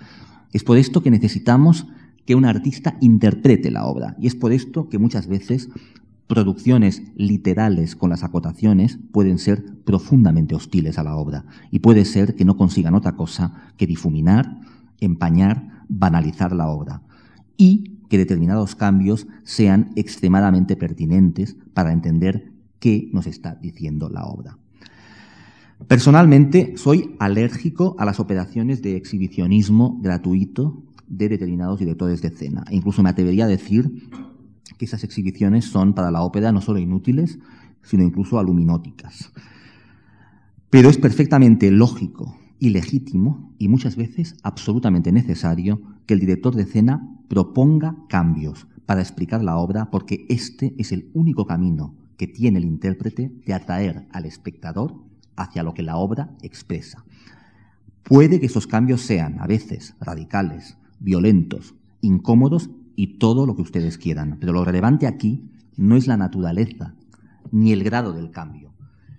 Es 0.53 0.63
por 0.63 0.79
esto 0.79 1.03
que 1.03 1.11
necesitamos 1.11 1.89
que 2.27 2.37
un 2.37 2.45
artista 2.45 2.97
interprete 3.01 3.73
la 3.73 3.87
obra. 3.87 4.17
Y 4.21 4.29
es 4.29 4.37
por 4.37 4.53
esto 4.53 4.89
que 4.89 4.99
muchas 4.99 5.27
veces 5.27 5.69
producciones 6.27 7.03
literales 7.15 7.95
con 7.95 8.11
las 8.11 8.25
acotaciones 8.25 8.99
pueden 9.13 9.39
ser 9.39 9.65
profundamente 9.85 10.55
hostiles 10.55 10.99
a 10.99 11.05
la 11.05 11.17
obra. 11.17 11.45
Y 11.71 11.81
puede 11.81 12.05
ser 12.05 12.35
que 12.35 12.45
no 12.45 12.57
consigan 12.57 12.95
otra 12.95 13.17
cosa 13.17 13.73
que 13.77 13.87
difuminar, 13.87 14.61
empañar, 15.01 15.85
banalizar 15.89 16.53
la 16.53 16.69
obra. 16.69 17.03
Y 17.57 17.97
que 18.09 18.19
determinados 18.19 18.75
cambios 18.75 19.27
sean 19.45 19.91
extremadamente 19.97 20.77
pertinentes 20.77 21.57
para 21.75 21.93
entender 21.93 22.53
qué 22.79 23.09
nos 23.13 23.27
está 23.27 23.55
diciendo 23.57 24.09
la 24.09 24.25
obra. 24.27 24.59
Personalmente, 25.89 26.75
soy 26.77 27.15
alérgico 27.19 27.97
a 27.99 28.05
las 28.05 28.19
operaciones 28.19 28.83
de 28.83 28.97
exhibicionismo 28.97 29.99
gratuito 30.01 30.83
de 31.07 31.29
determinados 31.29 31.79
directores 31.79 32.23
de 32.23 32.29
escena. 32.29 32.65
E 32.71 32.77
incluso 32.77 33.03
me 33.03 33.11
atrevería 33.11 33.45
a 33.45 33.49
decir 33.49 34.09
que 34.79 34.85
esas 34.85 35.05
exhibiciones 35.05 35.67
son 35.67 35.95
para 35.95 36.11
la 36.11 36.23
ópera 36.23 36.53
no 36.53 36.61
solo 36.61 36.79
inútiles, 36.79 37.39
sino 37.83 38.03
incluso 38.03 38.39
aluminóticas. 38.39 39.33
Pero 40.71 40.91
es 40.91 40.99
perfectamente 40.99 41.71
lógico 41.71 42.37
y 42.59 42.71
legítimo 42.71 43.55
y 43.59 43.69
muchas 43.69 43.97
veces 43.97 44.37
absolutamente 44.43 45.13
necesario 45.13 45.81
que 46.07 46.15
el 46.15 46.21
director 46.21 46.55
de 46.55 46.63
escena 46.63 47.09
proponga 47.29 47.97
cambios 48.09 48.67
para 48.87 49.01
explicar 49.01 49.43
la 49.43 49.57
obra 49.57 49.91
porque 49.91 50.27
este 50.29 50.75
es 50.79 50.93
el 50.93 51.11
único 51.13 51.47
camino 51.47 51.95
que 52.17 52.27
tiene 52.27 52.59
el 52.59 52.65
intérprete 52.65 53.33
de 53.45 53.55
atraer 53.55 54.07
al 54.13 54.25
espectador 54.25 54.95
hacia 55.37 55.63
lo 55.63 55.75
que 55.75 55.83
la 55.83 55.97
obra 55.97 56.31
expresa. 56.43 57.05
Puede 58.03 58.41
que 58.41 58.47
esos 58.47 58.67
cambios 58.67 59.03
sean 59.03 59.41
a 59.41 59.47
veces 59.47 59.95
radicales, 60.01 60.79
violentos, 61.01 61.75
incómodos 62.01 62.71
y 62.97 63.19
todo 63.19 63.47
lo 63.47 63.55
que 63.55 63.63
ustedes 63.63 63.99
quieran, 63.99 64.39
pero 64.41 64.53
lo 64.53 64.65
relevante 64.65 65.07
aquí 65.07 65.51
no 65.77 65.97
es 65.97 66.07
la 66.07 66.17
naturaleza 66.17 66.95
ni 67.53 67.73
el 67.73 67.85
grado 67.85 68.13
del 68.13 68.31
cambio, 68.31 68.73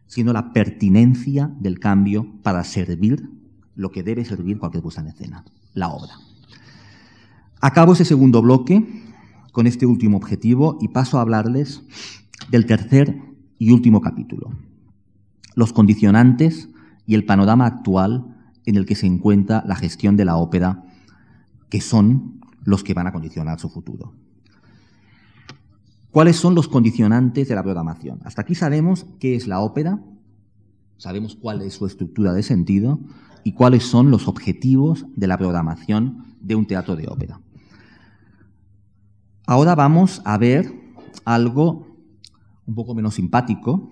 sino 0.07 0.33
la 0.33 0.51
pertinencia 0.51 1.53
del 1.59 1.79
cambio 1.79 2.27
para 2.43 2.63
servir 2.63 3.29
lo 3.75 3.91
que 3.91 4.03
debe 4.03 4.25
servir 4.25 4.57
cualquier 4.57 4.83
puesta 4.83 5.01
en 5.01 5.07
escena, 5.07 5.45
la 5.73 5.89
obra. 5.89 6.13
Acabo 7.61 7.93
ese 7.93 8.05
segundo 8.05 8.41
bloque 8.41 9.03
con 9.51 9.67
este 9.67 9.85
último 9.85 10.17
objetivo 10.17 10.77
y 10.81 10.89
paso 10.89 11.17
a 11.17 11.21
hablarles 11.21 11.83
del 12.49 12.65
tercer 12.65 13.21
y 13.59 13.71
último 13.71 14.01
capítulo, 14.01 14.51
los 15.55 15.73
condicionantes 15.73 16.69
y 17.05 17.15
el 17.15 17.25
panorama 17.25 17.65
actual 17.65 18.35
en 18.65 18.75
el 18.75 18.85
que 18.85 18.95
se 18.95 19.07
encuentra 19.07 19.63
la 19.65 19.75
gestión 19.75 20.17
de 20.17 20.25
la 20.25 20.35
ópera, 20.35 20.83
que 21.69 21.81
son 21.81 22.36
los 22.67 22.83
que 22.83 22.93
van 22.93 23.07
a 23.07 23.13
condicionar 23.13 23.61
su 23.61 23.69
futuro. 23.69 24.13
¿Cuáles 26.11 26.35
son 26.35 26.53
los 26.53 26.67
condicionantes 26.67 27.47
de 27.47 27.55
la 27.55 27.63
programación? 27.63 28.19
Hasta 28.25 28.41
aquí 28.41 28.55
sabemos 28.55 29.05
qué 29.21 29.35
es 29.35 29.47
la 29.47 29.61
ópera, 29.61 30.03
sabemos 30.97 31.37
cuál 31.37 31.61
es 31.61 31.75
su 31.75 31.85
estructura 31.85 32.33
de 32.33 32.43
sentido 32.43 32.99
y 33.45 33.53
cuáles 33.53 33.85
son 33.85 34.11
los 34.11 34.27
objetivos 34.27 35.05
de 35.15 35.27
la 35.27 35.37
programación 35.37 36.25
de 36.41 36.55
un 36.55 36.67
teatro 36.67 36.97
de 36.97 37.07
ópera. 37.07 37.39
Ahora 39.45 39.73
vamos 39.73 40.21
a 40.25 40.37
ver 40.37 40.73
algo 41.23 41.87
un 42.65 42.75
poco 42.75 42.95
menos 42.95 43.15
simpático, 43.15 43.89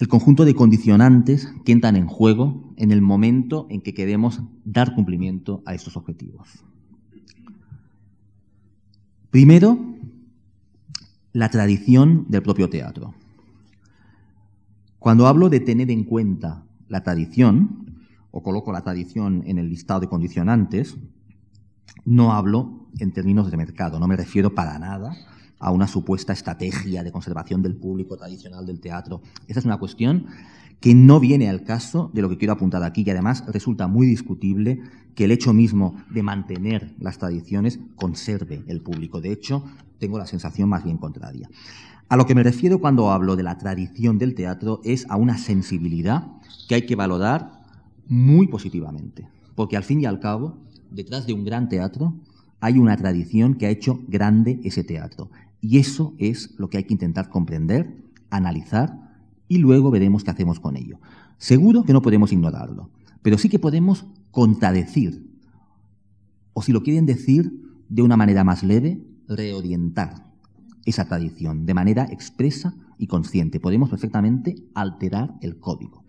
el 0.00 0.08
conjunto 0.08 0.44
de 0.44 0.54
condicionantes 0.54 1.48
que 1.64 1.72
entran 1.72 1.96
en 1.96 2.08
juego 2.08 2.74
en 2.76 2.92
el 2.92 3.00
momento 3.00 3.66
en 3.70 3.80
que 3.80 3.94
queremos 3.94 4.42
dar 4.66 4.94
cumplimiento 4.94 5.62
a 5.64 5.72
estos 5.72 5.96
objetivos. 5.96 6.62
Primero, 9.34 9.76
la 11.32 11.48
tradición 11.48 12.26
del 12.28 12.44
propio 12.44 12.70
teatro. 12.70 13.14
Cuando 15.00 15.26
hablo 15.26 15.48
de 15.48 15.58
tener 15.58 15.90
en 15.90 16.04
cuenta 16.04 16.62
la 16.86 17.02
tradición, 17.02 17.98
o 18.30 18.44
coloco 18.44 18.70
la 18.70 18.82
tradición 18.82 19.42
en 19.44 19.58
el 19.58 19.68
listado 19.68 19.98
de 19.98 20.08
condicionantes, 20.08 20.96
no 22.04 22.32
hablo 22.32 22.86
en 23.00 23.10
términos 23.10 23.50
de 23.50 23.56
mercado, 23.56 23.98
no 23.98 24.06
me 24.06 24.16
refiero 24.16 24.54
para 24.54 24.78
nada 24.78 25.16
a 25.58 25.72
una 25.72 25.88
supuesta 25.88 26.32
estrategia 26.32 27.02
de 27.02 27.10
conservación 27.10 27.60
del 27.60 27.74
público 27.74 28.16
tradicional 28.16 28.64
del 28.64 28.78
teatro. 28.78 29.20
Esa 29.48 29.58
es 29.58 29.66
una 29.66 29.78
cuestión 29.78 30.26
que 30.84 30.94
no 30.94 31.18
viene 31.18 31.48
al 31.48 31.64
caso 31.64 32.10
de 32.12 32.20
lo 32.20 32.28
que 32.28 32.36
quiero 32.36 32.52
apuntar 32.52 32.82
aquí 32.82 33.04
y 33.06 33.10
además 33.10 33.42
resulta 33.48 33.88
muy 33.88 34.06
discutible 34.06 34.82
que 35.14 35.24
el 35.24 35.30
hecho 35.30 35.54
mismo 35.54 35.96
de 36.10 36.22
mantener 36.22 36.94
las 36.98 37.16
tradiciones 37.16 37.80
conserve 37.96 38.62
el 38.66 38.82
público. 38.82 39.22
De 39.22 39.32
hecho, 39.32 39.64
tengo 39.98 40.18
la 40.18 40.26
sensación 40.26 40.68
más 40.68 40.84
bien 40.84 40.98
contraria. 40.98 41.48
A 42.10 42.18
lo 42.18 42.26
que 42.26 42.34
me 42.34 42.42
refiero 42.42 42.80
cuando 42.80 43.10
hablo 43.10 43.34
de 43.34 43.42
la 43.42 43.56
tradición 43.56 44.18
del 44.18 44.34
teatro 44.34 44.82
es 44.84 45.06
a 45.08 45.16
una 45.16 45.38
sensibilidad 45.38 46.26
que 46.68 46.74
hay 46.74 46.84
que 46.84 46.96
valorar 46.96 47.62
muy 48.06 48.46
positivamente, 48.46 49.26
porque 49.54 49.78
al 49.78 49.84
fin 49.84 50.02
y 50.02 50.04
al 50.04 50.20
cabo 50.20 50.58
detrás 50.90 51.26
de 51.26 51.32
un 51.32 51.46
gran 51.46 51.70
teatro 51.70 52.12
hay 52.60 52.76
una 52.76 52.98
tradición 52.98 53.54
que 53.54 53.64
ha 53.64 53.70
hecho 53.70 54.00
grande 54.06 54.60
ese 54.64 54.84
teatro. 54.84 55.30
Y 55.62 55.78
eso 55.78 56.12
es 56.18 56.50
lo 56.58 56.68
que 56.68 56.76
hay 56.76 56.84
que 56.84 56.92
intentar 56.92 57.30
comprender, 57.30 58.04
analizar 58.28 59.03
y 59.48 59.58
luego 59.58 59.90
veremos 59.90 60.24
qué 60.24 60.30
hacemos 60.30 60.60
con 60.60 60.76
ello. 60.76 60.98
Seguro 61.38 61.84
que 61.84 61.92
no 61.92 62.02
podemos 62.02 62.32
ignorarlo, 62.32 62.90
pero 63.22 63.38
sí 63.38 63.48
que 63.48 63.58
podemos 63.58 64.06
contradecir, 64.30 65.26
o 66.52 66.62
si 66.62 66.72
lo 66.72 66.82
quieren 66.82 67.06
decir 67.06 67.52
de 67.88 68.02
una 68.02 68.16
manera 68.16 68.44
más 68.44 68.62
leve, 68.62 69.02
reorientar 69.28 70.32
esa 70.84 71.06
tradición 71.06 71.66
de 71.66 71.74
manera 71.74 72.04
expresa 72.10 72.74
y 72.98 73.06
consciente. 73.06 73.60
Podemos 73.60 73.90
perfectamente 73.90 74.56
alterar 74.74 75.34
el 75.40 75.58
código. 75.58 76.04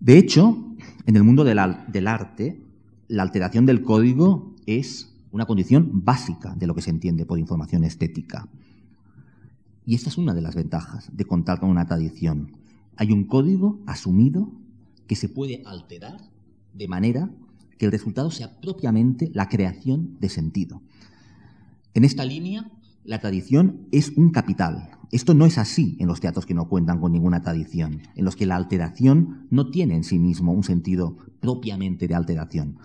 De 0.00 0.16
hecho, 0.16 0.74
en 1.06 1.16
el 1.16 1.24
mundo 1.24 1.44
del, 1.44 1.58
arte, 1.58 2.64
la 3.08 3.22
alteración 3.22 3.66
del 3.66 3.82
código 3.82 4.54
es 4.66 5.14
una 5.30 5.46
condición 5.46 5.90
básica 6.04 6.54
de 6.54 6.66
lo 6.66 6.74
que 6.74 6.82
se 6.82 6.90
entiende 6.90 7.26
por 7.26 7.38
información 7.38 7.84
estética. 7.84 8.48
Y 9.90 9.96
esta 9.96 10.08
es 10.08 10.18
una 10.18 10.34
de 10.34 10.40
las 10.40 10.54
ventajas 10.54 11.10
de 11.12 11.24
contar 11.24 11.58
con 11.58 11.68
una 11.68 11.84
tradición. 11.84 12.52
Hay 12.94 13.10
un 13.10 13.24
código 13.24 13.80
asumido 13.88 14.52
que 15.08 15.16
se 15.16 15.28
puede 15.28 15.64
alterar 15.66 16.30
de 16.72 16.86
manera 16.86 17.28
que 17.76 17.86
el 17.86 17.90
resultado 17.90 18.30
sea 18.30 18.60
propiamente 18.60 19.32
la 19.34 19.48
creación 19.48 20.16
de 20.20 20.28
sentido. 20.28 20.80
En 21.92 22.04
esta 22.04 22.24
línea, 22.24 22.70
la 23.02 23.18
tradición 23.18 23.88
es 23.90 24.10
un 24.10 24.30
capital. 24.30 24.90
Esto 25.10 25.34
no 25.34 25.44
es 25.44 25.58
así 25.58 25.96
en 25.98 26.06
los 26.06 26.20
teatros 26.20 26.46
que 26.46 26.54
no 26.54 26.68
cuentan 26.68 27.00
con 27.00 27.10
ninguna 27.10 27.42
tradición, 27.42 28.02
en 28.14 28.24
los 28.24 28.36
que 28.36 28.46
la 28.46 28.54
alteración 28.54 29.48
no 29.50 29.72
tiene 29.72 29.96
en 29.96 30.04
sí 30.04 30.20
mismo 30.20 30.52
un 30.52 30.62
sentido 30.62 31.16
propiamente 31.40 32.06
de 32.06 32.14
alteración. 32.14 32.78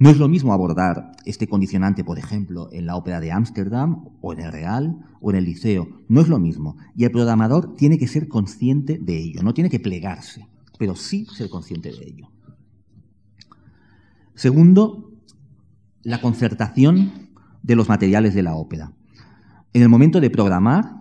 No 0.00 0.08
es 0.08 0.16
lo 0.16 0.28
mismo 0.28 0.54
abordar 0.54 1.12
este 1.26 1.46
condicionante, 1.46 2.04
por 2.04 2.18
ejemplo, 2.18 2.70
en 2.72 2.86
la 2.86 2.96
ópera 2.96 3.20
de 3.20 3.32
Ámsterdam 3.32 4.06
o 4.22 4.32
en 4.32 4.40
el 4.40 4.50
Real 4.50 4.96
o 5.20 5.30
en 5.30 5.36
el 5.36 5.44
Liceo. 5.44 5.88
No 6.08 6.22
es 6.22 6.28
lo 6.28 6.38
mismo. 6.38 6.78
Y 6.96 7.04
el 7.04 7.10
programador 7.10 7.76
tiene 7.76 7.98
que 7.98 8.08
ser 8.08 8.26
consciente 8.26 8.98
de 8.98 9.18
ello, 9.18 9.42
no 9.42 9.52
tiene 9.52 9.68
que 9.68 9.78
plegarse, 9.78 10.48
pero 10.78 10.96
sí 10.96 11.26
ser 11.26 11.50
consciente 11.50 11.90
de 11.90 12.02
ello. 12.02 12.30
Segundo, 14.34 15.12
la 16.02 16.22
concertación 16.22 17.28
de 17.62 17.76
los 17.76 17.90
materiales 17.90 18.32
de 18.32 18.42
la 18.42 18.54
ópera. 18.54 18.94
En 19.74 19.82
el 19.82 19.90
momento 19.90 20.22
de 20.22 20.30
programar, 20.30 20.94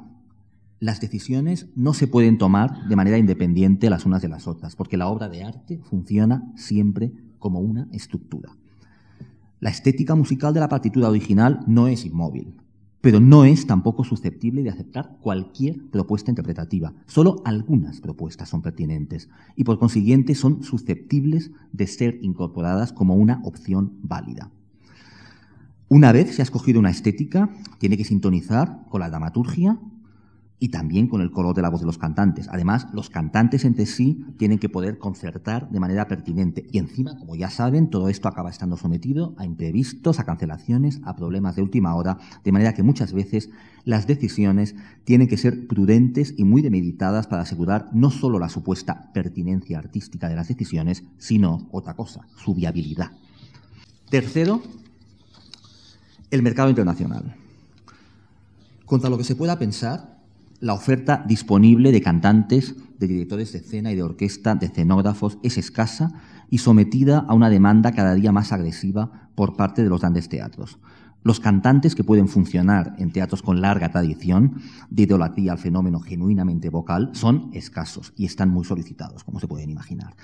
las 0.82 1.00
decisiones 1.00 1.70
no 1.74 1.94
se 1.94 2.08
pueden 2.08 2.38
tomar 2.38 2.90
de 2.90 2.98
manera 2.98 3.18
independiente 3.18 3.90
las 3.90 4.06
unas 4.06 4.22
de 4.22 4.28
las 4.28 4.46
otras, 4.46 4.76
porque 4.76 4.98
la 4.98 5.08
obra 5.08 5.30
de 5.30 5.46
arte 5.46 5.80
funciona 5.90 6.52
siempre 6.58 7.14
como 7.38 7.62
una 7.62 7.88
estructura. 7.94 8.60
La 9.60 9.70
estética 9.70 10.16
musical 10.16 10.54
de 10.54 10.62
la 10.62 10.70
partitura 10.70 11.10
original 11.10 11.60
no 11.68 11.90
es 11.90 12.06
inmóvil, 12.06 12.56
pero 13.02 13.20
no 13.20 13.44
es 13.44 13.68
tampoco 13.68 14.06
susceptible 14.06 14.64
de 14.64 14.70
aceptar 14.70 15.18
cualquier 15.20 15.90
propuesta 15.90 16.32
interpretativa. 16.32 16.94
Solo 17.08 17.42
algunas 17.44 18.00
propuestas 18.00 18.48
son 18.48 18.62
pertinentes 18.62 19.30
y 19.58 19.66
por 19.66 19.78
consiguiente 19.78 20.34
son 20.34 20.64
susceptibles 20.64 21.52
de 21.74 21.88
ser 21.88 22.20
incorporadas 22.22 22.94
como 22.94 23.16
una 23.16 23.42
opción 23.44 23.98
válida. 24.02 24.50
Una 25.90 26.14
vez 26.14 26.36
se 26.36 26.42
ha 26.42 26.44
escogido 26.44 26.80
una 26.80 26.92
estética, 26.92 27.50
tiene 27.80 27.98
que 27.98 28.06
sintonizar 28.06 28.86
con 28.90 29.02
la 29.02 29.10
dramaturgia 29.10 29.78
y 30.60 30.70
también 30.70 31.08
con 31.08 31.22
el 31.22 31.32
color 31.32 31.56
de 31.56 31.62
la 31.62 31.70
voz 31.70 31.80
de 31.80 31.86
los 31.86 31.98
cantantes. 31.98 32.50
Además, 32.52 32.88
los 32.94 33.10
cantantes 33.10 33.64
entre 33.64 33.86
sí 33.86 34.26
tienen 34.38 34.60
que 34.60 34.68
poder 34.68 34.98
concertar 34.98 35.70
de 35.70 35.80
manera 35.80 36.08
pertinente. 36.08 36.68
Y 36.72 36.78
encima, 36.78 37.18
como 37.18 37.36
ya 37.36 37.50
saben, 37.50 37.90
todo 37.90 38.10
esto 38.10 38.28
acaba 38.28 38.50
estando 38.50 38.76
sometido 38.76 39.34
a 39.38 39.46
imprevistos, 39.46 40.20
a 40.20 40.26
cancelaciones, 40.26 41.00
a 41.06 41.16
problemas 41.16 41.56
de 41.56 41.62
última 41.62 41.96
hora, 41.96 42.18
de 42.44 42.52
manera 42.52 42.74
que 42.74 42.84
muchas 42.84 43.14
veces 43.14 43.50
las 43.86 44.06
decisiones 44.06 44.76
tienen 45.06 45.30
que 45.30 45.38
ser 45.38 45.68
prudentes 45.68 46.34
y 46.38 46.44
muy 46.44 46.62
demeditadas 46.62 47.28
para 47.28 47.44
asegurar 47.44 47.90
no 47.94 48.12
solo 48.12 48.38
la 48.38 48.50
supuesta 48.50 49.12
pertinencia 49.14 49.80
artística 49.80 50.28
de 50.28 50.36
las 50.36 50.50
decisiones, 50.50 51.04
sino 51.18 51.70
otra 51.72 51.96
cosa, 51.96 52.28
su 52.36 52.54
viabilidad. 52.54 53.12
Tercero, 54.10 54.62
el 56.32 56.42
mercado 56.42 56.70
internacional. 56.70 57.36
Contra 58.86 59.10
lo 59.10 59.18
que 59.18 59.24
se 59.24 59.36
pueda 59.36 59.58
pensar, 59.58 60.19
la 60.60 60.74
oferta 60.74 61.24
disponible 61.28 61.92
de 61.92 62.02
cantantes, 62.02 62.76
de 62.98 63.08
directores 63.08 63.54
de 63.54 63.60
escena 63.60 63.92
y 63.92 63.96
de 63.96 64.04
orquesta, 64.04 64.56
de 64.56 64.66
escenógrafos, 64.68 65.38
es 65.44 65.58
escasa 65.58 66.12
y 66.50 66.58
sometida 66.58 67.20
a 67.20 67.34
una 67.34 67.50
demanda 67.50 67.92
cada 67.92 68.14
día 68.16 68.32
más 68.32 68.52
agresiva 68.52 69.30
por 69.36 69.56
parte 69.56 69.84
de 69.84 69.90
los 69.90 70.02
grandes 70.02 70.28
teatros. 70.28 70.80
Los 71.24 71.40
cantantes 71.40 71.96
que 71.96 72.04
pueden 72.04 72.28
funcionar 72.28 72.96
en 72.98 73.12
teatros 73.12 73.42
con 73.42 73.62
larga 73.62 73.90
tradición 73.90 74.62
de 74.90 75.04
idolatría 75.04 75.52
al 75.52 75.58
fenómeno 75.58 76.00
genuinamente 76.00 76.70
vocal 76.70 77.12
son 77.14 77.50
escasos 77.54 78.14
y 78.16 78.26
están 78.26 78.50
muy 78.50 78.64
solicitados, 78.64 79.24
como 79.24 79.40
se 79.40 79.48
pueden 79.48 79.70
imaginar. 79.70 80.16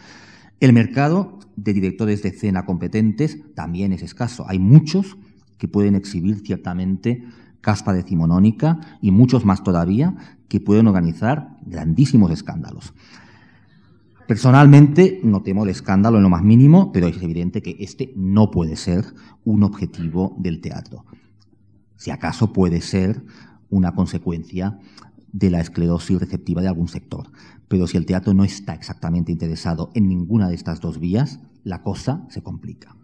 El 0.61 0.71
mercado 0.71 1.39
de 1.57 1.73
directores 1.73 2.23
de 2.23 2.29
escena 2.29 2.65
competentes 2.65 3.39
también 3.55 3.91
es 3.91 4.03
escaso. 4.03 4.45
Hay 4.47 4.57
muchos 4.57 5.17
que 5.57 5.67
pueden 5.67 5.95
exhibir 5.95 6.39
ciertamente 6.45 7.25
caspa 7.66 7.93
decimonónica 7.93 8.80
y 9.01 9.09
muchos 9.09 9.43
más 9.43 9.63
todavía 9.63 10.16
que 10.47 10.59
pueden 10.59 10.86
organizar 10.86 11.57
grandísimos 11.66 12.30
escándalos. 12.30 12.93
Personalmente 14.28 15.20
no 15.24 15.41
temo 15.41 15.63
el 15.63 15.72
escándalo 15.72 16.18
en 16.18 16.24
lo 16.24 16.30
más 16.30 16.43
mínimo, 16.43 16.91
pero 16.91 17.07
es 17.07 17.20
evidente 17.24 17.63
que 17.63 17.76
este 17.80 18.13
no 18.16 18.51
puede 18.51 18.76
ser 18.76 19.03
un 19.45 19.63
objetivo 19.63 20.36
del 20.38 20.61
teatro. 20.61 21.05
Si 21.95 22.11
acaso 22.11 22.53
puede 22.53 22.82
ser 22.82 23.26
una 23.72 23.95
consecuencia 23.95 24.78
de 25.32 25.49
la 25.49 25.59
esclerosis 25.59 26.20
receptiva 26.20 26.61
de 26.61 26.68
algún 26.68 26.88
sector. 26.88 27.32
Pero 27.68 27.88
si 27.88 27.97
el 27.97 28.05
teatro 28.05 28.36
no 28.36 28.43
está 28.43 28.76
exactamente 28.76 29.32
interesado 29.32 29.89
en 29.95 30.07
ninguna 30.07 30.49
de 30.49 30.55
estas 30.55 30.82
dos 30.82 30.99
vías, 30.99 31.39
la 31.63 31.82
cosa 31.82 32.28
se 32.30 32.43
complica. 32.43 32.95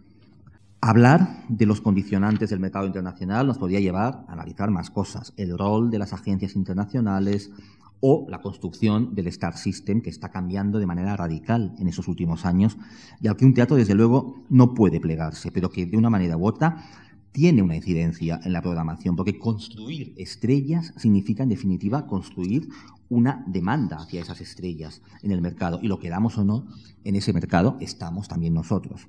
Hablar 0.84 1.44
de 1.48 1.64
los 1.64 1.80
condicionantes 1.80 2.50
del 2.50 2.58
mercado 2.58 2.86
internacional 2.86 3.46
nos 3.46 3.56
podría 3.56 3.78
llevar 3.78 4.24
a 4.26 4.32
analizar 4.32 4.72
más 4.72 4.90
cosas, 4.90 5.32
el 5.36 5.56
rol 5.56 5.92
de 5.92 6.00
las 6.00 6.12
agencias 6.12 6.56
internacionales 6.56 7.52
o 8.00 8.26
la 8.28 8.40
construcción 8.40 9.14
del 9.14 9.28
Star 9.28 9.56
System 9.56 10.00
que 10.00 10.10
está 10.10 10.32
cambiando 10.32 10.80
de 10.80 10.86
manera 10.86 11.16
radical 11.16 11.72
en 11.78 11.86
esos 11.86 12.08
últimos 12.08 12.44
años 12.44 12.78
y 13.20 13.28
al 13.28 13.36
que 13.36 13.44
un 13.44 13.54
teatro 13.54 13.76
desde 13.76 13.94
luego 13.94 14.42
no 14.48 14.74
puede 14.74 14.98
plegarse, 14.98 15.52
pero 15.52 15.70
que 15.70 15.86
de 15.86 15.96
una 15.96 16.10
manera 16.10 16.36
u 16.36 16.44
otra 16.44 16.84
tiene 17.30 17.62
una 17.62 17.76
incidencia 17.76 18.40
en 18.42 18.52
la 18.52 18.60
programación, 18.60 19.14
porque 19.14 19.38
construir 19.38 20.14
estrellas 20.16 20.94
significa 20.96 21.44
en 21.44 21.50
definitiva 21.50 22.08
construir 22.08 22.68
una 23.08 23.44
demanda 23.46 23.98
hacia 23.98 24.20
esas 24.20 24.40
estrellas 24.40 25.00
en 25.22 25.30
el 25.30 25.42
mercado 25.42 25.78
y 25.80 25.86
lo 25.86 26.00
queramos 26.00 26.38
o 26.38 26.44
no, 26.44 26.66
en 27.04 27.14
ese 27.14 27.32
mercado 27.32 27.76
estamos 27.80 28.26
también 28.26 28.54
nosotros. 28.54 29.06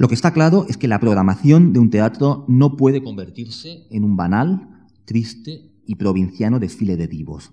Lo 0.00 0.08
que 0.08 0.14
está 0.14 0.32
claro 0.32 0.64
es 0.66 0.78
que 0.78 0.88
la 0.88 0.98
programación 0.98 1.74
de 1.74 1.78
un 1.78 1.90
teatro 1.90 2.46
no 2.48 2.78
puede 2.78 3.02
convertirse 3.02 3.86
en 3.90 4.04
un 4.04 4.16
banal, 4.16 4.86
triste 5.04 5.74
y 5.84 5.96
provinciano 5.96 6.58
desfile 6.58 6.96
de 6.96 7.06
divos. 7.06 7.52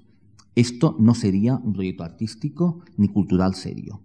Esto 0.56 0.96
no 0.98 1.14
sería 1.14 1.58
un 1.58 1.74
proyecto 1.74 2.06
artístico 2.06 2.80
ni 2.96 3.10
cultural 3.10 3.54
serio. 3.54 4.00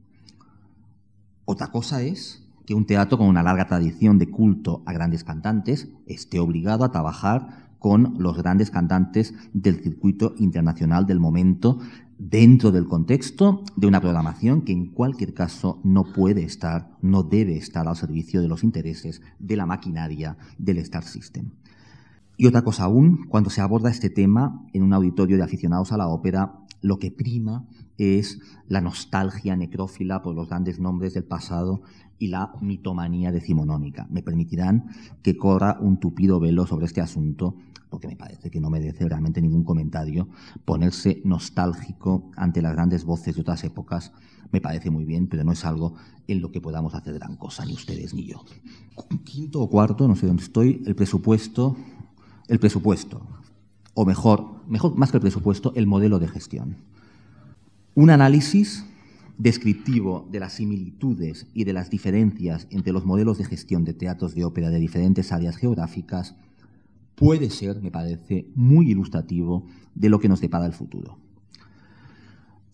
Otra 1.44 1.68
cosa 1.68 2.02
es 2.02 2.44
que 2.66 2.74
un 2.74 2.84
teatro 2.84 3.16
con 3.16 3.28
una 3.28 3.44
larga 3.44 3.68
tradición 3.68 4.18
de 4.18 4.28
culto 4.28 4.82
a 4.86 4.92
grandes 4.92 5.22
cantantes 5.22 5.86
esté 6.06 6.40
obligado 6.40 6.82
a 6.82 6.90
trabajar 6.90 7.70
con 7.78 8.16
los 8.18 8.36
grandes 8.36 8.72
cantantes 8.72 9.34
del 9.52 9.84
circuito 9.84 10.34
internacional 10.36 11.06
del 11.06 11.20
momento 11.20 11.78
dentro 12.30 12.70
del 12.70 12.86
contexto 12.86 13.64
de 13.74 13.88
una 13.88 14.00
programación 14.00 14.62
que 14.62 14.70
en 14.70 14.86
cualquier 14.86 15.34
caso 15.34 15.80
no 15.82 16.04
puede 16.04 16.44
estar, 16.44 16.96
no 17.02 17.24
debe 17.24 17.56
estar 17.56 17.88
al 17.88 17.96
servicio 17.96 18.40
de 18.40 18.46
los 18.46 18.62
intereses 18.62 19.22
de 19.40 19.56
la 19.56 19.66
maquinaria 19.66 20.36
del 20.56 20.78
Star 20.78 21.02
System. 21.02 21.50
Y 22.36 22.46
otra 22.46 22.62
cosa 22.62 22.84
aún, 22.84 23.26
cuando 23.28 23.50
se 23.50 23.60
aborda 23.60 23.90
este 23.90 24.08
tema 24.08 24.64
en 24.72 24.84
un 24.84 24.92
auditorio 24.92 25.36
de 25.36 25.42
aficionados 25.42 25.90
a 25.90 25.96
la 25.96 26.06
ópera, 26.06 26.60
lo 26.82 26.98
que 26.98 27.10
prima 27.10 27.66
es 27.96 28.40
la 28.68 28.80
nostalgia 28.80 29.56
necrófila 29.56 30.22
por 30.22 30.34
los 30.34 30.48
grandes 30.48 30.78
nombres 30.78 31.14
del 31.14 31.24
pasado 31.24 31.82
y 32.18 32.28
la 32.28 32.52
mitomanía 32.60 33.32
decimonónica. 33.32 34.06
Me 34.10 34.22
permitirán 34.22 34.90
que 35.22 35.36
corra 35.36 35.78
un 35.80 35.98
tupido 35.98 36.38
velo 36.40 36.66
sobre 36.66 36.86
este 36.86 37.00
asunto, 37.00 37.56
porque 37.88 38.08
me 38.08 38.16
parece 38.16 38.50
que 38.50 38.60
no 38.60 38.70
merece 38.70 39.08
realmente 39.08 39.40
ningún 39.40 39.64
comentario. 39.64 40.28
Ponerse 40.64 41.20
nostálgico 41.24 42.30
ante 42.36 42.62
las 42.62 42.72
grandes 42.72 43.04
voces 43.04 43.34
de 43.34 43.40
otras 43.40 43.64
épocas 43.64 44.12
me 44.50 44.60
parece 44.60 44.90
muy 44.90 45.04
bien, 45.04 45.28
pero 45.28 45.44
no 45.44 45.52
es 45.52 45.64
algo 45.64 45.94
en 46.28 46.40
lo 46.40 46.52
que 46.52 46.60
podamos 46.60 46.94
hacer 46.94 47.14
gran 47.14 47.36
cosa, 47.36 47.64
ni 47.64 47.72
ustedes 47.72 48.14
ni 48.14 48.26
yo. 48.26 48.44
Quinto 49.24 49.60
o 49.60 49.70
cuarto, 49.70 50.06
no 50.06 50.14
sé 50.14 50.26
dónde 50.26 50.42
estoy, 50.42 50.82
el 50.86 50.94
presupuesto, 50.94 51.76
el 52.48 52.58
presupuesto, 52.58 53.26
o 53.94 54.04
mejor, 54.04 54.62
más 54.96 55.10
que 55.10 55.16
el 55.16 55.20
presupuesto, 55.20 55.72
el 55.74 55.86
modelo 55.86 56.18
de 56.18 56.28
gestión. 56.28 56.76
Un 57.94 58.10
análisis 58.10 58.84
descriptivo 59.38 60.28
de 60.30 60.40
las 60.40 60.54
similitudes 60.54 61.46
y 61.54 61.64
de 61.64 61.72
las 61.72 61.90
diferencias 61.90 62.66
entre 62.70 62.92
los 62.92 63.04
modelos 63.04 63.38
de 63.38 63.44
gestión 63.44 63.84
de 63.84 63.92
teatros 63.92 64.34
de 64.34 64.44
ópera 64.44 64.70
de 64.70 64.78
diferentes 64.78 65.32
áreas 65.32 65.56
geográficas 65.56 66.36
puede 67.14 67.50
ser, 67.50 67.82
me 67.82 67.90
parece, 67.90 68.46
muy 68.54 68.90
ilustrativo 68.90 69.66
de 69.94 70.08
lo 70.08 70.20
que 70.20 70.28
nos 70.28 70.40
depara 70.40 70.66
el 70.66 70.72
futuro. 70.72 71.18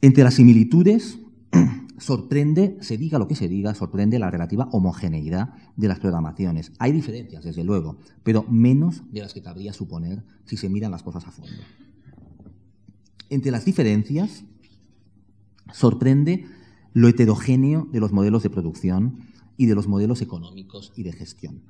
Entre 0.01 0.23
las 0.23 0.35
similitudes, 0.35 1.19
sorprende, 1.99 2.77
se 2.81 2.97
diga 2.97 3.19
lo 3.19 3.29
que 3.29 3.35
se 3.35 3.49
diga, 3.49 3.75
sorprende 3.75 4.19
la 4.19 4.31
relativa 4.31 4.69
homogeneidad 4.73 5.55
de 5.77 5.89
las 5.89 5.99
programaciones. 5.99 6.73
Hay 6.79 6.93
diferencias, 6.93 7.45
desde 7.45 7.65
luego, 7.65 7.99
pero 8.23 8.45
menos 8.49 9.03
de 9.13 9.21
las 9.21 9.35
que 9.35 9.43
cabría 9.43 9.73
suponer 9.73 10.25
si 10.45 10.57
se 10.57 10.69
miran 10.69 10.91
las 10.91 11.03
cosas 11.03 11.27
a 11.27 11.31
fondo. 11.31 11.53
Entre 13.31 13.51
las 13.51 13.65
diferencias, 13.65 14.45
sorprende 15.73 16.47
lo 16.95 17.09
heterogéneo 17.09 17.87
de 17.93 18.01
los 18.01 18.13
modelos 18.13 18.43
de 18.43 18.51
producción 18.51 19.19
y 19.57 19.67
de 19.67 19.75
los 19.75 19.89
modelos 19.89 20.23
económicos 20.23 20.93
y 20.97 21.03
de 21.03 21.13
gestión. 21.13 21.63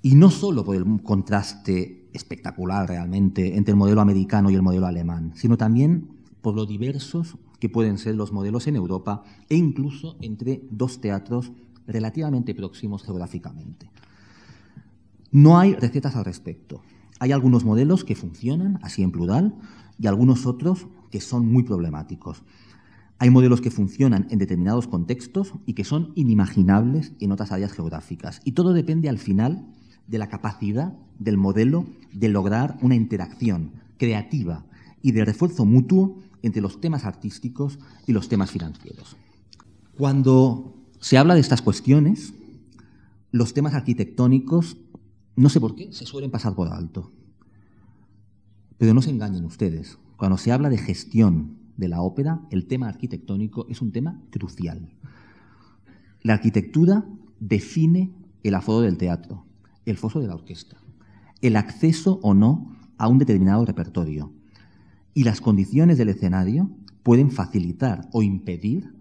Y 0.00 0.14
no 0.14 0.30
solo 0.30 0.64
por 0.64 0.76
el 0.76 1.02
contraste 1.02 2.08
espectacular 2.12 2.88
realmente 2.88 3.56
entre 3.56 3.72
el 3.72 3.76
modelo 3.76 4.00
americano 4.00 4.50
y 4.50 4.54
el 4.54 4.62
modelo 4.62 4.86
alemán, 4.86 5.32
sino 5.34 5.56
también 5.56 6.08
por 6.40 6.54
lo 6.54 6.66
diversos 6.66 7.36
que 7.58 7.68
pueden 7.68 7.98
ser 7.98 8.14
los 8.14 8.32
modelos 8.32 8.66
en 8.66 8.76
Europa 8.76 9.24
e 9.48 9.56
incluso 9.56 10.16
entre 10.20 10.62
dos 10.70 11.00
teatros 11.00 11.52
relativamente 11.86 12.54
próximos 12.54 13.02
geográficamente. 13.02 13.90
No 15.30 15.58
hay 15.58 15.74
recetas 15.74 16.16
al 16.16 16.24
respecto. 16.24 16.82
Hay 17.18 17.32
algunos 17.32 17.64
modelos 17.64 18.04
que 18.04 18.14
funcionan, 18.14 18.78
así 18.82 19.02
en 19.02 19.10
plural, 19.10 19.54
y 19.98 20.06
algunos 20.06 20.46
otros 20.46 20.86
que 21.10 21.20
son 21.20 21.50
muy 21.50 21.64
problemáticos. 21.64 22.42
Hay 23.18 23.30
modelos 23.30 23.60
que 23.60 23.72
funcionan 23.72 24.28
en 24.30 24.38
determinados 24.38 24.86
contextos 24.86 25.52
y 25.66 25.74
que 25.74 25.84
son 25.84 26.12
inimaginables 26.14 27.12
en 27.18 27.32
otras 27.32 27.50
áreas 27.50 27.72
geográficas. 27.72 28.40
Y 28.44 28.52
todo 28.52 28.72
depende 28.72 29.08
al 29.08 29.18
final 29.18 29.66
de 30.06 30.18
la 30.18 30.28
capacidad 30.28 30.96
del 31.18 31.36
modelo 31.36 31.86
de 32.12 32.28
lograr 32.28 32.78
una 32.80 32.94
interacción 32.94 33.72
creativa 33.98 34.64
y 35.02 35.12
de 35.12 35.24
refuerzo 35.24 35.64
mutuo 35.64 36.18
entre 36.42 36.62
los 36.62 36.80
temas 36.80 37.04
artísticos 37.04 37.78
y 38.06 38.12
los 38.12 38.28
temas 38.28 38.50
financieros. 38.50 39.16
Cuando 39.96 40.74
se 41.00 41.18
habla 41.18 41.34
de 41.34 41.40
estas 41.40 41.62
cuestiones, 41.62 42.34
los 43.30 43.54
temas 43.54 43.74
arquitectónicos, 43.74 44.76
no 45.36 45.48
sé 45.48 45.60
por 45.60 45.74
qué, 45.74 45.92
se 45.92 46.06
suelen 46.06 46.30
pasar 46.30 46.54
por 46.54 46.68
alto. 46.68 47.12
Pero 48.78 48.94
no 48.94 49.02
se 49.02 49.10
engañen 49.10 49.44
ustedes. 49.44 49.98
Cuando 50.16 50.38
se 50.38 50.52
habla 50.52 50.68
de 50.70 50.78
gestión 50.78 51.58
de 51.76 51.88
la 51.88 52.00
ópera, 52.00 52.40
el 52.50 52.66
tema 52.66 52.88
arquitectónico 52.88 53.66
es 53.68 53.82
un 53.82 53.92
tema 53.92 54.20
crucial. 54.30 54.88
La 56.22 56.34
arquitectura 56.34 57.04
define 57.40 58.12
el 58.42 58.54
aforo 58.54 58.80
del 58.80 58.98
teatro, 58.98 59.44
el 59.84 59.96
foso 59.96 60.20
de 60.20 60.26
la 60.26 60.34
orquesta, 60.34 60.76
el 61.40 61.56
acceso 61.56 62.18
o 62.22 62.34
no 62.34 62.76
a 62.98 63.08
un 63.08 63.18
determinado 63.18 63.64
repertorio. 63.64 64.32
Y 65.18 65.24
las 65.24 65.40
condiciones 65.40 65.98
del 65.98 66.10
escenario 66.10 66.70
pueden 67.02 67.32
facilitar 67.32 68.08
o 68.12 68.22
impedir 68.22 68.94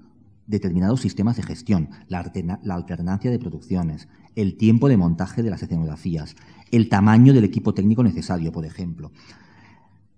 determinados 0.47 1.01
sistemas 1.01 1.37
de 1.37 1.43
gestión, 1.43 1.89
la, 2.07 2.25
alternancia 2.73 3.29
de 3.29 3.37
producciones, 3.37 4.07
el 4.33 4.57
tiempo 4.57 4.89
de 4.89 4.97
montaje 4.97 5.43
de 5.43 5.51
las 5.51 5.61
escenografías, 5.61 6.35
el 6.71 6.89
tamaño 6.89 7.33
del 7.33 7.43
equipo 7.43 7.75
técnico 7.75 8.01
necesario, 8.01 8.51
por 8.51 8.65
ejemplo. 8.65 9.11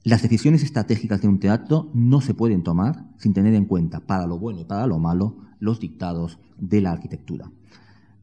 Las 0.05 0.21
decisiones 0.21 0.63
estratégicas 0.63 1.21
de 1.21 1.27
un 1.27 1.41
teatro 1.41 1.91
no 1.93 2.21
se 2.21 2.33
pueden 2.33 2.63
tomar 2.63 3.03
sin 3.17 3.33
tener 3.33 3.53
en 3.53 3.65
cuenta, 3.65 3.99
para 3.99 4.25
lo 4.25 4.39
bueno 4.39 4.61
y 4.61 4.63
para 4.63 4.87
lo 4.87 4.99
malo, 4.99 5.35
los 5.59 5.81
dictados 5.81 6.39
de 6.57 6.79
la 6.79 6.93
arquitectura. 6.93 7.51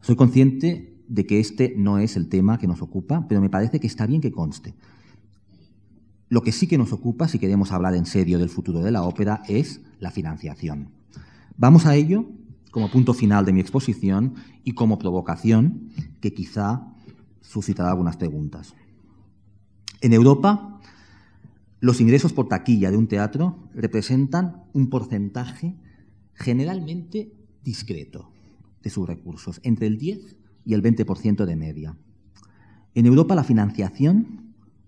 Soy 0.01 0.16
consciente 0.16 0.97
de 1.09 1.27
que 1.27 1.41
este 1.41 1.74
no 1.77 1.99
es 1.99 2.16
el 2.16 2.31
tema 2.31 2.57
que 2.57 2.68
nos 2.68 2.81
ocupa, 2.81 3.27
pero 3.29 3.43
me 3.43 3.51
parece 3.51 3.81
que 3.81 3.87
está 3.87 4.07
bien 4.07 4.22
que 4.22 4.33
conste. 4.33 4.74
Lo 6.29 6.43
que 6.43 6.53
sí 6.53 6.66
que 6.66 6.79
nos 6.79 6.93
ocupa, 6.93 7.29
si 7.29 7.39
queremos 7.39 7.70
hablar 7.70 7.95
en 7.95 8.07
serio 8.07 8.39
del 8.39 8.49
futuro 8.49 8.81
de 8.81 8.91
la 8.91 9.03
ópera, 9.03 9.43
es 9.47 9.81
la 10.01 10.11
financiación. 10.11 10.91
Vamos 11.57 11.87
a 11.87 11.95
ello 11.95 12.27
como 12.72 12.91
punto 12.91 13.14
final 13.14 13.45
de 13.45 13.53
mi 13.53 13.61
exposición 13.61 14.35
y 14.64 14.72
como 14.72 14.99
provocación 14.99 15.91
que 16.20 16.35
quizá 16.35 16.93
suscitará 17.41 17.91
algunas 17.91 18.16
preguntas. 18.16 18.74
En 20.01 20.12
Europa, 20.12 20.81
los 21.81 22.01
ingresos 22.01 22.33
por 22.33 22.49
taquilla 22.49 22.91
de 22.91 22.97
un 22.97 23.07
teatro 23.07 23.70
representan 23.72 24.64
un 24.72 24.91
porcentaje 24.91 25.77
generalmente 26.35 27.33
discreto 27.62 28.33
de 28.83 28.91
sus 28.91 29.07
recursos, 29.07 29.61
entre 29.62 29.87
el 29.87 29.97
10 29.97 30.37
y 30.64 30.74
el 30.74 30.83
20% 30.83 31.45
de 31.45 31.57
media. 31.57 31.97
En 32.95 33.07
Europa 33.07 33.35
la 33.35 33.45
financiación 33.45 34.45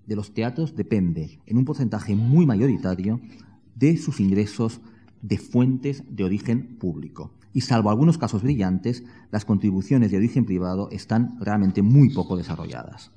de 0.09 0.17
los 0.17 0.33
teatros 0.33 0.75
depende 0.75 1.39
en 1.45 1.59
un 1.59 1.67
porcentaje 1.67 2.17
muy 2.17 2.47
mayoritario 2.47 3.21
de 3.75 3.99
sus 3.99 4.21
ingresos 4.21 4.81
de 5.21 5.37
fuentes 5.37 6.03
de 6.09 6.25
origen 6.25 6.79
público. 6.79 7.31
Y 7.53 7.61
salvo 7.61 7.91
algunos 7.91 8.17
casos 8.17 8.43
brillantes, 8.43 9.05
las 9.31 9.45
contribuciones 9.45 10.11
de 10.11 10.17
origen 10.17 10.47
privado 10.47 10.89
están 10.91 11.39
realmente 11.41 11.83
muy 11.83 12.09
poco 12.09 12.39
desarrolladas. 12.39 13.11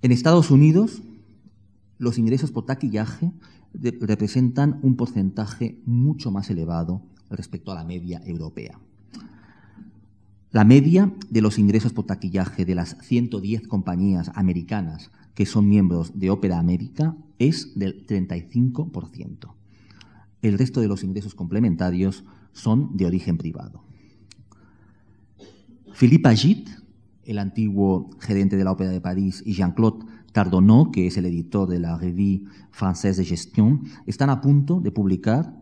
En 0.00 0.12
Estados 0.12 0.50
Unidos, 0.50 1.02
los 1.98 2.16
ingresos 2.16 2.52
por 2.52 2.64
taquillaje 2.64 3.32
representan 3.74 4.78
un 4.82 4.96
porcentaje 4.96 5.78
mucho 5.84 6.30
más 6.30 6.48
elevado 6.48 7.02
respecto 7.28 7.70
a 7.72 7.74
la 7.74 7.84
media 7.84 8.22
europea. 8.24 8.78
La 10.52 10.64
media 10.64 11.12
de 11.28 11.42
los 11.42 11.58
ingresos 11.58 11.92
por 11.92 12.06
taquillaje 12.06 12.64
de 12.64 12.74
las 12.74 12.96
110 13.02 13.68
compañías 13.68 14.30
americanas 14.34 15.10
que 15.36 15.46
son 15.46 15.68
miembros 15.68 16.18
de 16.18 16.30
Opera 16.30 16.58
América 16.58 17.14
es 17.38 17.78
del 17.78 18.06
35%. 18.06 19.52
El 20.40 20.58
resto 20.58 20.80
de 20.80 20.88
los 20.88 21.04
ingresos 21.04 21.34
complementarios 21.34 22.24
son 22.52 22.96
de 22.96 23.04
origen 23.04 23.36
privado. 23.36 23.84
Philippe 25.92 26.30
Agit, 26.30 26.70
el 27.24 27.38
antiguo 27.38 28.10
gerente 28.18 28.56
de 28.56 28.64
la 28.64 28.72
Ópera 28.72 28.90
de 28.90 29.00
París, 29.00 29.42
y 29.44 29.52
Jean-Claude 29.52 30.06
Cardonneau, 30.32 30.90
que 30.90 31.06
es 31.06 31.18
el 31.18 31.26
editor 31.26 31.68
de 31.68 31.80
la 31.80 31.98
Revue 31.98 32.44
Française 32.72 33.18
de 33.18 33.24
Gestion, 33.26 33.82
están 34.06 34.30
a 34.30 34.40
punto 34.40 34.80
de 34.80 34.90
publicar 34.90 35.54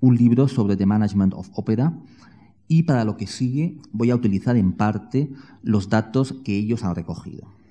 un 0.00 0.14
libro 0.14 0.46
sobre 0.46 0.76
The 0.76 0.84
Management 0.84 1.32
of 1.32 1.48
Opera 1.54 1.98
y 2.68 2.82
para 2.82 3.04
lo 3.04 3.16
que 3.16 3.26
sigue 3.26 3.78
voy 3.92 4.10
a 4.10 4.14
utilizar 4.14 4.58
en 4.58 4.72
parte 4.72 5.32
los 5.62 5.88
datos 5.88 6.34
que 6.44 6.54
ellos 6.54 6.84
han 6.84 6.94
recogido. 6.94 7.61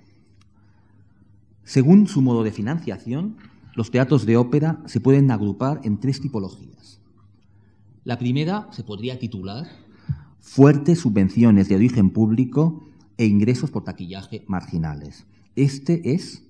Según 1.64 2.08
su 2.08 2.22
modo 2.22 2.44
de 2.44 2.52
financiación, 2.52 3.38
los 3.76 3.92
teatros 3.92 4.26
de 4.26 4.38
ópera 4.38 4.82
se 4.86 5.00
pueden 5.00 5.32
agrupar 5.32 5.82
en 5.84 6.00
tres 6.00 6.20
tipologías. 6.20 7.00
La 8.04 8.18
primera 8.18 8.68
se 8.72 8.84
podría 8.84 9.20
titular 9.20 9.68
Fuertes 10.40 11.00
subvenciones 11.00 11.70
de 11.70 11.76
origen 11.76 12.10
público 12.10 12.84
e 13.18 13.26
ingresos 13.26 13.70
por 13.70 13.84
taquillaje 13.84 14.44
marginales. 14.48 15.28
Este 15.56 16.14
es 16.14 16.44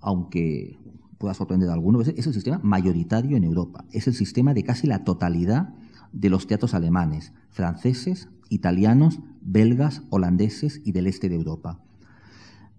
aunque 0.00 0.78
pueda 1.18 1.34
sorprender 1.34 1.68
a 1.68 1.74
alguno, 1.74 2.00
es 2.00 2.26
el 2.26 2.34
sistema 2.34 2.60
mayoritario 2.62 3.36
en 3.36 3.44
Europa. 3.44 3.84
Es 3.92 4.06
el 4.06 4.14
sistema 4.14 4.54
de 4.54 4.62
casi 4.62 4.86
la 4.86 5.04
totalidad 5.04 5.74
de 6.12 6.30
los 6.30 6.46
teatros 6.46 6.74
alemanes, 6.74 7.32
franceses, 7.50 8.28
italianos, 8.48 9.20
belgas, 9.42 10.02
holandeses 10.10 10.80
y 10.84 10.92
del 10.92 11.06
este 11.06 11.28
de 11.28 11.36
Europa. 11.36 11.78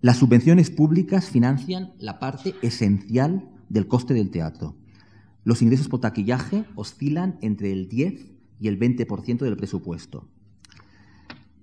Las 0.01 0.17
subvenciones 0.17 0.71
públicas 0.71 1.29
financian 1.29 1.93
la 1.99 2.17
parte 2.17 2.55
esencial 2.63 3.47
del 3.69 3.87
coste 3.87 4.15
del 4.15 4.31
teatro. 4.31 4.75
Los 5.43 5.61
ingresos 5.61 5.89
por 5.89 5.99
taquillaje 5.99 6.65
oscilan 6.73 7.37
entre 7.41 7.71
el 7.71 7.87
10 7.87 8.25
y 8.59 8.67
el 8.67 8.79
20% 8.79 9.37
del 9.37 9.57
presupuesto. 9.57 10.27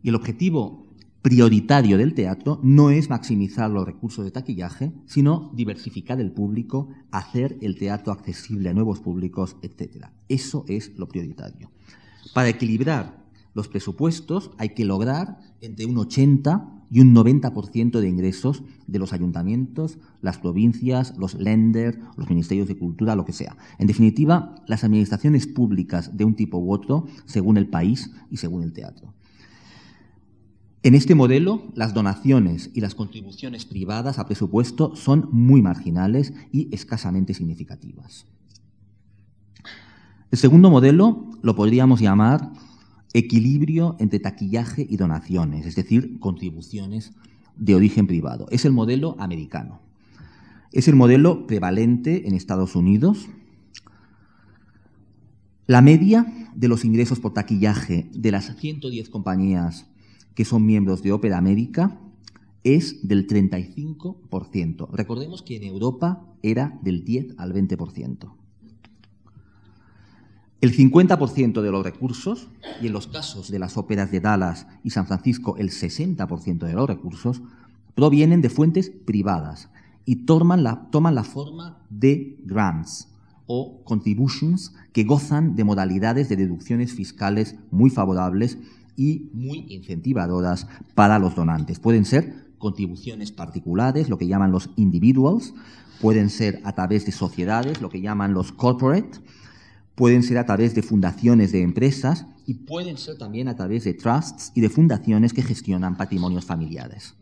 Y 0.05 0.11
el 0.11 0.15
objetivo 0.15 0.87
prioritario 1.21 1.99
del 1.99 2.15
teatro 2.15 2.61
no 2.63 2.91
es 2.91 3.11
maximizar 3.11 3.71
los 3.71 3.85
recursos 3.85 4.25
de 4.25 4.31
taquillaje, 4.31 4.93
sino 5.07 5.51
diversificar 5.57 6.21
el 6.21 6.31
público, 6.31 6.91
hacer 7.11 7.59
el 7.61 7.77
teatro 7.77 8.13
accesible 8.13 8.69
a 8.69 8.75
nuevos 8.75 9.01
públicos, 9.01 9.57
etc. 9.63 10.07
Eso 10.29 10.65
es 10.69 10.97
lo 10.97 11.09
prioritario. 11.09 11.73
Para 12.35 12.51
equilibrar 12.51 13.25
los 13.55 13.67
presupuestos 13.67 14.53
hay 14.59 14.69
que 14.71 14.85
lograr 14.85 15.41
entre 15.61 15.87
un 15.87 15.99
80 15.99 16.78
y 16.91 17.01
un 17.01 17.15
90% 17.15 18.01
de 18.01 18.09
ingresos 18.09 18.63
de 18.87 18.99
los 18.99 19.13
ayuntamientos, 19.13 19.99
las 20.23 20.39
provincias, 20.39 21.15
los 21.19 21.35
lenders, 21.35 21.99
los 22.17 22.29
ministerios 22.29 22.69
de 22.69 22.79
cultura, 22.79 23.17
lo 23.17 23.25
que 23.25 23.33
sea. 23.33 23.57
En 23.79 23.87
definitiva, 23.87 24.55
las 24.67 24.85
administraciones 24.85 25.47
públicas 25.47 26.17
de 26.17 26.25
un 26.25 26.35
tipo 26.35 26.59
u 26.59 26.73
otro 26.73 27.07
según 27.27 27.57
el 27.57 27.69
país 27.69 28.11
y 28.31 28.39
según 28.39 28.63
el 28.63 28.73
teatro. 28.73 29.15
En 30.83 30.95
este 30.95 31.15
modelo, 31.15 31.65
las 31.75 31.93
donaciones 31.93 32.71
y 32.73 32.81
las 32.81 32.95
contribuciones 32.95 33.65
privadas 33.65 34.19
a 34.19 34.27
presupuesto 34.27 34.95
son 34.95 35.29
muy 35.33 35.61
marginales 35.61 36.33
y 36.53 36.73
escasamente 36.75 37.35
significativas. 37.35 38.27
El 40.31 40.39
segundo 40.39 40.71
modelo 40.71 41.27
lo 41.43 41.57
podríamos 41.57 42.01
llamar 42.01 42.53
equilibrio 43.13 43.97
entre 43.99 44.21
taquillaje 44.21 44.87
y 44.89 44.97
donaciones, 44.97 45.67
es 45.67 45.77
decir, 45.77 46.19
contribuciones 46.19 47.13
de 47.57 47.75
origen 47.75 48.07
privado. 48.07 48.47
Es 48.51 48.65
el 48.65 48.73
modelo 48.73 49.17
americano. 49.19 49.81
Es 50.73 50.89
el 50.89 50.95
modelo 50.95 51.47
prevalente 51.47 52.29
en 52.29 52.35
Estados 52.35 52.77
Unidos. 52.77 53.29
La 55.67 55.83
media 55.83 56.51
de 56.55 56.69
los 56.69 56.85
ingresos 56.85 57.21
por 57.21 57.35
taquillaje 57.35 58.09
de 58.13 58.31
las 58.31 58.57
110 58.57 59.09
compañías 59.09 59.87
que 60.35 60.45
son 60.45 60.65
miembros 60.65 61.03
de 61.03 61.13
Opera 61.13 61.39
América 61.39 61.99
es 62.65 63.07
del 63.07 63.27
35%. 63.27 64.89
Recordemos 64.93 65.43
que 65.43 65.57
en 65.57 65.65
Europa 65.65 66.25
era 66.43 66.79
del 66.83 67.05
10 67.05 67.35
al 67.39 67.53
20%. 67.53 68.38
El 70.61 70.77
50% 70.77 71.63
de 71.63 71.71
los 71.71 71.85
recursos, 71.85 72.49
y 72.83 72.89
en 72.89 72.93
los 72.93 73.07
casos 73.07 73.49
de 73.49 73.61
las 73.61 73.77
óperas 73.77 74.11
de 74.11 74.21
Dallas 74.21 74.67
y 74.83 74.91
San 74.91 75.07
Francisco 75.07 75.57
el 75.57 75.71
60% 75.71 76.67
de 76.67 76.73
los 76.73 76.89
recursos, 76.89 77.43
provienen 77.95 78.43
de 78.43 78.51
fuentes 78.51 78.91
privadas 78.91 79.71
y 80.05 80.25
toman 80.27 80.65
la, 80.65 80.89
toman 80.91 81.15
la 81.15 81.23
forma 81.23 81.79
de 81.91 82.37
grants 82.45 83.09
o 83.47 83.83
contributions 83.85 84.75
que 84.93 85.05
gozan 85.05 85.55
de 85.55 85.63
modalidades 85.63 86.29
de 86.29 86.37
deducciones 86.37 86.93
fiscales 86.93 87.55
muy 87.71 87.89
favorables 87.89 88.59
y 88.97 89.31
muy 89.33 89.65
incentivadoras 89.69 90.67
para 90.97 91.21
los 91.21 91.37
donantes. 91.37 91.79
Pueden 91.79 92.05
ser 92.05 92.49
contribuciones 92.59 93.31
particulares, 93.31 94.09
lo 94.09 94.19
que 94.19 94.27
llaman 94.27 94.51
los 94.51 94.71
individuals, 94.75 95.55
pueden 96.01 96.31
ser 96.31 96.61
a 96.65 96.73
través 96.73 97.07
de 97.07 97.13
sociedades, 97.13 97.81
lo 97.81 97.91
que 97.91 98.01
llaman 98.01 98.35
los 98.35 98.51
corporate, 98.51 99.21
pueden 99.99 100.23
ser 100.23 100.39
a 100.39 100.47
través 100.47 100.77
de 100.77 100.83
fundaciones 100.83 101.51
de 101.51 101.61
empresas 101.61 102.25
y 102.47 102.55
pueden 102.55 102.97
ser 102.97 103.19
también 103.19 103.49
a 103.49 103.57
través 103.57 103.83
de 103.83 103.95
trusts 103.95 104.53
y 104.55 104.61
de 104.61 104.71
fundaciones 104.71 105.33
que 105.33 105.43
gestionan 105.43 105.97
patrimonios 105.97 106.45
familiares. 106.45 107.17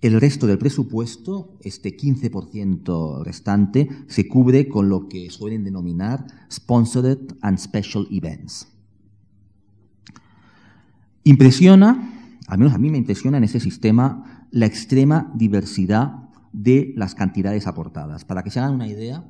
El 0.00 0.18
resto 0.18 0.46
del 0.46 0.56
presupuesto, 0.56 1.58
este 1.60 1.94
15% 1.94 3.22
restante, 3.24 3.90
se 4.06 4.26
cubre 4.26 4.68
con 4.68 4.88
lo 4.88 5.06
que 5.06 5.28
suelen 5.28 5.64
denominar 5.64 6.26
Sponsored 6.50 7.18
and 7.42 7.58
Special 7.58 8.08
Events. 8.10 8.66
Impresiona, 11.24 12.38
al 12.46 12.56
menos 12.56 12.72
a 12.72 12.78
mí 12.78 12.88
me 12.88 12.96
impresiona 12.96 13.36
en 13.36 13.44
ese 13.44 13.60
sistema, 13.60 14.46
la 14.50 14.64
extrema 14.64 15.30
diversidad 15.34 16.30
de 16.54 16.94
las 16.96 17.14
cantidades 17.14 17.66
aportadas. 17.66 18.24
Para 18.24 18.42
que 18.42 18.50
se 18.50 18.60
hagan 18.60 18.76
una 18.76 18.88
idea, 18.88 19.26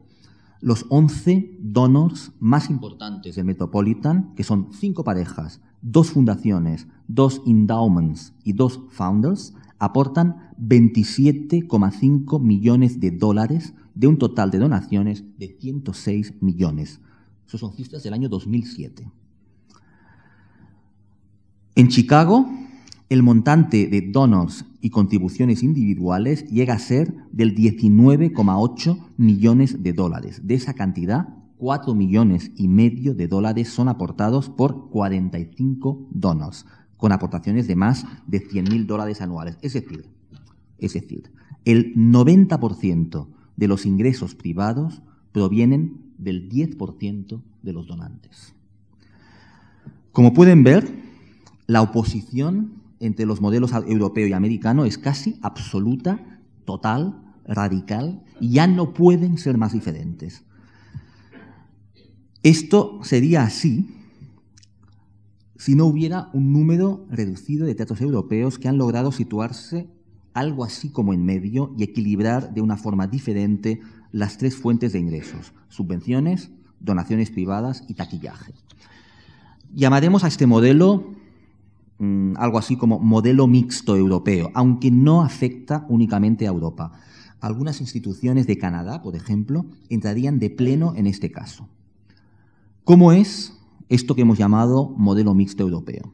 los 0.61 0.87
11 0.89 1.59
donors 1.61 2.33
más 2.41 2.71
importantes 2.71 3.37
del 3.37 3.45
Metropolitan, 3.45 4.35
que 4.35 4.45
son 4.45 4.69
cinco 4.73 5.05
parejas, 5.05 5.61
dos 5.83 6.11
fundaciones, 6.11 6.89
dos 7.07 7.43
endowments 7.47 8.35
y 8.45 8.53
dos 8.53 8.81
founders, 8.91 9.55
aportan 9.79 10.51
27,5 10.61 12.41
millones 12.41 13.01
de 13.01 13.13
dólares 13.13 13.75
de 13.95 14.07
un 14.09 14.19
total 14.19 14.51
de 14.51 14.59
donaciones 14.59 15.25
de 15.39 15.57
106 15.61 16.35
millones. 16.41 17.01
Son 17.47 17.73
cifras 17.73 18.03
del 18.03 18.13
año 18.13 18.29
2007. 18.29 19.11
En 21.77 21.89
Chicago, 21.89 22.47
el 23.09 23.23
montante 23.23 23.87
de 23.87 24.03
donors 24.03 24.67
y 24.81 24.91
contribuciones 24.91 25.63
individuales 25.63 26.47
llega 26.49 26.75
a 26.75 26.79
ser 26.79 27.15
del 27.33 27.55
19,8 27.55 28.99
millones 29.17 29.83
de 29.83 29.93
dólares. 29.93 30.47
De 30.47 30.55
esa 30.55 30.75
cantidad, 30.75 31.29
4 31.57 31.95
millones 31.95 32.53
y 32.57 32.69
medio 32.69 33.15
de 33.15 33.27
dólares 33.27 33.69
son 33.69 33.89
aportados 33.89 34.51
por 34.51 34.91
45 34.91 36.09
donors, 36.11 36.67
con 36.97 37.13
aportaciones 37.13 37.67
de 37.67 37.77
más 37.77 38.05
de 38.27 38.47
100.000 38.47 38.87
dólares 38.87 39.23
anuales. 39.23 39.57
Es 39.63 39.73
decir, 39.73 40.05
es 40.79 40.93
decir, 40.93 41.33
el 41.65 41.95
90% 41.95 43.27
de 43.57 43.69
los 43.69 43.87
ingresos 43.87 44.35
privados 44.35 45.03
provienen 45.33 46.13
del 46.19 46.49
10% 46.49 47.41
de 47.63 47.73
los 47.73 47.87
donantes. 47.87 48.55
Como 50.13 50.35
pueden 50.35 50.63
ver, 50.63 50.89
la 51.67 51.83
oposición 51.83 52.78
entre 53.01 53.27
los 53.27 53.41
modelos 53.41 53.73
europeo 53.73 54.27
y 54.27 54.33
americano 54.33 54.85
es 54.85 54.99
casi 54.99 55.39
absoluta, 55.43 56.41
total, 56.65 57.23
radical, 57.47 58.23
y 58.41 58.51
ya 58.51 58.67
no 58.67 58.95
pueden 58.95 59.39
ser 59.39 59.57
más 59.59 59.73
diferentes. 59.73 60.45
Esto 62.43 63.01
sería 63.03 63.43
así 63.43 63.95
si 65.57 65.75
no 65.75 65.87
hubiera 65.87 66.31
un 66.33 66.53
número 66.53 67.07
reducido 67.11 67.67
de 67.67 67.75
teatros 67.75 68.01
europeos 68.01 68.59
que 68.59 68.69
han 68.69 68.79
logrado 68.79 69.11
situarse 69.11 69.91
algo 70.33 70.65
así 70.65 70.91
como 70.91 71.13
en 71.13 71.25
medio 71.25 71.75
y 71.77 71.83
equilibrar 71.83 72.55
de 72.55 72.61
una 72.61 72.77
forma 72.77 73.09
diferente 73.09 73.81
las 74.13 74.39
tres 74.39 74.57
fuentes 74.57 74.93
de 74.93 75.01
ingresos, 75.01 75.53
subvenciones, 75.69 76.51
donaciones 76.79 77.31
privadas 77.31 77.85
y 77.89 77.95
taquillaje. 77.95 78.55
Llamaremos 79.75 80.23
a 80.23 80.29
este 80.29 80.47
modelo 80.47 81.13
Mm, 81.99 82.35
algo 82.37 82.59
así 82.59 82.77
como 82.77 83.01
modelo 83.01 83.49
mixto 83.49 83.97
europeo, 83.97 84.51
aunque 84.55 84.91
no 84.91 85.23
afecta 85.23 85.85
únicamente 85.89 86.47
a 86.47 86.51
Europa. 86.51 86.93
Algunas 87.41 87.81
instituciones 87.81 88.47
de 88.47 88.57
Canadá, 88.57 89.03
por 89.03 89.17
ejemplo, 89.17 89.67
entrarían 89.89 90.39
de 90.39 90.51
pleno 90.51 90.95
en 90.95 91.09
este 91.09 91.33
caso. 91.33 91.69
¿Cómo 92.85 93.13
es 93.13 93.53
esto 93.89 94.15
que 94.15 94.23
hemos 94.23 94.39
llamado 94.39 94.95
modelo 94.97 95.35
mixto 95.35 95.65
europeo? 95.65 96.13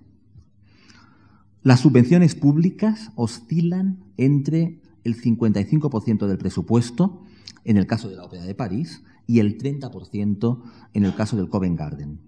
Las 1.62 1.80
subvenciones 1.80 2.34
públicas 2.34 3.10
oscilan 3.14 4.04
entre 4.16 4.80
el 5.04 5.20
55% 5.20 6.26
del 6.26 6.38
presupuesto, 6.38 7.22
en 7.64 7.76
el 7.76 7.86
caso 7.86 8.08
de 8.08 8.16
la 8.16 8.24
Ópera 8.24 8.44
de 8.44 8.54
París, 8.54 9.02
y 9.26 9.38
el 9.38 9.58
30% 9.58 10.62
en 10.94 11.04
el 11.04 11.14
caso 11.14 11.36
del 11.36 11.48
Covent 11.48 11.78
Garden. 11.78 12.20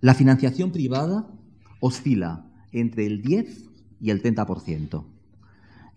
La 0.00 0.14
financiación 0.14 0.70
privada 0.70 1.28
oscila 1.80 2.50
entre 2.72 3.06
el 3.06 3.22
10 3.22 3.70
y 4.00 4.10
el 4.10 4.22
30%. 4.22 5.04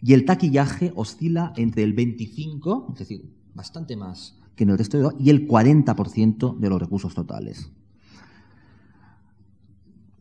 Y 0.01 0.13
el 0.13 0.25
taquillaje 0.25 0.91
oscila 0.95 1.53
entre 1.55 1.83
el 1.83 1.93
25, 1.93 2.87
es 2.93 2.99
decir, 2.99 3.33
bastante 3.53 3.95
más 3.95 4.37
que 4.55 4.63
en 4.63 4.71
el 4.71 4.77
resto 4.77 4.97
de 4.97 5.15
y 5.19 5.29
el 5.29 5.47
40% 5.47 6.57
de 6.57 6.69
los 6.69 6.79
recursos 6.79 7.13
totales. 7.13 7.71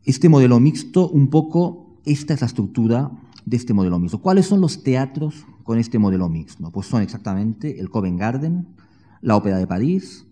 Este 0.03 0.29
modelo 0.29 0.59
mixto, 0.59 1.09
un 1.09 1.29
poco, 1.29 1.99
esta 2.05 2.33
es 2.33 2.41
la 2.41 2.47
estructura 2.47 3.11
de 3.45 3.57
este 3.57 3.73
modelo 3.73 3.99
mixto. 3.99 4.21
¿Cuáles 4.21 4.47
son 4.47 4.61
los 4.61 4.83
teatros 4.83 5.45
con 5.63 5.77
este 5.77 5.99
modelo 5.99 6.29
mixto? 6.29 6.71
Pues 6.71 6.87
son 6.87 7.01
exactamente 7.01 7.79
el 7.79 7.89
Covent 7.89 8.19
Garden, 8.19 8.67
la 9.21 9.35
Ópera 9.35 9.57
de 9.57 9.67
París, 9.67 10.25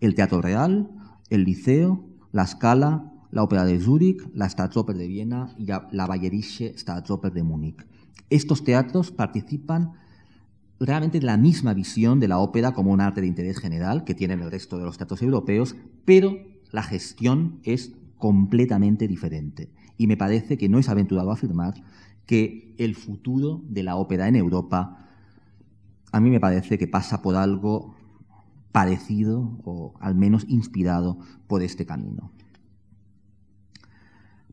el 0.00 0.14
Teatro 0.14 0.40
Real, 0.40 0.90
el 1.28 1.44
Liceo, 1.44 2.04
la 2.32 2.46
Scala, 2.46 3.12
la 3.30 3.42
Ópera 3.42 3.64
de 3.64 3.78
Zúrich, 3.80 4.22
la 4.34 4.48
Staatsoper 4.48 4.96
de 4.96 5.06
Viena 5.06 5.54
y 5.58 5.66
la 5.66 6.06
Bayerische 6.06 6.76
Staatsoper 6.76 7.32
de 7.32 7.42
Múnich. 7.42 7.86
Estos 8.28 8.64
teatros 8.64 9.10
participan 9.10 9.92
realmente 10.80 11.20
de 11.20 11.26
la 11.26 11.36
misma 11.36 11.74
visión 11.74 12.20
de 12.20 12.28
la 12.28 12.38
ópera 12.38 12.72
como 12.72 12.90
un 12.90 13.00
arte 13.00 13.20
de 13.20 13.26
interés 13.26 13.58
general 13.58 14.04
que 14.04 14.14
tienen 14.14 14.40
el 14.40 14.50
resto 14.50 14.78
de 14.78 14.84
los 14.84 14.96
teatros 14.96 15.22
europeos, 15.22 15.76
pero 16.04 16.38
la 16.72 16.82
gestión 16.82 17.60
es 17.62 17.92
completamente 18.16 19.06
diferente. 19.06 19.70
Y 19.98 20.06
me 20.06 20.16
parece 20.16 20.56
que 20.56 20.68
no 20.68 20.78
es 20.78 20.88
aventurado 20.88 21.30
afirmar 21.30 21.74
que 22.26 22.74
el 22.78 22.94
futuro 22.94 23.62
de 23.68 23.82
la 23.82 23.96
ópera 23.96 24.28
en 24.28 24.36
Europa, 24.36 25.08
a 26.12 26.20
mí 26.20 26.30
me 26.30 26.40
parece 26.40 26.78
que 26.78 26.86
pasa 26.86 27.22
por 27.22 27.36
algo 27.36 27.94
parecido 28.72 29.58
o 29.64 29.94
al 30.00 30.14
menos 30.14 30.46
inspirado 30.48 31.18
por 31.46 31.62
este 31.62 31.84
camino. 31.84 32.30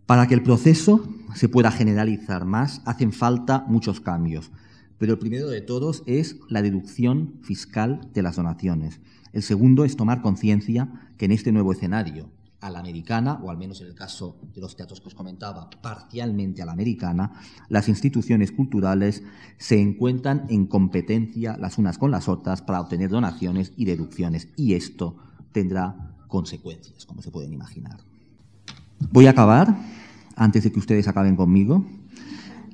Para 0.08 0.26
que 0.26 0.36
el 0.36 0.42
proceso 0.42 1.06
se 1.36 1.50
pueda 1.50 1.70
generalizar 1.70 2.46
más, 2.46 2.82
hacen 2.86 3.12
falta 3.12 3.66
muchos 3.68 4.00
cambios, 4.00 4.52
pero 4.98 5.12
el 5.12 5.20
primero 5.20 5.50
de 5.50 5.60
todos 5.60 6.04
es 6.06 6.38
la 6.48 6.62
deducción 6.62 7.34
fiscal 7.42 8.10
de 8.14 8.22
las 8.22 8.38
donaciones. 8.38 9.02
El 9.34 9.44
segundo 9.44 9.84
es 9.84 9.98
tomar 9.98 10.22
conciencia 10.22 11.12
que 11.18 11.26
en 11.26 11.34
este 11.34 11.52
nuevo 11.52 11.74
escenario, 11.74 12.30
a 12.62 12.70
la 12.70 12.80
americana, 12.80 13.42
o 13.44 13.52
al 13.52 13.58
menos 13.58 13.82
en 13.82 13.88
el 13.88 13.96
caso 13.96 14.38
de 14.56 14.62
los 14.62 14.78
teatros 14.78 15.02
que 15.02 15.10
os 15.10 15.14
comentaba, 15.14 15.70
parcialmente 15.82 16.62
a 16.62 16.66
la 16.66 16.72
americana, 16.72 17.34
las 17.68 17.90
instituciones 17.90 18.54
culturales 18.54 19.24
se 19.58 19.78
encuentran 19.82 20.46
en 20.48 20.68
competencia 20.68 21.58
las 21.58 21.78
unas 21.78 21.98
con 21.98 22.12
las 22.12 22.30
otras 22.30 22.62
para 22.62 22.80
obtener 22.80 23.10
donaciones 23.10 23.74
y 23.76 23.84
deducciones, 23.84 24.48
y 24.56 24.76
esto 24.76 25.18
tendrá 25.52 26.16
consecuencias, 26.30 27.06
como 27.06 27.22
se 27.22 27.30
pueden 27.30 27.52
imaginar. 27.52 28.00
Voy 29.00 29.28
a 29.28 29.32
acabar, 29.32 29.78
antes 30.36 30.64
de 30.64 30.72
que 30.72 30.80
ustedes 30.80 31.08
acaben 31.08 31.36
conmigo. 31.36 31.86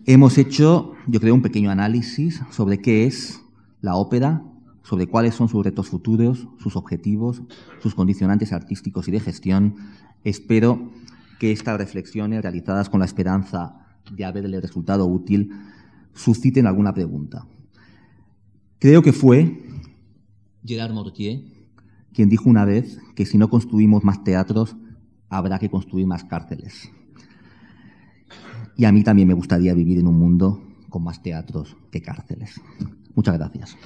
Hemos 0.06 0.38
hecho, 0.38 0.94
yo 1.08 1.20
creo, 1.20 1.34
un 1.34 1.42
pequeño 1.42 1.70
análisis 1.70 2.42
sobre 2.50 2.80
qué 2.80 3.06
es 3.06 3.42
la 3.82 3.96
ópera, 3.96 4.44
sobre 4.84 5.08
cuáles 5.08 5.36
son 5.36 5.50
sus 5.50 5.64
retos 5.64 5.90
futuros, 5.90 6.48
sus 6.60 6.76
objetivos, 6.76 7.42
sus 7.82 7.96
condicionantes 7.96 8.54
artísticos 8.54 9.08
y 9.08 9.12
de 9.12 9.20
gestión. 9.20 9.76
Espero 10.24 10.92
que 11.40 11.52
estas 11.52 11.78
reflexiones, 11.78 12.42
realizadas 12.42 12.90
con 12.90 13.00
la 13.00 13.06
esperanza 13.06 13.86
de 14.12 14.26
haberle 14.26 14.62
resultado 14.62 15.06
útil, 15.06 15.52
susciten 16.14 16.68
alguna 16.68 16.94
pregunta. 16.94 17.46
Creo 18.80 19.02
que 19.02 19.14
fue 19.14 19.64
Gerard 20.66 20.94
Mortier 20.94 21.42
quien 22.14 22.30
dijo 22.30 22.50
una 22.50 22.64
vez 22.64 23.00
que 23.16 23.26
si 23.26 23.38
no 23.38 23.50
construimos 23.50 24.04
más 24.04 24.24
teatros, 24.24 24.76
habrá 25.38 25.60
que 25.60 25.70
construir 25.70 26.08
más 26.08 26.24
cárceles. 26.24 26.92
Y 28.76 28.86
a 28.86 28.92
mí 28.92 29.04
también 29.04 29.28
me 29.28 29.34
gustaría 29.34 29.74
vivir 29.74 30.00
en 30.00 30.08
un 30.08 30.18
mundo 30.18 30.62
con 30.90 31.04
más 31.04 31.22
teatros 31.22 31.76
que 31.92 32.02
cárceles. 32.02 32.62
Muchas 33.16 33.38
gracias. 33.38 33.78